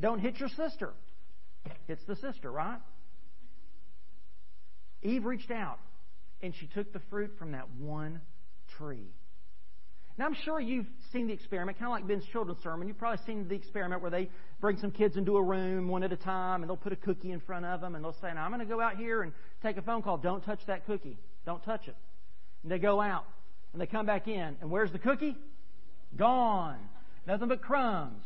Don't 0.00 0.18
hit 0.18 0.40
your 0.40 0.48
sister. 0.48 0.92
Hits 1.86 2.02
the 2.04 2.16
sister, 2.16 2.50
right? 2.50 2.80
Eve 5.04 5.24
reached 5.24 5.52
out 5.52 5.78
and 6.42 6.52
she 6.58 6.66
took 6.66 6.92
the 6.92 7.00
fruit 7.10 7.30
from 7.38 7.52
that 7.52 7.70
one 7.78 8.20
tree. 8.76 9.06
Now, 10.18 10.26
I'm 10.26 10.34
sure 10.44 10.58
you've 10.58 10.88
seen 11.12 11.28
the 11.28 11.32
experiment, 11.32 11.78
kind 11.78 11.86
of 11.86 11.92
like 11.92 12.08
Ben's 12.08 12.26
children's 12.32 12.60
sermon. 12.60 12.88
You've 12.88 12.98
probably 12.98 13.24
seen 13.24 13.46
the 13.46 13.54
experiment 13.54 14.02
where 14.02 14.10
they 14.10 14.30
bring 14.60 14.78
some 14.78 14.90
kids 14.90 15.16
into 15.16 15.36
a 15.36 15.42
room 15.42 15.86
one 15.86 16.02
at 16.02 16.12
a 16.12 16.16
time 16.16 16.62
and 16.62 16.68
they'll 16.68 16.76
put 16.76 16.92
a 16.92 16.96
cookie 16.96 17.30
in 17.30 17.38
front 17.38 17.64
of 17.64 17.80
them 17.80 17.94
and 17.94 18.04
they'll 18.04 18.16
say, 18.20 18.34
Now, 18.34 18.44
I'm 18.44 18.50
going 18.50 18.66
to 18.66 18.66
go 18.66 18.80
out 18.80 18.96
here 18.96 19.22
and 19.22 19.32
take 19.62 19.76
a 19.76 19.82
phone 19.82 20.02
call. 20.02 20.16
Don't 20.16 20.44
touch 20.44 20.60
that 20.66 20.86
cookie. 20.86 21.18
Don't 21.46 21.62
touch 21.62 21.86
it. 21.86 21.94
And 22.64 22.72
they 22.72 22.80
go 22.80 23.00
out 23.00 23.26
and 23.72 23.80
they 23.80 23.86
come 23.86 24.06
back 24.06 24.26
in. 24.26 24.56
And 24.60 24.72
where's 24.72 24.90
the 24.90 24.98
cookie? 24.98 25.36
Gone. 26.16 26.78
Nothing 27.26 27.48
but 27.48 27.60
crumbs. 27.62 28.24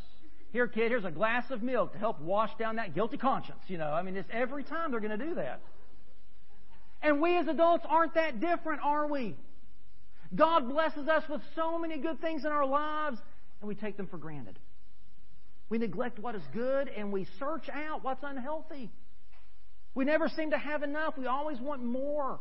Here, 0.53 0.69
kid, 0.69 0.91
here's 0.91 1.05
a 1.05 1.11
glass 1.11 1.45
of 1.51 1.63
milk 1.63 1.93
to 1.93 1.99
help 1.99 2.21
wash 2.21 2.51
down 2.59 2.77
that 2.77 2.95
guilty 2.95 3.17
conscience. 3.17 3.63
You 3.69 3.79
know, 3.79 3.91
I 3.91 4.03
mean, 4.03 4.17
it's 4.17 4.29
every 4.33 4.65
time 4.65 4.91
they're 4.91 5.01
going 5.01 5.19
to 5.19 5.25
do 5.25 5.35
that. 5.37 5.61
And 7.03 7.21
we 7.21 7.37
as 7.37 7.49
adults 7.49 7.85
aren't 7.89 8.15
that 8.15 8.39
different, 8.39 8.83
are 8.85 9.07
we? 9.07 9.35
God 10.35 10.69
blesses 10.69 11.09
us 11.09 11.25
with 11.29 11.41
so 11.57 11.79
many 11.79 11.99
good 11.99 12.21
things 12.21 12.45
in 12.45 12.53
our 12.53 12.67
lives, 12.67 13.19
and 13.61 13.69
we 13.69 13.75
take 13.75 13.97
them 13.97 14.07
for 14.07 14.19
granted. 14.19 14.59
We 15.69 15.79
neglect 15.79 16.19
what 16.19 16.35
is 16.35 16.43
good, 16.53 16.89
and 16.89 17.13
we 17.13 17.27
search 17.39 17.69
out 17.73 18.05
what's 18.05 18.23
unhealthy. 18.23 18.91
We 19.95 20.05
never 20.05 20.29
seem 20.29 20.51
to 20.51 20.59
have 20.59 20.83
enough. 20.83 21.19
We 21.19 21.27
always 21.27 21.59
want 21.61 21.83
more. 21.83 22.39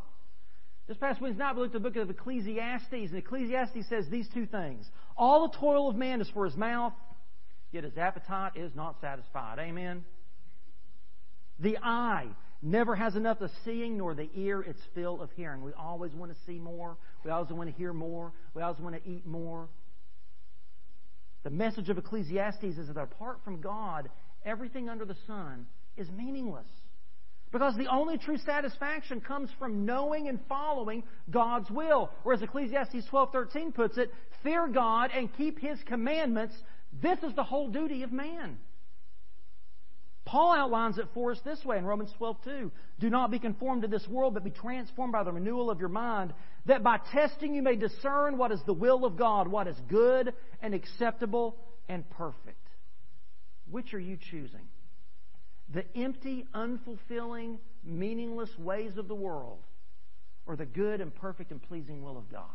This 0.86 0.96
past 0.96 1.20
Wednesday 1.20 1.42
night, 1.42 1.54
we 1.54 1.62
looked 1.62 1.74
at 1.74 1.82
the 1.82 1.90
book 1.90 1.96
of 1.96 2.10
Ecclesiastes, 2.10 2.92
and 2.92 3.16
Ecclesiastes 3.16 3.88
says 3.88 4.06
these 4.10 4.28
two 4.34 4.46
things. 4.46 4.86
All 5.16 5.48
the 5.48 5.56
toil 5.58 5.88
of 5.88 5.96
man 5.96 6.20
is 6.20 6.28
for 6.30 6.44
his 6.44 6.56
mouth, 6.56 6.92
yet 7.70 7.84
his 7.84 7.96
appetite 7.96 8.52
is 8.56 8.74
not 8.74 9.00
satisfied. 9.00 9.58
Amen? 9.58 10.04
The 11.58 11.78
eye 11.82 12.28
never 12.62 12.94
has 12.94 13.16
enough 13.16 13.40
of 13.40 13.50
seeing, 13.64 13.98
nor 13.98 14.14
the 14.14 14.28
ear 14.34 14.60
its 14.60 14.80
fill 14.94 15.20
of 15.20 15.30
hearing. 15.32 15.62
We 15.62 15.72
always 15.72 16.12
want 16.12 16.32
to 16.32 16.38
see 16.46 16.58
more. 16.58 16.96
We 17.24 17.30
always 17.30 17.50
want 17.50 17.70
to 17.70 17.76
hear 17.76 17.92
more. 17.92 18.32
We 18.54 18.62
always 18.62 18.80
want 18.80 19.02
to 19.02 19.10
eat 19.10 19.26
more. 19.26 19.68
The 21.42 21.50
message 21.50 21.88
of 21.88 21.98
Ecclesiastes 21.98 22.62
is 22.62 22.86
that 22.86 22.96
apart 22.96 23.38
from 23.44 23.60
God, 23.60 24.08
everything 24.44 24.88
under 24.88 25.04
the 25.04 25.16
sun 25.26 25.66
is 25.96 26.08
meaningless. 26.10 26.68
Because 27.52 27.76
the 27.76 27.88
only 27.88 28.16
true 28.16 28.38
satisfaction 28.38 29.20
comes 29.20 29.50
from 29.58 29.84
knowing 29.84 30.28
and 30.28 30.40
following 30.48 31.04
God's 31.30 31.70
will. 31.70 32.10
Or 32.24 32.32
as 32.32 32.42
Ecclesiastes 32.42 33.06
12:13 33.10 33.72
puts 33.74 33.98
it, 33.98 34.12
fear 34.42 34.66
God 34.66 35.10
and 35.14 35.32
keep 35.36 35.58
his 35.60 35.78
commandments 35.84 36.54
This 37.00 37.18
is 37.22 37.34
the 37.34 37.44
whole 37.44 37.70
duty 37.70 38.02
of 38.02 38.12
man. 38.12 38.58
Paul 40.24 40.52
outlines 40.52 40.98
it 40.98 41.08
for 41.14 41.32
us 41.32 41.40
this 41.44 41.64
way 41.64 41.78
in 41.78 41.84
Romans 41.84 42.12
12:2. 42.18 42.70
Do 43.00 43.10
not 43.10 43.30
be 43.30 43.38
conformed 43.38 43.82
to 43.82 43.88
this 43.88 44.06
world, 44.06 44.34
but 44.34 44.44
be 44.44 44.50
transformed 44.50 45.12
by 45.12 45.24
the 45.24 45.32
renewal 45.32 45.70
of 45.70 45.80
your 45.80 45.88
mind, 45.88 46.32
that 46.66 46.82
by 46.82 46.98
testing 46.98 47.54
you 47.54 47.62
may 47.62 47.76
discern 47.76 48.38
what 48.38 48.52
is 48.52 48.62
the 48.64 48.74
will 48.74 49.04
of 49.04 49.16
God, 49.16 49.48
what 49.48 49.66
is 49.66 49.80
good 49.88 50.34
and 50.60 50.74
acceptable 50.74 51.56
and 51.88 52.08
perfect. 52.10 52.68
Which 53.70 53.94
are 53.94 54.00
you 54.00 54.16
choosing? 54.30 54.68
The 55.72 55.84
empty, 55.96 56.46
unfulfilling, 56.54 57.58
meaningless 57.84 58.50
ways 58.58 58.96
of 58.96 59.08
the 59.08 59.14
world, 59.14 59.60
or 60.46 60.56
the 60.56 60.66
good 60.66 61.00
and 61.00 61.14
perfect 61.14 61.50
and 61.50 61.62
pleasing 61.62 62.02
will 62.02 62.18
of 62.18 62.30
God? 62.30 62.46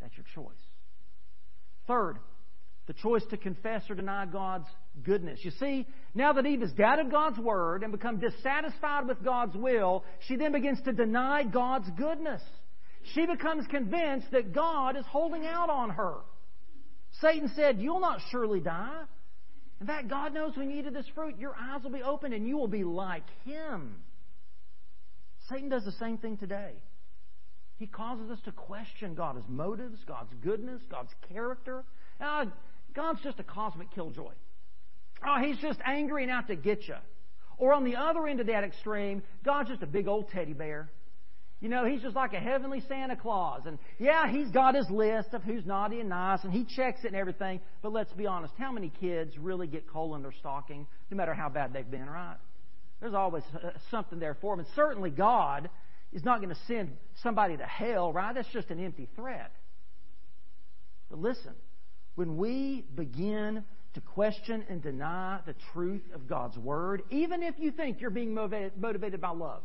That's 0.00 0.14
your 0.16 0.26
choice. 0.34 0.54
Third, 1.86 2.18
the 2.86 2.92
choice 2.92 3.24
to 3.30 3.36
confess 3.36 3.82
or 3.90 3.94
deny 3.96 4.26
God's 4.26 4.68
goodness. 5.02 5.40
You 5.42 5.50
see, 5.52 5.86
now 6.14 6.32
that 6.34 6.46
Eve 6.46 6.60
has 6.60 6.72
doubted 6.72 7.10
God's 7.10 7.38
word 7.38 7.82
and 7.82 7.90
become 7.90 8.20
dissatisfied 8.20 9.08
with 9.08 9.24
God's 9.24 9.56
will, 9.56 10.04
she 10.28 10.36
then 10.36 10.52
begins 10.52 10.80
to 10.84 10.92
deny 10.92 11.42
God's 11.42 11.90
goodness. 11.98 12.42
She 13.14 13.26
becomes 13.26 13.66
convinced 13.68 14.30
that 14.32 14.52
God 14.52 14.96
is 14.96 15.04
holding 15.06 15.46
out 15.46 15.70
on 15.70 15.90
her. 15.90 16.14
Satan 17.20 17.50
said, 17.54 17.80
You'll 17.80 18.00
not 18.00 18.20
surely 18.30 18.60
die. 18.60 19.02
In 19.80 19.86
fact, 19.86 20.08
God 20.08 20.32
knows 20.32 20.56
when 20.56 20.70
you 20.70 20.78
eat 20.80 20.86
of 20.86 20.94
this 20.94 21.06
fruit, 21.14 21.38
your 21.38 21.54
eyes 21.54 21.82
will 21.82 21.90
be 21.90 22.02
opened 22.02 22.32
and 22.34 22.46
you 22.46 22.56
will 22.56 22.68
be 22.68 22.84
like 22.84 23.24
Him. 23.44 23.96
Satan 25.48 25.68
does 25.68 25.84
the 25.84 25.92
same 25.92 26.18
thing 26.18 26.36
today. 26.38 26.72
He 27.78 27.86
causes 27.86 28.30
us 28.30 28.38
to 28.46 28.52
question 28.52 29.14
God's 29.14 29.44
motives, 29.48 29.98
God's 30.06 30.32
goodness, 30.42 30.80
God's 30.90 31.12
character. 31.28 31.84
God's 32.18 33.20
just 33.22 33.38
a 33.38 33.44
cosmic 33.44 33.90
killjoy. 33.94 34.32
Oh, 35.26 35.42
he's 35.42 35.58
just 35.58 35.78
angry 35.84 36.22
and 36.22 36.32
out 36.32 36.46
to 36.48 36.56
get 36.56 36.88
you. 36.88 36.96
Or 37.58 37.74
on 37.74 37.84
the 37.84 37.96
other 37.96 38.26
end 38.26 38.40
of 38.40 38.46
that 38.46 38.64
extreme, 38.64 39.22
God's 39.44 39.68
just 39.68 39.82
a 39.82 39.86
big 39.86 40.08
old 40.08 40.30
teddy 40.30 40.54
bear. 40.54 40.90
You 41.60 41.70
know, 41.70 41.86
he's 41.86 42.02
just 42.02 42.14
like 42.14 42.34
a 42.34 42.38
heavenly 42.38 42.82
Santa 42.86 43.16
Claus. 43.16 43.62
And 43.64 43.78
yeah, 43.98 44.30
he's 44.30 44.48
got 44.48 44.74
his 44.74 44.88
list 44.90 45.28
of 45.32 45.42
who's 45.42 45.64
naughty 45.64 46.00
and 46.00 46.10
nice, 46.10 46.44
and 46.44 46.52
he 46.52 46.64
checks 46.64 47.00
it 47.04 47.08
and 47.08 47.16
everything. 47.16 47.60
But 47.82 47.92
let's 47.92 48.12
be 48.12 48.26
honest, 48.26 48.52
how 48.58 48.72
many 48.72 48.92
kids 49.00 49.38
really 49.38 49.66
get 49.66 49.88
coal 49.88 50.14
in 50.16 50.22
their 50.22 50.34
stocking, 50.38 50.86
no 51.10 51.16
matter 51.16 51.32
how 51.32 51.48
bad 51.48 51.72
they've 51.72 51.90
been, 51.90 52.08
right? 52.08 52.36
There's 53.00 53.14
always 53.14 53.42
uh, 53.54 53.70
something 53.90 54.18
there 54.18 54.36
for 54.40 54.54
them. 54.54 54.64
And 54.64 54.74
certainly 54.74 55.10
God 55.10 55.70
is 56.12 56.24
not 56.24 56.40
going 56.40 56.54
to 56.54 56.60
send 56.66 56.92
somebody 57.22 57.56
to 57.56 57.64
hell, 57.64 58.12
right? 58.12 58.34
That's 58.34 58.48
just 58.52 58.70
an 58.70 58.84
empty 58.84 59.08
threat. 59.16 59.52
But 61.08 61.20
listen, 61.20 61.54
when 62.16 62.36
we 62.36 62.84
begin 62.94 63.64
to 63.94 64.00
question 64.00 64.64
and 64.68 64.82
deny 64.82 65.40
the 65.46 65.54
truth 65.72 66.02
of 66.14 66.26
God's 66.26 66.58
Word, 66.58 67.02
even 67.10 67.42
if 67.42 67.54
you 67.58 67.70
think 67.70 68.00
you're 68.00 68.10
being 68.10 68.34
motivated, 68.34 68.76
motivated 68.76 69.20
by 69.20 69.30
love, 69.30 69.62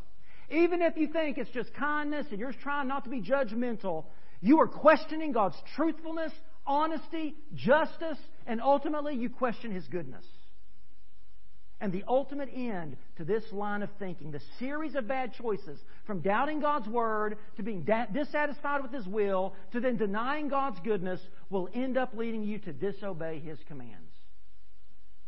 even 0.51 0.81
if 0.81 0.97
you 0.97 1.07
think 1.07 1.37
it's 1.37 1.49
just 1.51 1.73
kindness 1.73 2.27
and 2.31 2.39
you're 2.39 2.53
trying 2.53 2.87
not 2.87 3.05
to 3.05 3.09
be 3.09 3.21
judgmental, 3.21 4.05
you 4.41 4.59
are 4.59 4.67
questioning 4.67 5.31
God's 5.31 5.57
truthfulness, 5.75 6.31
honesty, 6.65 7.35
justice, 7.55 8.17
and 8.45 8.61
ultimately 8.61 9.15
you 9.15 9.29
question 9.29 9.71
His 9.71 9.87
goodness. 9.87 10.25
And 11.79 11.91
the 11.91 12.03
ultimate 12.07 12.49
end 12.53 12.95
to 13.17 13.23
this 13.23 13.43
line 13.51 13.81
of 13.81 13.89
thinking, 13.97 14.31
the 14.31 14.41
series 14.59 14.93
of 14.93 15.07
bad 15.07 15.33
choices, 15.33 15.79
from 16.05 16.21
doubting 16.21 16.59
God's 16.59 16.87
word 16.87 17.37
to 17.57 17.63
being 17.63 17.87
dissatisfied 18.13 18.83
with 18.83 18.91
His 18.91 19.07
will 19.07 19.55
to 19.71 19.79
then 19.79 19.97
denying 19.97 20.47
God's 20.47 20.79
goodness, 20.81 21.19
will 21.49 21.69
end 21.73 21.97
up 21.97 22.13
leading 22.13 22.43
you 22.43 22.59
to 22.59 22.73
disobey 22.73 23.39
His 23.39 23.57
commands. 23.67 24.11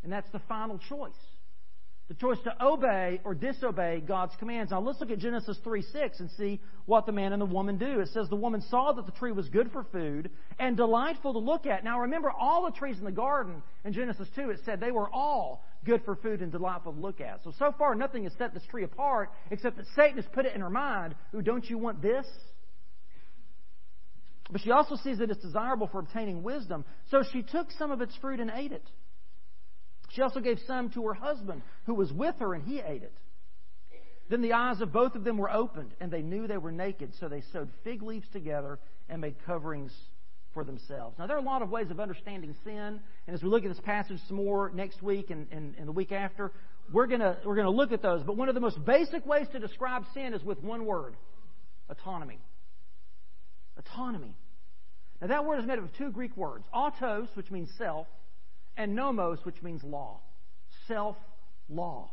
And 0.04 0.12
that's 0.12 0.30
the 0.32 0.42
final 0.48 0.80
choice. 0.90 1.12
The 2.10 2.16
choice 2.16 2.38
to 2.44 2.64
obey 2.64 3.22
or 3.24 3.34
disobey 3.34 4.02
God's 4.06 4.34
commands. 4.38 4.72
Now 4.72 4.82
let's 4.82 5.00
look 5.00 5.10
at 5.10 5.20
Genesis 5.20 5.58
3 5.64 5.82
6 5.82 6.20
and 6.20 6.30
see 6.32 6.60
what 6.86 7.06
the 7.06 7.14
man 7.14 7.32
and 7.32 7.42
the 7.42 7.46
woman 7.46 7.78
do. 7.78 8.02
It 8.02 8.10
says 8.10 8.28
the 8.30 8.36
woman 8.36 8.62
saw 8.70 8.92
that 8.92 9.06
the 9.06 9.14
tree 9.14 9.32
was 9.32 9.48
good 9.48 9.72
for 9.72 9.86
food 9.86 10.30
and 10.60 10.76
delightful 10.76 11.32
to 11.32 11.40
look 11.40 11.66
at. 11.66 11.84
Now 11.86 12.02
remember, 12.02 12.30
all 12.30 12.66
the 12.66 12.78
trees 12.78 13.00
in 13.00 13.06
the 13.06 13.12
garden 13.12 13.64
in 13.86 13.94
Genesis 13.94 14.28
2, 14.36 14.50
it 14.50 14.60
said 14.66 14.82
they 14.82 14.92
were 14.92 15.10
all 15.10 15.66
good 15.86 16.04
for 16.04 16.18
food 16.18 16.42
and 16.42 16.52
delightful 16.52 16.92
to 16.92 17.00
look 17.00 17.22
at. 17.22 17.42
So, 17.46 17.54
so 17.58 17.74
far, 17.78 17.96
nothing 17.96 18.24
has 18.24 18.34
set 18.38 18.54
this 18.54 18.64
tree 18.70 18.84
apart 18.84 19.32
except 19.50 19.78
that 19.78 19.86
Satan 19.96 20.18
has 20.18 20.26
put 20.34 20.46
it 20.46 20.56
in 20.56 20.62
her 20.62 20.70
mind. 20.70 21.16
Ooh, 21.34 21.42
don't 21.42 21.68
you 21.70 21.78
want 21.78 22.02
this? 22.02 22.26
But 24.52 24.62
she 24.62 24.72
also 24.72 24.98
sees 24.98 25.20
that 25.20 25.32
it's 25.32 25.42
desirable 25.42 25.88
for 25.88 26.00
obtaining 26.00 26.44
wisdom. 26.44 26.84
So 27.12 27.24
she 27.32 27.44
took 27.44 27.72
some 27.72 27.92
of 27.92 28.02
its 28.02 28.16
fruit 28.18 28.42
and 28.42 28.52
ate 28.54 28.74
it. 28.74 28.88
She 30.14 30.22
also 30.22 30.40
gave 30.40 30.60
some 30.68 30.90
to 30.92 31.06
her 31.08 31.14
husband 31.14 31.62
who 31.86 31.96
was 31.96 32.12
with 32.12 32.36
her, 32.40 32.54
and 32.54 32.64
he 32.64 32.80
ate 32.80 33.04
it. 33.04 33.14
Then 34.30 34.42
the 34.42 34.54
eyes 34.54 34.80
of 34.82 34.94
both 34.94 35.16
of 35.16 35.24
them 35.24 35.38
were 35.38 35.52
opened, 35.52 35.94
and 36.00 36.12
they 36.12 36.22
knew 36.22 36.48
they 36.48 36.58
were 36.58 36.72
naked, 36.72 37.14
so 37.20 37.28
they 37.28 37.42
sewed 37.52 37.70
fig 37.84 38.02
leaves 38.02 38.28
together 38.32 38.80
and 39.10 39.22
made 39.22 39.36
coverings 39.46 39.92
for 40.54 40.64
themselves. 40.64 41.18
Now, 41.18 41.28
there 41.28 41.36
are 41.36 41.40
a 41.40 41.44
lot 41.44 41.62
of 41.62 41.70
ways 41.70 41.90
of 41.90 42.00
understanding 42.00 42.56
sin, 42.64 43.00
and 43.28 43.34
as 43.34 43.42
we 43.42 43.50
look 43.50 43.64
at 43.64 43.70
this 43.70 43.82
passage 43.82 44.20
some 44.28 44.38
more 44.38 44.72
next 44.74 45.02
week 45.02 45.30
and, 45.32 45.48
and, 45.52 45.76
and 45.78 45.88
the 45.88 45.92
week 45.92 46.12
after, 46.12 46.52
we're 46.92 47.08
going 47.08 47.22
we're 47.44 47.56
gonna 47.56 47.70
look 47.72 47.92
at 47.92 48.02
those. 48.02 48.24
But 48.24 48.38
one 48.38 48.50
of 48.50 48.56
the 48.56 48.62
most 48.62 48.84
basic 48.86 49.26
ways 49.26 49.48
to 49.52 49.60
describe 49.60 50.04
sin 50.14 50.34
is 50.34 50.44
with 50.44 50.62
one 50.62 50.86
word 50.86 51.16
autonomy. 51.90 52.40
Autonomy. 53.78 54.36
Now, 55.22 55.28
that 55.28 55.46
word 55.46 55.60
is 55.60 55.66
made 55.66 55.80
up 55.80 55.86
of 55.86 55.94
two 55.98 56.12
Greek 56.12 56.36
words 56.38 56.66
autos, 56.74 57.28
which 57.36 57.50
means 57.50 57.70
self, 57.78 58.08
and 58.78 58.96
nomos, 58.96 59.40
which 59.44 59.62
means 59.62 59.84
law. 59.84 60.20
Self 60.88 61.18
law. 61.70 62.10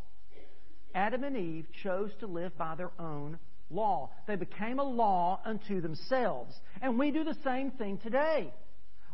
Adam 0.94 1.24
and 1.24 1.36
Eve 1.36 1.66
chose 1.82 2.10
to 2.20 2.26
live 2.26 2.56
by 2.58 2.74
their 2.74 2.90
own 2.98 3.38
law. 3.70 4.10
They 4.26 4.36
became 4.36 4.78
a 4.78 4.84
law 4.84 5.40
unto 5.44 5.80
themselves. 5.80 6.54
And 6.82 6.98
we 6.98 7.10
do 7.10 7.24
the 7.24 7.36
same 7.44 7.70
thing 7.72 7.98
today. 7.98 8.52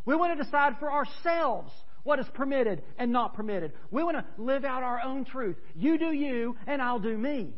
We 0.05 0.15
want 0.15 0.37
to 0.37 0.43
decide 0.43 0.77
for 0.79 0.91
ourselves 0.91 1.71
what 2.03 2.19
is 2.19 2.25
permitted 2.33 2.81
and 2.97 3.11
not 3.11 3.35
permitted. 3.35 3.73
We 3.91 4.03
want 4.03 4.17
to 4.17 4.41
live 4.41 4.63
out 4.63 4.81
our 4.81 5.01
own 5.03 5.25
truth. 5.25 5.57
You 5.75 5.97
do 5.97 6.11
you, 6.11 6.55
and 6.65 6.81
I'll 6.81 6.99
do 6.99 7.17
me. 7.17 7.53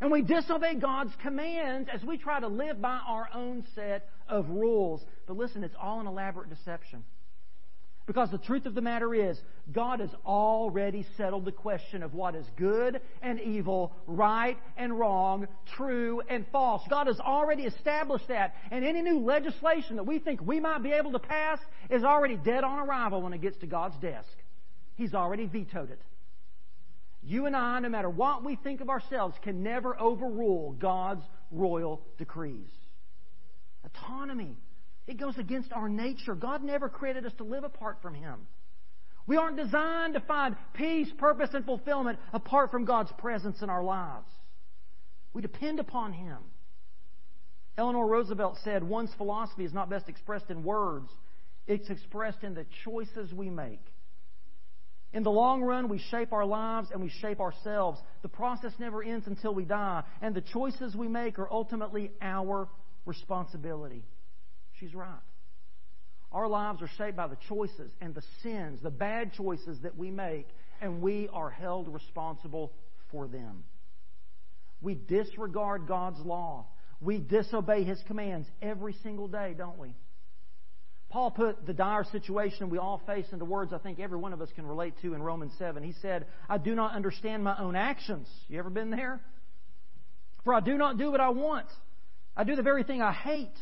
And 0.00 0.10
we 0.10 0.22
disobey 0.22 0.76
God's 0.76 1.12
commands 1.22 1.88
as 1.92 2.02
we 2.04 2.18
try 2.18 2.38
to 2.38 2.48
live 2.48 2.80
by 2.80 3.00
our 3.06 3.28
own 3.34 3.64
set 3.74 4.08
of 4.28 4.48
rules. 4.48 5.04
But 5.26 5.36
listen, 5.36 5.64
it's 5.64 5.74
all 5.80 6.00
an 6.00 6.06
elaborate 6.06 6.50
deception. 6.50 7.02
Because 8.06 8.30
the 8.30 8.38
truth 8.38 8.66
of 8.66 8.74
the 8.76 8.80
matter 8.80 9.12
is, 9.14 9.36
God 9.72 9.98
has 9.98 10.10
already 10.24 11.04
settled 11.16 11.44
the 11.44 11.52
question 11.52 12.04
of 12.04 12.14
what 12.14 12.36
is 12.36 12.46
good 12.56 13.00
and 13.20 13.40
evil, 13.40 13.92
right 14.06 14.56
and 14.76 14.96
wrong, 14.96 15.48
true 15.76 16.22
and 16.28 16.46
false. 16.52 16.82
God 16.88 17.08
has 17.08 17.18
already 17.18 17.64
established 17.64 18.28
that. 18.28 18.54
And 18.70 18.84
any 18.84 19.02
new 19.02 19.18
legislation 19.18 19.96
that 19.96 20.04
we 20.04 20.20
think 20.20 20.40
we 20.40 20.60
might 20.60 20.84
be 20.84 20.92
able 20.92 21.12
to 21.12 21.18
pass 21.18 21.58
is 21.90 22.04
already 22.04 22.36
dead 22.36 22.62
on 22.62 22.78
arrival 22.78 23.22
when 23.22 23.32
it 23.32 23.42
gets 23.42 23.58
to 23.58 23.66
God's 23.66 23.96
desk. 23.98 24.28
He's 24.94 25.12
already 25.12 25.46
vetoed 25.46 25.90
it. 25.90 26.00
You 27.24 27.46
and 27.46 27.56
I, 27.56 27.80
no 27.80 27.88
matter 27.88 28.08
what 28.08 28.44
we 28.44 28.54
think 28.54 28.80
of 28.80 28.88
ourselves, 28.88 29.34
can 29.42 29.64
never 29.64 30.00
overrule 30.00 30.76
God's 30.78 31.24
royal 31.50 32.02
decrees. 32.18 32.70
Autonomy 33.84 34.56
it 35.06 35.18
goes 35.18 35.38
against 35.38 35.72
our 35.72 35.88
nature. 35.88 36.34
God 36.34 36.62
never 36.62 36.88
created 36.88 37.24
us 37.26 37.32
to 37.38 37.44
live 37.44 37.64
apart 37.64 37.98
from 38.02 38.14
Him. 38.14 38.46
We 39.26 39.36
aren't 39.36 39.56
designed 39.56 40.14
to 40.14 40.20
find 40.20 40.56
peace, 40.74 41.08
purpose, 41.18 41.50
and 41.52 41.64
fulfillment 41.64 42.18
apart 42.32 42.70
from 42.70 42.84
God's 42.84 43.12
presence 43.18 43.60
in 43.62 43.70
our 43.70 43.82
lives. 43.82 44.30
We 45.32 45.42
depend 45.42 45.80
upon 45.80 46.12
Him. 46.12 46.38
Eleanor 47.78 48.06
Roosevelt 48.06 48.58
said, 48.64 48.82
One's 48.82 49.12
philosophy 49.16 49.64
is 49.64 49.72
not 49.72 49.90
best 49.90 50.08
expressed 50.08 50.50
in 50.50 50.64
words, 50.64 51.10
it's 51.66 51.90
expressed 51.90 52.42
in 52.42 52.54
the 52.54 52.66
choices 52.84 53.32
we 53.32 53.50
make. 53.50 53.82
In 55.12 55.22
the 55.22 55.30
long 55.30 55.62
run, 55.62 55.88
we 55.88 55.98
shape 56.10 56.32
our 56.32 56.44
lives 56.44 56.88
and 56.92 57.00
we 57.00 57.08
shape 57.08 57.40
ourselves. 57.40 58.00
The 58.22 58.28
process 58.28 58.72
never 58.78 59.02
ends 59.02 59.26
until 59.26 59.54
we 59.54 59.64
die, 59.64 60.02
and 60.20 60.34
the 60.34 60.40
choices 60.40 60.94
we 60.94 61.08
make 61.08 61.38
are 61.38 61.50
ultimately 61.50 62.10
our 62.20 62.68
responsibility. 63.06 64.04
She's 64.80 64.94
right. 64.94 65.20
Our 66.32 66.48
lives 66.48 66.82
are 66.82 66.90
shaped 66.98 67.16
by 67.16 67.28
the 67.28 67.38
choices 67.48 67.90
and 68.00 68.14
the 68.14 68.22
sins, 68.42 68.80
the 68.82 68.90
bad 68.90 69.32
choices 69.32 69.78
that 69.82 69.96
we 69.96 70.10
make, 70.10 70.48
and 70.80 71.00
we 71.00 71.28
are 71.32 71.50
held 71.50 71.88
responsible 71.88 72.72
for 73.10 73.26
them. 73.26 73.64
We 74.82 74.94
disregard 74.94 75.86
God's 75.86 76.20
law. 76.20 76.66
We 77.00 77.18
disobey 77.18 77.84
His 77.84 78.02
commands 78.06 78.48
every 78.60 78.94
single 79.02 79.28
day, 79.28 79.54
don't 79.56 79.78
we? 79.78 79.94
Paul 81.08 81.30
put 81.30 81.64
the 81.64 81.72
dire 81.72 82.04
situation 82.04 82.68
we 82.68 82.78
all 82.78 83.00
face 83.06 83.26
into 83.32 83.44
words 83.44 83.72
I 83.72 83.78
think 83.78 84.00
every 84.00 84.18
one 84.18 84.32
of 84.32 84.42
us 84.42 84.48
can 84.54 84.66
relate 84.66 84.94
to 85.02 85.14
in 85.14 85.22
Romans 85.22 85.52
7. 85.58 85.82
He 85.82 85.94
said, 86.02 86.26
I 86.48 86.58
do 86.58 86.74
not 86.74 86.94
understand 86.94 87.44
my 87.44 87.56
own 87.58 87.76
actions. 87.76 88.28
You 88.48 88.58
ever 88.58 88.70
been 88.70 88.90
there? 88.90 89.20
For 90.44 90.52
I 90.52 90.60
do 90.60 90.76
not 90.76 90.98
do 90.98 91.10
what 91.10 91.20
I 91.20 91.30
want. 91.30 91.68
I 92.36 92.44
do 92.44 92.56
the 92.56 92.62
very 92.62 92.82
thing 92.82 93.00
I 93.00 93.12
hate. 93.12 93.56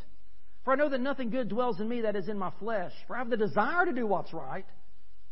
For 0.64 0.72
I 0.72 0.77
know 0.77 0.88
that 0.88 1.00
nothing 1.00 1.31
good 1.31 1.48
dwells 1.48 1.81
in 1.81 1.88
me 1.88 2.03
that 2.03 2.16
is 2.16 2.29
in 2.29 2.38
my 2.38 2.50
flesh. 2.59 2.92
For 3.07 3.16
I 3.16 3.18
have 3.18 3.31
the 3.31 3.37
desire 3.37 3.85
to 3.85 3.92
do 3.92 4.07
what's 4.07 4.33
right, 4.33 4.64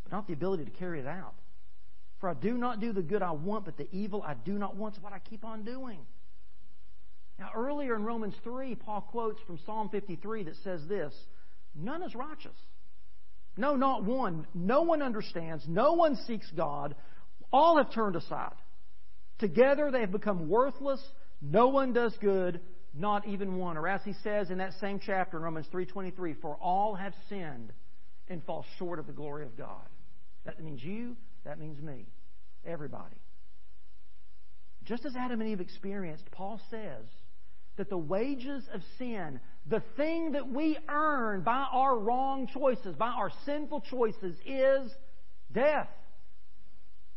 but 0.05 0.13
not 0.13 0.27
the 0.27 0.35
ability 0.35 0.67
to 0.67 0.71
carry 0.71 1.01
it 1.01 1.07
out. 1.07 1.35
For 2.21 2.29
I 2.29 2.35
do 2.35 2.57
not 2.57 2.81
do 2.81 2.93
the 2.93 3.03
good 3.03 3.23
I 3.23 3.33
want, 3.33 3.65
but 3.65 3.77
the 3.77 3.89
evil 3.91 4.23
I 4.23 4.35
do 4.35 4.53
not 4.53 4.77
want 4.77 4.97
is 4.97 5.03
what 5.03 5.13
I 5.13 5.19
keep 5.19 5.45
on 5.45 5.65
doing. 5.65 5.99
Now, 7.39 7.51
earlier 7.57 7.97
in 7.97 8.05
Romans 8.05 8.35
3, 8.45 8.75
Paul 8.77 9.01
quotes 9.01 9.41
from 9.47 9.59
Psalm 9.65 9.89
53 9.89 10.45
that 10.45 10.57
says 10.63 10.83
this 10.87 11.15
None 11.75 12.03
is 12.03 12.15
righteous. 12.15 12.57
No, 13.57 13.75
not 13.75 14.05
one. 14.05 14.47
No 14.55 14.83
one 14.83 15.03
understands. 15.03 15.65
No 15.67 15.95
one 15.95 16.17
seeks 16.27 16.51
God. 16.57 16.95
All 17.53 17.79
have 17.79 17.93
turned 17.93 18.17
aside. 18.17 18.55
Together 19.39 19.91
they 19.91 20.01
have 20.01 20.13
become 20.13 20.49
worthless. 20.49 21.03
No 21.41 21.69
one 21.69 21.93
does 21.93 22.17
good, 22.21 22.61
not 22.95 23.27
even 23.27 23.57
one. 23.57 23.77
Or 23.77 23.89
as 23.89 24.03
he 24.05 24.13
says 24.23 24.51
in 24.51 24.59
that 24.59 24.73
same 24.81 25.01
chapter 25.05 25.37
in 25.37 25.43
Romans 25.43 25.67
3:23, 25.69 26.35
for 26.35 26.57
all 26.57 26.95
have 26.95 27.15
sinned 27.29 27.73
and 28.29 28.45
fall 28.45 28.65
short 28.79 28.99
of 28.99 29.07
the 29.07 29.13
glory 29.13 29.45
of 29.45 29.57
God. 29.57 29.89
That 30.45 30.61
means 30.61 30.83
you, 30.83 31.17
that 31.45 31.59
means 31.59 31.81
me. 31.81 32.07
Everybody. 32.65 33.17
Just 34.85 35.05
as 35.05 35.15
Adam 35.17 35.41
and 35.41 35.51
Eve 35.51 35.61
experienced, 35.61 36.25
Paul 36.33 36.61
says 36.71 37.07
that 37.77 37.89
the 37.89 37.99
wages 37.99 38.65
of 38.73 38.83
sin, 38.99 39.41
the 39.67 39.83
thing 39.97 40.33
that 40.33 40.49
we 40.49 40.77
earn 40.89 41.43
by 41.43 41.67
our 41.73 41.97
wrong 41.97 42.49
choices, 42.53 42.95
by 42.97 43.09
our 43.09 43.31
sinful 43.47 43.83
choices, 43.83 44.37
is 44.45 44.93
death. 45.53 45.89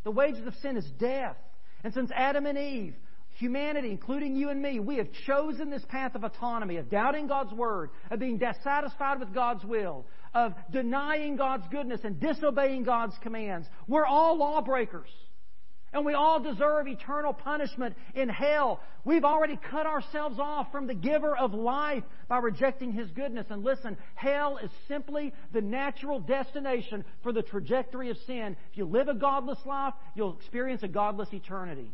The 0.04 0.12
wages 0.12 0.46
of 0.46 0.54
sin 0.62 0.78
is 0.78 0.86
death. 1.00 1.38
And 1.84 1.94
since 1.94 2.12
Adam 2.16 2.46
and 2.46 2.58
Eve, 2.58 2.96
humanity, 3.36 3.92
including 3.92 4.36
you 4.36 4.50
and 4.50 4.62
me, 4.62 4.80
we 4.80 4.98
have 4.98 5.08
chosen 5.26 5.70
this 5.70 5.86
path 5.88 6.16
of 6.16 6.24
autonomy, 6.24 6.78
of 6.78 6.90
doubting 6.90 7.28
God's 7.28 7.54
Word, 7.54 7.90
of 8.10 8.20
being 8.20 8.38
dissatisfied 8.38 9.20
with 9.20 9.34
God's 9.34 9.64
will, 9.64 10.06
of 10.34 10.54
denying 10.72 11.36
God's 11.36 11.66
goodness 11.72 12.02
and 12.04 12.20
disobeying 12.20 12.84
God's 12.84 13.16
commands. 13.22 13.68
We're 13.88 14.06
all 14.06 14.38
lawbreakers. 14.38 15.10
And 15.94 16.06
we 16.06 16.14
all 16.14 16.42
deserve 16.42 16.90
eternal 16.90 17.32
punishment 17.32 17.96
in 18.16 18.28
hell. 18.28 18.82
We've 19.06 19.24
already 19.24 19.58
cut 19.72 19.86
ourselves 19.86 20.38
off 20.40 20.70
from 20.70 20.88
the 20.88 20.94
giver 20.94 21.38
of 21.38 21.54
life 21.54 22.04
by 22.28 22.40
rejecting 22.40 22.92
his 22.92 23.10
goodness. 23.12 23.46
And 23.50 23.64
listen, 23.64 23.96
hell 24.16 24.58
is 24.58 24.70
simply 24.90 25.32
the 25.54 25.62
natural 25.62 26.20
destination 26.20 27.06
for 27.24 27.32
the 27.32 27.44
trajectory 27.44 28.10
of 28.10 28.18
sin. 28.28 28.58
If 28.72 28.78
you 28.78 28.84
live 28.84 29.08
a 29.08 29.14
godless 29.14 29.60
life, 29.66 29.94
you'll 30.16 30.36
experience 30.36 30.84
a 30.84 30.90
godless 30.90 31.30
eternity. 31.32 31.94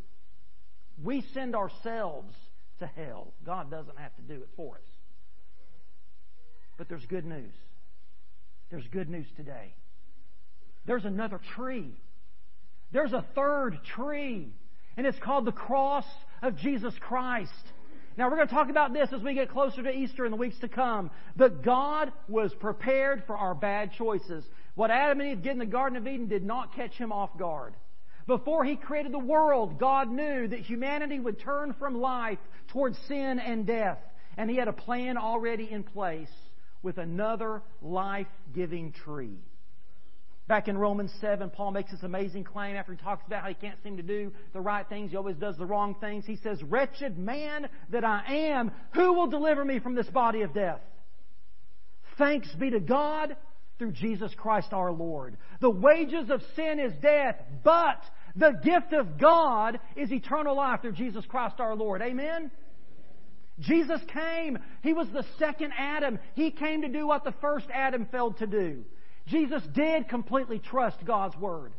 We 1.04 1.24
send 1.34 1.56
ourselves 1.56 2.36
to 2.80 2.88
hell. 2.88 3.34
God 3.46 3.72
doesn't 3.72 3.98
have 3.98 4.16
to 4.16 4.22
do 4.22 4.36
it 4.42 4.50
for 4.56 4.76
us. 4.76 4.90
But 6.78 6.90
there's 6.90 7.06
good 7.06 7.26
news. 7.26 7.54
There's 8.70 8.88
good 8.88 9.10
news 9.10 9.28
today. 9.36 9.74
There's 10.86 11.06
another 11.06 11.40
tree 11.56 11.94
there's 12.92 13.14
a 13.14 13.26
third 13.36 13.80
tree, 13.96 14.50
and 14.98 15.08
it's 15.08 15.20
called 15.20 15.46
the 15.46 15.52
cross 15.52 16.06
of 16.42 16.58
Jesus 16.58 16.94
Christ. 17.00 17.52
Now, 18.18 18.30
we're 18.30 18.36
going 18.36 18.50
to 18.50 18.54
talk 18.54 18.70
about 18.70 18.92
this 18.92 19.10
as 19.14 19.22
we 19.22 19.34
get 19.34 19.50
closer 19.50 19.82
to 19.82 19.92
Easter 19.92 20.26
in 20.26 20.32
the 20.32 20.38
weeks 20.38 20.60
to 20.60 20.68
come. 20.68 21.12
But 21.38 21.64
God 21.64 22.12
was 22.28 22.54
prepared 22.60 23.24
for 23.26 23.38
our 23.38 23.56
bad 23.56 23.94
choices. 23.94 24.44
What 24.76 24.92
Adam 24.92 25.22
and 25.22 25.32
Eve 25.32 25.44
did 25.44 25.54
in 25.54 25.60
the 25.60 25.66
Garden 25.66 25.98
of 25.98 26.06
Eden 26.06 26.28
did 26.28 26.44
not 26.44 26.76
catch 26.76 26.94
him 26.96 27.14
off 27.14 27.38
guard. 27.38 27.74
Before 28.32 28.64
he 28.64 28.78
created 28.78 29.12
the 29.12 29.20
world, 29.20 29.78
God 29.78 30.10
knew 30.10 30.48
that 30.48 30.60
humanity 30.60 31.20
would 31.20 31.42
turn 31.42 31.76
from 31.78 32.00
life 32.00 32.40
towards 32.70 32.98
sin 33.10 33.40
and 33.40 33.68
death. 33.68 33.98
And 34.38 34.50
he 34.50 34.56
had 34.56 34.70
a 34.70 34.74
plan 34.74 35.18
already 35.18 35.70
in 35.70 35.84
place 35.84 36.32
with 36.82 36.98
another 36.98 37.62
life 37.82 38.30
giving 38.56 38.94
tree. 38.94 39.38
Back 40.48 40.70
in 40.70 40.78
Romans 40.78 41.12
7, 41.20 41.50
Paul 41.50 41.72
makes 41.72 41.92
this 41.92 42.04
amazing 42.04 42.46
claim 42.46 42.78
after 42.78 42.94
he 42.94 42.98
talks 42.98 43.28
about 43.28 43.42
how 43.42 43.50
he 43.50 43.54
can't 43.54 43.78
seem 43.84 43.98
to 43.98 44.04
do 44.04 44.32
the 44.54 44.62
right 44.62 44.88
things. 44.88 45.12
He 45.12 45.18
always 45.18 45.36
does 45.36 45.58
the 45.58 45.66
wrong 45.66 45.98
things. 46.00 46.24
He 46.26 46.38
says, 46.38 46.64
Wretched 46.64 47.18
man 47.18 47.68
that 47.90 48.06
I 48.06 48.24
am, 48.54 48.72
who 48.94 49.12
will 49.12 49.28
deliver 49.28 49.66
me 49.66 49.80
from 49.80 49.94
this 49.94 50.08
body 50.08 50.44
of 50.44 50.54
death? 50.54 50.80
Thanks 52.18 52.48
be 52.56 52.70
to 52.70 52.80
God 52.80 53.36
through 53.82 53.92
Jesus 53.94 54.32
Christ 54.38 54.74
our 54.74 54.92
Lord. 54.92 55.36
The 55.60 55.70
wages 55.70 56.30
of 56.30 56.44
sin 56.56 56.80
is 56.80 56.94
death, 57.02 57.36
but 57.64 58.00
the 58.36 58.52
gift 58.64 58.94
of 58.94 59.18
God 59.18 59.80
is 59.96 60.12
eternal 60.12 60.56
life 60.56 60.82
through 60.82 60.94
Jesus 60.94 61.26
Christ 61.26 61.60
our 61.60 61.76
Lord. 61.76 62.02
Amen? 62.02 62.52
Jesus 63.60 64.02
came. 64.14 64.58
He 64.82 64.94
was 64.94 65.08
the 65.10 65.26
second 65.38 65.74
Adam. 65.78 66.20
He 66.34 66.52
came 66.52 66.82
to 66.82 66.88
do 66.88 67.08
what 67.08 67.24
the 67.24 67.34
first 67.42 67.68
Adam 67.74 68.08
failed 68.12 68.38
to 68.38 68.48
do. 68.48 68.84
Jesus 69.28 69.62
did 69.74 70.10
completely 70.10 70.60
trust 70.60 71.06
God's 71.06 71.38
word. 71.38 71.74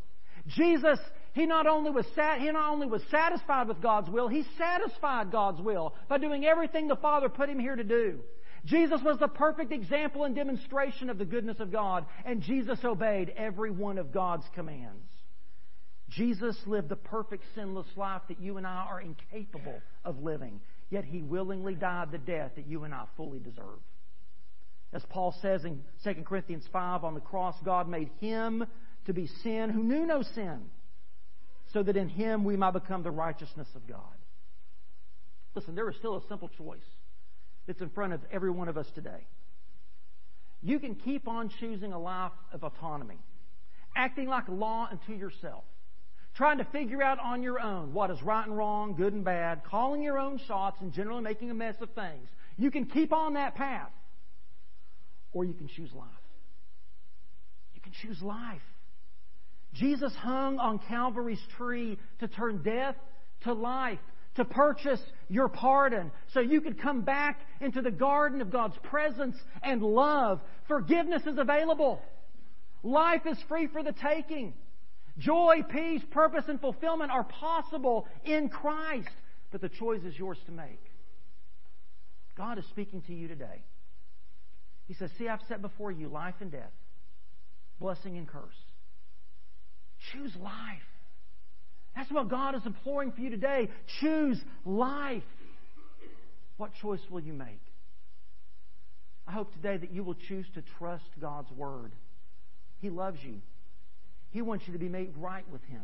Jesus, 0.47 0.99
he 1.33 1.45
not 1.45 1.67
only 1.67 1.91
was 1.91 2.05
sat, 2.15 2.39
he 2.39 2.51
not 2.51 2.71
only 2.71 2.87
was 2.87 3.01
satisfied 3.09 3.67
with 3.67 3.81
God's 3.81 4.09
will, 4.09 4.27
he 4.27 4.43
satisfied 4.57 5.31
God's 5.31 5.61
will 5.61 5.93
by 6.07 6.17
doing 6.17 6.45
everything 6.45 6.87
the 6.87 6.95
Father 6.95 7.29
put 7.29 7.49
him 7.49 7.59
here 7.59 7.75
to 7.75 7.83
do. 7.83 8.19
Jesus 8.65 9.01
was 9.03 9.19
the 9.19 9.27
perfect 9.27 9.73
example 9.73 10.23
and 10.23 10.35
demonstration 10.35 11.09
of 11.09 11.17
the 11.17 11.25
goodness 11.25 11.59
of 11.59 11.71
God, 11.71 12.05
and 12.25 12.41
Jesus 12.41 12.79
obeyed 12.83 13.33
every 13.35 13.71
one 13.71 13.97
of 13.97 14.13
God's 14.13 14.45
commands. 14.55 15.12
Jesus 16.15 16.55
lived 16.65 16.89
the 16.89 16.95
perfect 16.95 17.43
sinless 17.55 17.87
life 17.95 18.21
that 18.27 18.39
you 18.39 18.57
and 18.57 18.67
I 18.67 18.85
are 18.89 19.01
incapable 19.01 19.81
of 20.05 20.21
living, 20.21 20.61
yet 20.89 21.05
he 21.05 21.21
willingly 21.21 21.75
died 21.75 22.11
the 22.11 22.17
death 22.17 22.51
that 22.55 22.67
you 22.67 22.83
and 22.83 22.93
I 22.93 23.05
fully 23.17 23.39
deserve. 23.39 23.79
As 24.93 25.03
Paul 25.09 25.33
says 25.41 25.65
in 25.65 25.81
2 26.03 26.23
Corinthians 26.23 26.65
5, 26.71 27.03
on 27.03 27.15
the 27.15 27.19
cross, 27.19 27.55
God 27.65 27.89
made 27.89 28.11
him 28.19 28.65
to 29.05 29.13
be 29.13 29.27
sin 29.43 29.69
who 29.69 29.81
knew 29.81 30.05
no 30.05 30.21
sin, 30.21 30.61
so 31.73 31.81
that 31.81 31.97
in 31.97 32.09
him 32.09 32.43
we 32.43 32.55
might 32.55 32.71
become 32.71 33.01
the 33.01 33.11
righteousness 33.11 33.67
of 33.75 33.87
God. 33.87 33.99
Listen, 35.55 35.73
there 35.73 35.89
is 35.89 35.95
still 35.97 36.17
a 36.17 36.27
simple 36.27 36.49
choice 36.49 36.85
that's 37.65 37.81
in 37.81 37.89
front 37.89 38.13
of 38.13 38.21
every 38.31 38.51
one 38.51 38.67
of 38.67 38.77
us 38.77 38.87
today. 38.93 39.25
You 40.61 40.79
can 40.79 40.95
keep 40.95 41.27
on 41.27 41.49
choosing 41.59 41.91
a 41.91 41.99
life 41.99 42.31
of 42.53 42.63
autonomy, 42.63 43.19
acting 43.95 44.27
like 44.27 44.47
law 44.47 44.87
unto 44.91 45.13
yourself, 45.13 45.63
trying 46.35 46.57
to 46.57 46.65
figure 46.65 47.01
out 47.01 47.19
on 47.19 47.43
your 47.43 47.59
own 47.59 47.93
what 47.93 48.09
is 48.09 48.21
right 48.23 48.45
and 48.45 48.57
wrong, 48.57 48.95
good 48.95 49.13
and 49.13 49.23
bad, 49.23 49.63
calling 49.63 50.01
your 50.01 50.17
own 50.17 50.39
shots, 50.47 50.77
and 50.81 50.91
generally 50.91 51.21
making 51.21 51.51
a 51.51 51.53
mess 51.53 51.75
of 51.81 51.89
things. 51.91 52.27
You 52.57 52.71
can 52.71 52.85
keep 52.85 53.13
on 53.13 53.33
that 53.33 53.55
path 53.55 53.91
or 55.31 55.45
you 55.45 55.53
can 55.53 55.67
choose 55.67 55.91
life. 55.93 56.07
You 57.73 57.81
can 57.81 57.93
choose 58.01 58.21
life. 58.21 58.61
Jesus 59.73 60.13
hung 60.15 60.59
on 60.59 60.79
Calvary's 60.87 61.41
tree 61.57 61.97
to 62.19 62.27
turn 62.27 62.61
death 62.63 62.95
to 63.41 63.53
life, 63.53 63.99
to 64.35 64.45
purchase 64.45 65.01
your 65.29 65.49
pardon, 65.49 66.11
so 66.33 66.39
you 66.39 66.61
could 66.61 66.79
come 66.81 67.01
back 67.01 67.41
into 67.61 67.81
the 67.81 67.91
garden 67.91 68.41
of 68.41 68.51
God's 68.51 68.77
presence 68.83 69.35
and 69.61 69.81
love. 69.81 70.41
Forgiveness 70.67 71.23
is 71.25 71.37
available. 71.37 72.01
Life 72.83 73.21
is 73.25 73.37
free 73.47 73.67
for 73.67 73.83
the 73.83 73.93
taking. 73.93 74.53
Joy, 75.17 75.63
peace, 75.69 76.01
purpose, 76.11 76.45
and 76.47 76.59
fulfillment 76.59 77.11
are 77.11 77.23
possible 77.23 78.07
in 78.25 78.49
Christ, 78.49 79.09
but 79.51 79.61
the 79.61 79.69
choice 79.69 80.01
is 80.03 80.17
yours 80.17 80.39
to 80.47 80.51
make. 80.51 80.81
God 82.35 82.57
is 82.57 82.65
speaking 82.69 83.01
to 83.03 83.13
you 83.13 83.27
today. 83.27 83.61
He 84.87 84.95
says, 84.95 85.11
See, 85.17 85.27
I've 85.27 85.41
set 85.47 85.61
before 85.61 85.91
you 85.91 86.07
life 86.07 86.35
and 86.41 86.51
death, 86.51 86.71
blessing 87.79 88.17
and 88.17 88.27
curse. 88.27 88.55
Choose 90.11 90.35
life. 90.35 90.81
That's 91.95 92.11
what 92.11 92.29
God 92.29 92.55
is 92.55 92.65
imploring 92.65 93.11
for 93.11 93.21
you 93.21 93.29
today. 93.29 93.69
Choose 94.01 94.41
life. 94.65 95.23
What 96.57 96.71
choice 96.81 96.99
will 97.09 97.21
you 97.21 97.33
make? 97.33 97.61
I 99.27 99.31
hope 99.31 99.53
today 99.53 99.77
that 99.77 99.91
you 99.91 100.03
will 100.03 100.15
choose 100.15 100.45
to 100.55 100.63
trust 100.77 101.05
God's 101.21 101.51
Word. 101.51 101.93
He 102.81 102.89
loves 102.89 103.19
you. 103.23 103.41
He 104.33 104.41
wants 104.41 104.65
you 104.67 104.73
to 104.73 104.79
be 104.79 104.89
made 104.89 105.13
right 105.15 105.47
with 105.49 105.63
Him. 105.65 105.83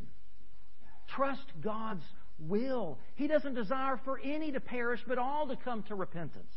Trust 1.15 1.45
God's 1.61 2.03
will. 2.39 2.97
He 3.15 3.27
doesn't 3.27 3.53
desire 3.53 3.99
for 4.03 4.19
any 4.19 4.51
to 4.51 4.59
perish, 4.59 4.99
but 5.07 5.19
all 5.19 5.47
to 5.47 5.55
come 5.55 5.83
to 5.83 5.95
repentance. 5.95 6.51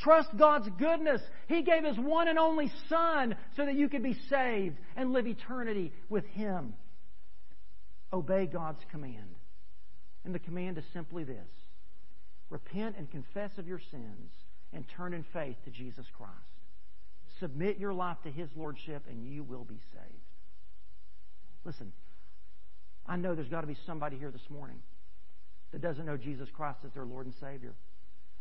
Trust 0.00 0.30
God's 0.38 0.68
goodness. 0.78 1.20
He 1.46 1.62
gave 1.62 1.84
His 1.84 1.98
one 1.98 2.28
and 2.28 2.38
only 2.38 2.72
Son 2.88 3.36
so 3.56 3.66
that 3.66 3.74
you 3.74 3.90
could 3.90 4.02
be 4.02 4.16
saved 4.30 4.78
and 4.96 5.12
live 5.12 5.26
eternity 5.26 5.92
with 6.08 6.24
Him. 6.26 6.72
Obey 8.10 8.46
God's 8.46 8.80
command. 8.90 9.36
And 10.24 10.34
the 10.34 10.38
command 10.38 10.78
is 10.78 10.84
simply 10.92 11.24
this 11.24 11.46
repent 12.48 12.96
and 12.96 13.10
confess 13.10 13.50
of 13.58 13.68
your 13.68 13.80
sins 13.90 14.32
and 14.72 14.86
turn 14.96 15.12
in 15.12 15.26
faith 15.34 15.56
to 15.66 15.70
Jesus 15.70 16.06
Christ. 16.16 16.32
Submit 17.38 17.78
your 17.78 17.92
life 17.92 18.16
to 18.22 18.30
His 18.30 18.48
Lordship 18.56 19.02
and 19.10 19.22
you 19.22 19.42
will 19.42 19.64
be 19.64 19.80
saved. 19.92 20.27
Listen, 21.68 21.92
I 23.06 23.16
know 23.16 23.34
there's 23.34 23.50
got 23.50 23.60
to 23.60 23.66
be 23.66 23.76
somebody 23.84 24.16
here 24.16 24.30
this 24.30 24.48
morning 24.48 24.78
that 25.70 25.82
doesn't 25.82 26.06
know 26.06 26.16
Jesus 26.16 26.48
Christ 26.50 26.78
as 26.86 26.94
their 26.94 27.04
Lord 27.04 27.26
and 27.26 27.34
Savior. 27.34 27.74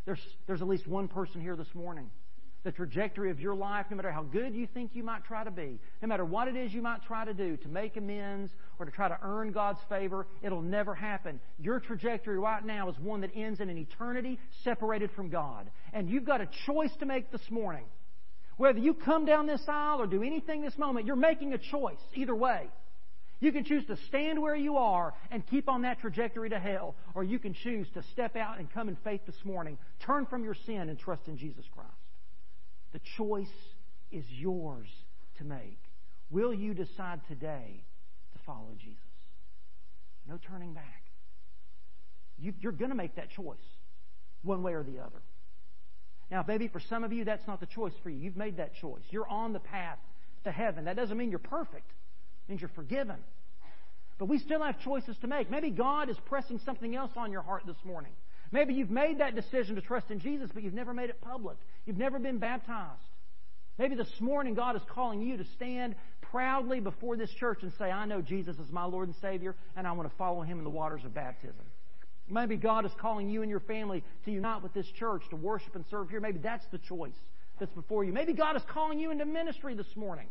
There's, 0.05 0.21
there's 0.47 0.61
at 0.61 0.67
least 0.69 0.87
one 0.87 1.09
person 1.09 1.41
here 1.41 1.57
this 1.57 1.67
morning 1.75 2.09
the 2.63 2.71
trajectory 2.71 3.29
of 3.29 3.39
your 3.39 3.53
life, 3.53 3.85
no 3.89 3.97
matter 3.97 4.11
how 4.11 4.23
good 4.23 4.55
you 4.55 4.65
think 4.73 4.91
you 4.93 5.03
might 5.03 5.25
try 5.25 5.43
to 5.43 5.51
be, 5.51 5.77
no 6.01 6.07
matter 6.07 6.23
what 6.23 6.47
it 6.47 6.55
is 6.55 6.73
you 6.73 6.81
might 6.81 7.03
try 7.03 7.25
to 7.25 7.33
do 7.33 7.57
to 7.57 7.67
make 7.67 7.97
amends 7.97 8.51
or 8.79 8.85
to 8.85 8.91
try 8.91 9.09
to 9.09 9.17
earn 9.21 9.51
God's 9.51 9.79
favor, 9.89 10.25
it'll 10.41 10.61
never 10.61 10.95
happen. 10.95 11.39
Your 11.59 11.81
trajectory 11.81 12.39
right 12.39 12.65
now 12.65 12.89
is 12.89 12.97
one 12.97 13.21
that 13.21 13.31
ends 13.35 13.59
in 13.59 13.69
an 13.69 13.77
eternity 13.77 14.39
separated 14.63 15.11
from 15.11 15.29
God. 15.29 15.69
And 15.91 16.09
you've 16.09 16.25
got 16.25 16.39
a 16.39 16.49
choice 16.65 16.91
to 16.99 17.05
make 17.05 17.29
this 17.31 17.51
morning. 17.51 17.85
Whether 18.55 18.79
you 18.79 18.93
come 18.93 19.25
down 19.25 19.47
this 19.47 19.63
aisle 19.67 20.01
or 20.01 20.07
do 20.07 20.23
anything 20.23 20.61
this 20.61 20.77
moment, 20.77 21.05
you're 21.05 21.17
making 21.17 21.53
a 21.53 21.57
choice 21.57 21.99
either 22.15 22.33
way. 22.35 22.69
You 23.39 23.51
can 23.51 23.63
choose 23.63 23.85
to 23.85 23.97
stand 24.07 24.41
where 24.41 24.55
you 24.55 24.77
are 24.77 25.13
and 25.29 25.45
keep 25.45 25.69
on 25.69 25.83
that 25.83 25.99
trajectory 25.99 26.49
to 26.49 26.59
hell, 26.59 26.95
or 27.13 27.23
you 27.23 27.37
can 27.37 27.53
choose 27.53 27.87
to 27.93 28.03
step 28.11 28.35
out 28.35 28.57
and 28.59 28.71
come 28.71 28.89
in 28.89 28.97
faith 29.03 29.21
this 29.25 29.45
morning, 29.45 29.77
turn 29.99 30.25
from 30.25 30.43
your 30.43 30.55
sin 30.65 30.89
and 30.89 30.97
trust 30.97 31.27
in 31.27 31.37
Jesus 31.37 31.65
Christ. 31.71 31.91
The 32.93 33.01
choice 33.17 33.47
is 34.11 34.25
yours 34.29 34.87
to 35.37 35.43
make. 35.43 35.79
Will 36.29 36.53
you 36.53 36.73
decide 36.73 37.21
today 37.27 37.83
to 38.33 38.39
follow 38.45 38.75
Jesus? 38.79 38.97
No 40.27 40.39
turning 40.49 40.73
back. 40.73 41.03
You, 42.39 42.53
are 42.65 42.71
going 42.71 42.89
to 42.89 42.95
make 42.95 43.15
that 43.15 43.29
choice, 43.29 43.57
one 44.43 44.63
way 44.63 44.73
or 44.73 44.83
the 44.83 44.99
other. 44.99 45.21
Now, 46.29 46.43
maybe 46.47 46.67
for 46.67 46.79
some 46.79 47.03
of 47.03 47.13
you, 47.13 47.23
that's 47.23 47.47
not 47.47 47.59
the 47.59 47.65
choice 47.67 47.93
for 48.03 48.09
you. 48.09 48.17
You've 48.17 48.37
made 48.37 48.57
that 48.57 48.75
choice. 48.75 49.03
You're 49.09 49.27
on 49.27 49.53
the 49.53 49.59
path 49.59 49.99
to 50.43 50.51
heaven. 50.51 50.85
That 50.85 50.95
doesn't 50.95 51.17
mean 51.17 51.29
you're 51.29 51.39
perfect, 51.39 51.89
means 52.47 52.61
you're 52.61 52.69
forgiven. 52.69 53.17
But 54.17 54.25
we 54.25 54.39
still 54.39 54.63
have 54.63 54.79
choices 54.81 55.15
to 55.21 55.27
make. 55.27 55.51
Maybe 55.51 55.69
God 55.69 56.09
is 56.09 56.17
pressing 56.25 56.59
something 56.65 56.95
else 56.95 57.11
on 57.15 57.31
your 57.31 57.43
heart 57.43 57.63
this 57.65 57.77
morning. 57.83 58.11
Maybe 58.51 58.73
you've 58.73 58.89
made 58.89 59.19
that 59.19 59.35
decision 59.35 59.75
to 59.75 59.81
trust 59.81 60.09
in 60.09 60.19
Jesus, 60.19 60.49
but 60.53 60.63
you've 60.63 60.73
never 60.73 60.93
made 60.93 61.09
it 61.09 61.21
public. 61.21 61.57
You've 61.85 61.97
never 61.97 62.17
been 62.17 62.37
baptized. 62.37 63.01
Maybe 63.77 63.95
this 63.95 64.09
morning 64.19 64.55
God 64.55 64.75
is 64.75 64.81
calling 64.89 65.21
you 65.21 65.37
to 65.37 65.45
stand 65.55 65.95
proudly 66.21 66.79
before 66.79 67.15
this 67.15 67.29
church 67.31 67.59
and 67.61 67.71
say, 67.77 67.91
I 67.91 68.05
know 68.05 68.21
Jesus 68.21 68.57
is 68.57 68.71
my 68.71 68.85
Lord 68.85 69.07
and 69.07 69.15
Savior, 69.21 69.55
and 69.75 69.85
I 69.85 69.91
want 69.91 70.09
to 70.09 70.15
follow 70.17 70.41
Him 70.41 70.57
in 70.57 70.63
the 70.63 70.69
waters 70.69 71.01
of 71.05 71.13
baptism. 71.13 71.65
Maybe 72.29 72.57
God 72.57 72.85
is 72.85 72.91
calling 72.99 73.29
you 73.29 73.41
and 73.41 73.49
your 73.49 73.61
family 73.61 74.03
to 74.25 74.31
unite 74.31 74.63
with 74.63 74.73
this 74.73 74.87
church, 74.97 75.21
to 75.29 75.35
worship 75.35 75.75
and 75.75 75.85
serve 75.89 76.09
here. 76.09 76.19
Maybe 76.19 76.39
that's 76.39 76.65
the 76.71 76.79
choice 76.79 77.15
that's 77.59 77.71
before 77.71 78.03
you. 78.03 78.11
Maybe 78.11 78.33
God 78.33 78.55
is 78.55 78.63
calling 78.67 78.99
you 78.99 79.11
into 79.11 79.25
ministry 79.25 79.75
this 79.75 79.95
morning. 79.95 80.27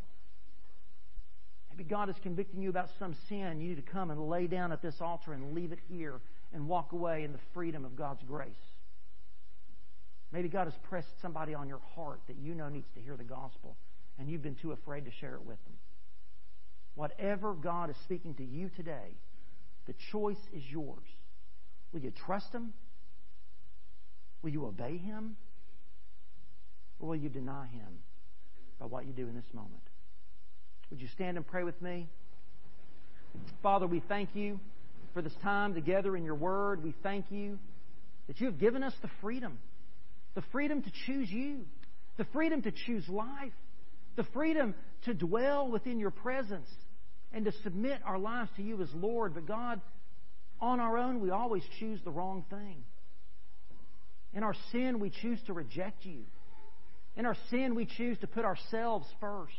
Maybe 1.77 1.91
God 1.91 2.09
is 2.09 2.17
convicting 2.23 2.63
you 2.63 2.71
about 2.71 2.89
some 2.99 3.15
sin. 3.29 3.61
You 3.61 3.69
need 3.69 3.85
to 3.85 3.93
come 3.93 4.11
and 4.11 4.29
lay 4.29 4.47
down 4.47 4.73
at 4.73 4.81
this 4.81 4.95
altar 5.01 5.35
and 5.35 5.55
leave 5.55 5.73
it 5.73 5.79
here 5.89 6.21
and 6.55 6.67
walk 6.69 6.93
away 6.93 7.25
in 7.25 7.33
the 7.33 7.39
freedom 7.53 7.85
of 7.85 7.97
God's 7.97 8.23
grace. 8.27 8.49
Maybe 10.33 10.49
God 10.49 10.67
has 10.67 10.75
pressed 10.89 11.21
somebody 11.21 11.55
on 11.55 11.69
your 11.69 11.81
heart 11.95 12.21
that 12.29 12.37
you 12.37 12.55
know 12.55 12.69
needs 12.69 12.89
to 12.95 13.01
hear 13.01 13.17
the 13.17 13.25
gospel, 13.25 13.77
and 14.19 14.29
you've 14.29 14.43
been 14.43 14.57
too 14.57 14.73
afraid 14.73 15.05
to 15.05 15.11
share 15.21 15.35
it 15.35 15.45
with 15.45 15.63
them. 15.65 15.75
Whatever 16.95 17.53
God 17.53 17.91
is 17.91 17.97
speaking 18.05 18.35
to 18.37 18.45
you 18.45 18.71
today, 18.75 19.15
the 19.87 19.95
choice 20.11 20.41
is 20.55 20.63
yours. 20.71 21.07
Will 21.93 22.01
you 22.01 22.11
trust 22.11 22.53
Him? 22.53 22.73
Will 24.43 24.51
you 24.51 24.65
obey 24.65 24.97
Him? 24.97 25.37
Or 26.99 27.09
will 27.09 27.17
you 27.17 27.29
deny 27.29 27.67
Him 27.67 27.99
by 28.81 28.87
what 28.87 29.07
you 29.07 29.13
do 29.13 29.29
in 29.29 29.35
this 29.35 29.53
moment? 29.53 29.83
Would 30.91 31.01
you 31.01 31.09
stand 31.15 31.37
and 31.37 31.47
pray 31.47 31.65
with 31.65 31.81
me? 31.83 32.09
Father, 33.63 33.87
we 33.87 34.01
thank 34.09 34.31
you 34.35 34.61
for 35.13 35.23
this 35.23 35.35
time 35.43 35.75
together 35.75 36.17
in 36.17 36.25
your 36.25 36.35
word. 36.35 36.83
We 36.85 36.95
thank 37.03 37.27
you 37.31 37.59
that 38.29 38.41
you 38.41 38.47
have 38.47 38.59
given 38.59 38.83
us 38.83 38.95
the 39.03 39.11
freedom 39.21 39.59
the 40.37 40.43
freedom 40.53 40.83
to 40.83 40.93
choose 41.07 41.31
you, 41.31 41.63
the 42.19 42.27
freedom 42.27 42.61
to 42.61 42.71
choose 42.71 43.09
life, 43.09 43.55
the 44.17 44.25
freedom 44.35 44.75
to 45.07 45.15
dwell 45.15 45.69
within 45.71 45.99
your 45.99 46.11
presence 46.11 46.69
and 47.33 47.47
to 47.47 47.53
submit 47.65 48.01
our 48.05 48.19
lives 48.19 48.51
to 48.57 48.63
you 48.63 48.81
as 48.83 48.89
Lord. 48.95 49.35
But 49.35 49.47
God, 49.47 49.81
on 50.61 50.79
our 50.79 50.99
own, 50.99 51.21
we 51.21 51.31
always 51.31 51.63
choose 51.81 52.01
the 52.05 52.11
wrong 52.11 52.45
thing. 52.51 52.85
In 54.35 54.43
our 54.43 54.55
sin, 54.73 55.01
we 55.01 55.11
choose 55.11 55.39
to 55.47 55.55
reject 55.55 56.05
you. 56.05 56.25
In 57.17 57.25
our 57.25 57.37
sin, 57.51 57.75
we 57.75 57.87
choose 57.87 58.19
to 58.19 58.27
put 58.27 58.45
ourselves 58.45 59.07
first. 59.21 59.55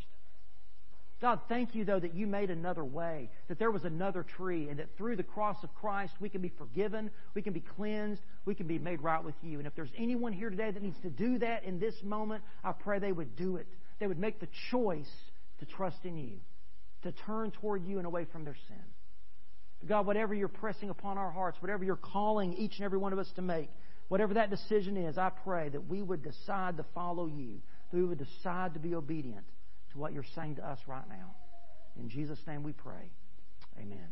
God, 1.19 1.39
thank 1.49 1.73
you, 1.73 1.83
though, 1.83 1.99
that 1.99 2.13
you 2.13 2.27
made 2.27 2.51
another 2.51 2.85
way, 2.85 3.31
that 3.47 3.57
there 3.57 3.71
was 3.71 3.85
another 3.85 4.23
tree, 4.23 4.69
and 4.69 4.77
that 4.77 4.95
through 4.97 5.15
the 5.15 5.23
cross 5.23 5.57
of 5.63 5.73
Christ 5.73 6.13
we 6.19 6.29
can 6.29 6.41
be 6.41 6.51
forgiven, 6.59 7.09
we 7.33 7.41
can 7.41 7.53
be 7.53 7.63
cleansed, 7.75 8.21
we 8.45 8.53
can 8.53 8.67
be 8.67 8.77
made 8.77 9.01
right 9.01 9.23
with 9.23 9.33
you. 9.41 9.57
And 9.57 9.65
if 9.65 9.75
there's 9.75 9.91
anyone 9.97 10.31
here 10.31 10.51
today 10.51 10.69
that 10.69 10.83
needs 10.83 10.99
to 11.01 11.09
do 11.09 11.39
that 11.39 11.63
in 11.63 11.79
this 11.79 11.95
moment, 12.03 12.43
I 12.63 12.71
pray 12.71 12.99
they 12.99 13.11
would 13.11 13.35
do 13.35 13.55
it. 13.55 13.67
They 13.99 14.05
would 14.05 14.19
make 14.19 14.39
the 14.39 14.47
choice 14.69 15.09
to 15.59 15.65
trust 15.65 15.97
in 16.03 16.17
you, 16.17 16.37
to 17.01 17.11
turn 17.25 17.49
toward 17.49 17.83
you 17.83 17.97
and 17.97 18.05
away 18.05 18.25
from 18.31 18.43
their 18.43 18.57
sin. 18.67 19.87
God, 19.87 20.05
whatever 20.05 20.35
you're 20.35 20.47
pressing 20.47 20.91
upon 20.91 21.17
our 21.17 21.31
hearts, 21.31 21.57
whatever 21.61 21.83
you're 21.83 21.95
calling 21.95 22.53
each 22.53 22.75
and 22.75 22.85
every 22.85 22.99
one 22.99 23.11
of 23.13 23.17
us 23.17 23.31
to 23.37 23.41
make, 23.41 23.69
whatever 24.07 24.35
that 24.35 24.51
decision 24.51 24.97
is, 24.97 25.17
I 25.17 25.31
pray 25.43 25.69
that 25.69 25.89
we 25.89 26.03
would 26.03 26.21
decide 26.21 26.77
to 26.77 26.85
follow 26.93 27.25
you, 27.25 27.59
that 27.91 27.97
we 27.97 28.05
would 28.05 28.19
decide 28.19 28.75
to 28.75 28.79
be 28.79 28.93
obedient 28.93 29.45
what 29.97 30.13
you're 30.13 30.23
saying 30.23 30.55
to 30.55 30.67
us 30.67 30.79
right 30.87 31.07
now. 31.09 31.35
In 31.99 32.09
Jesus' 32.09 32.45
name 32.47 32.63
we 32.63 32.73
pray. 32.73 33.11
Amen. 33.79 34.07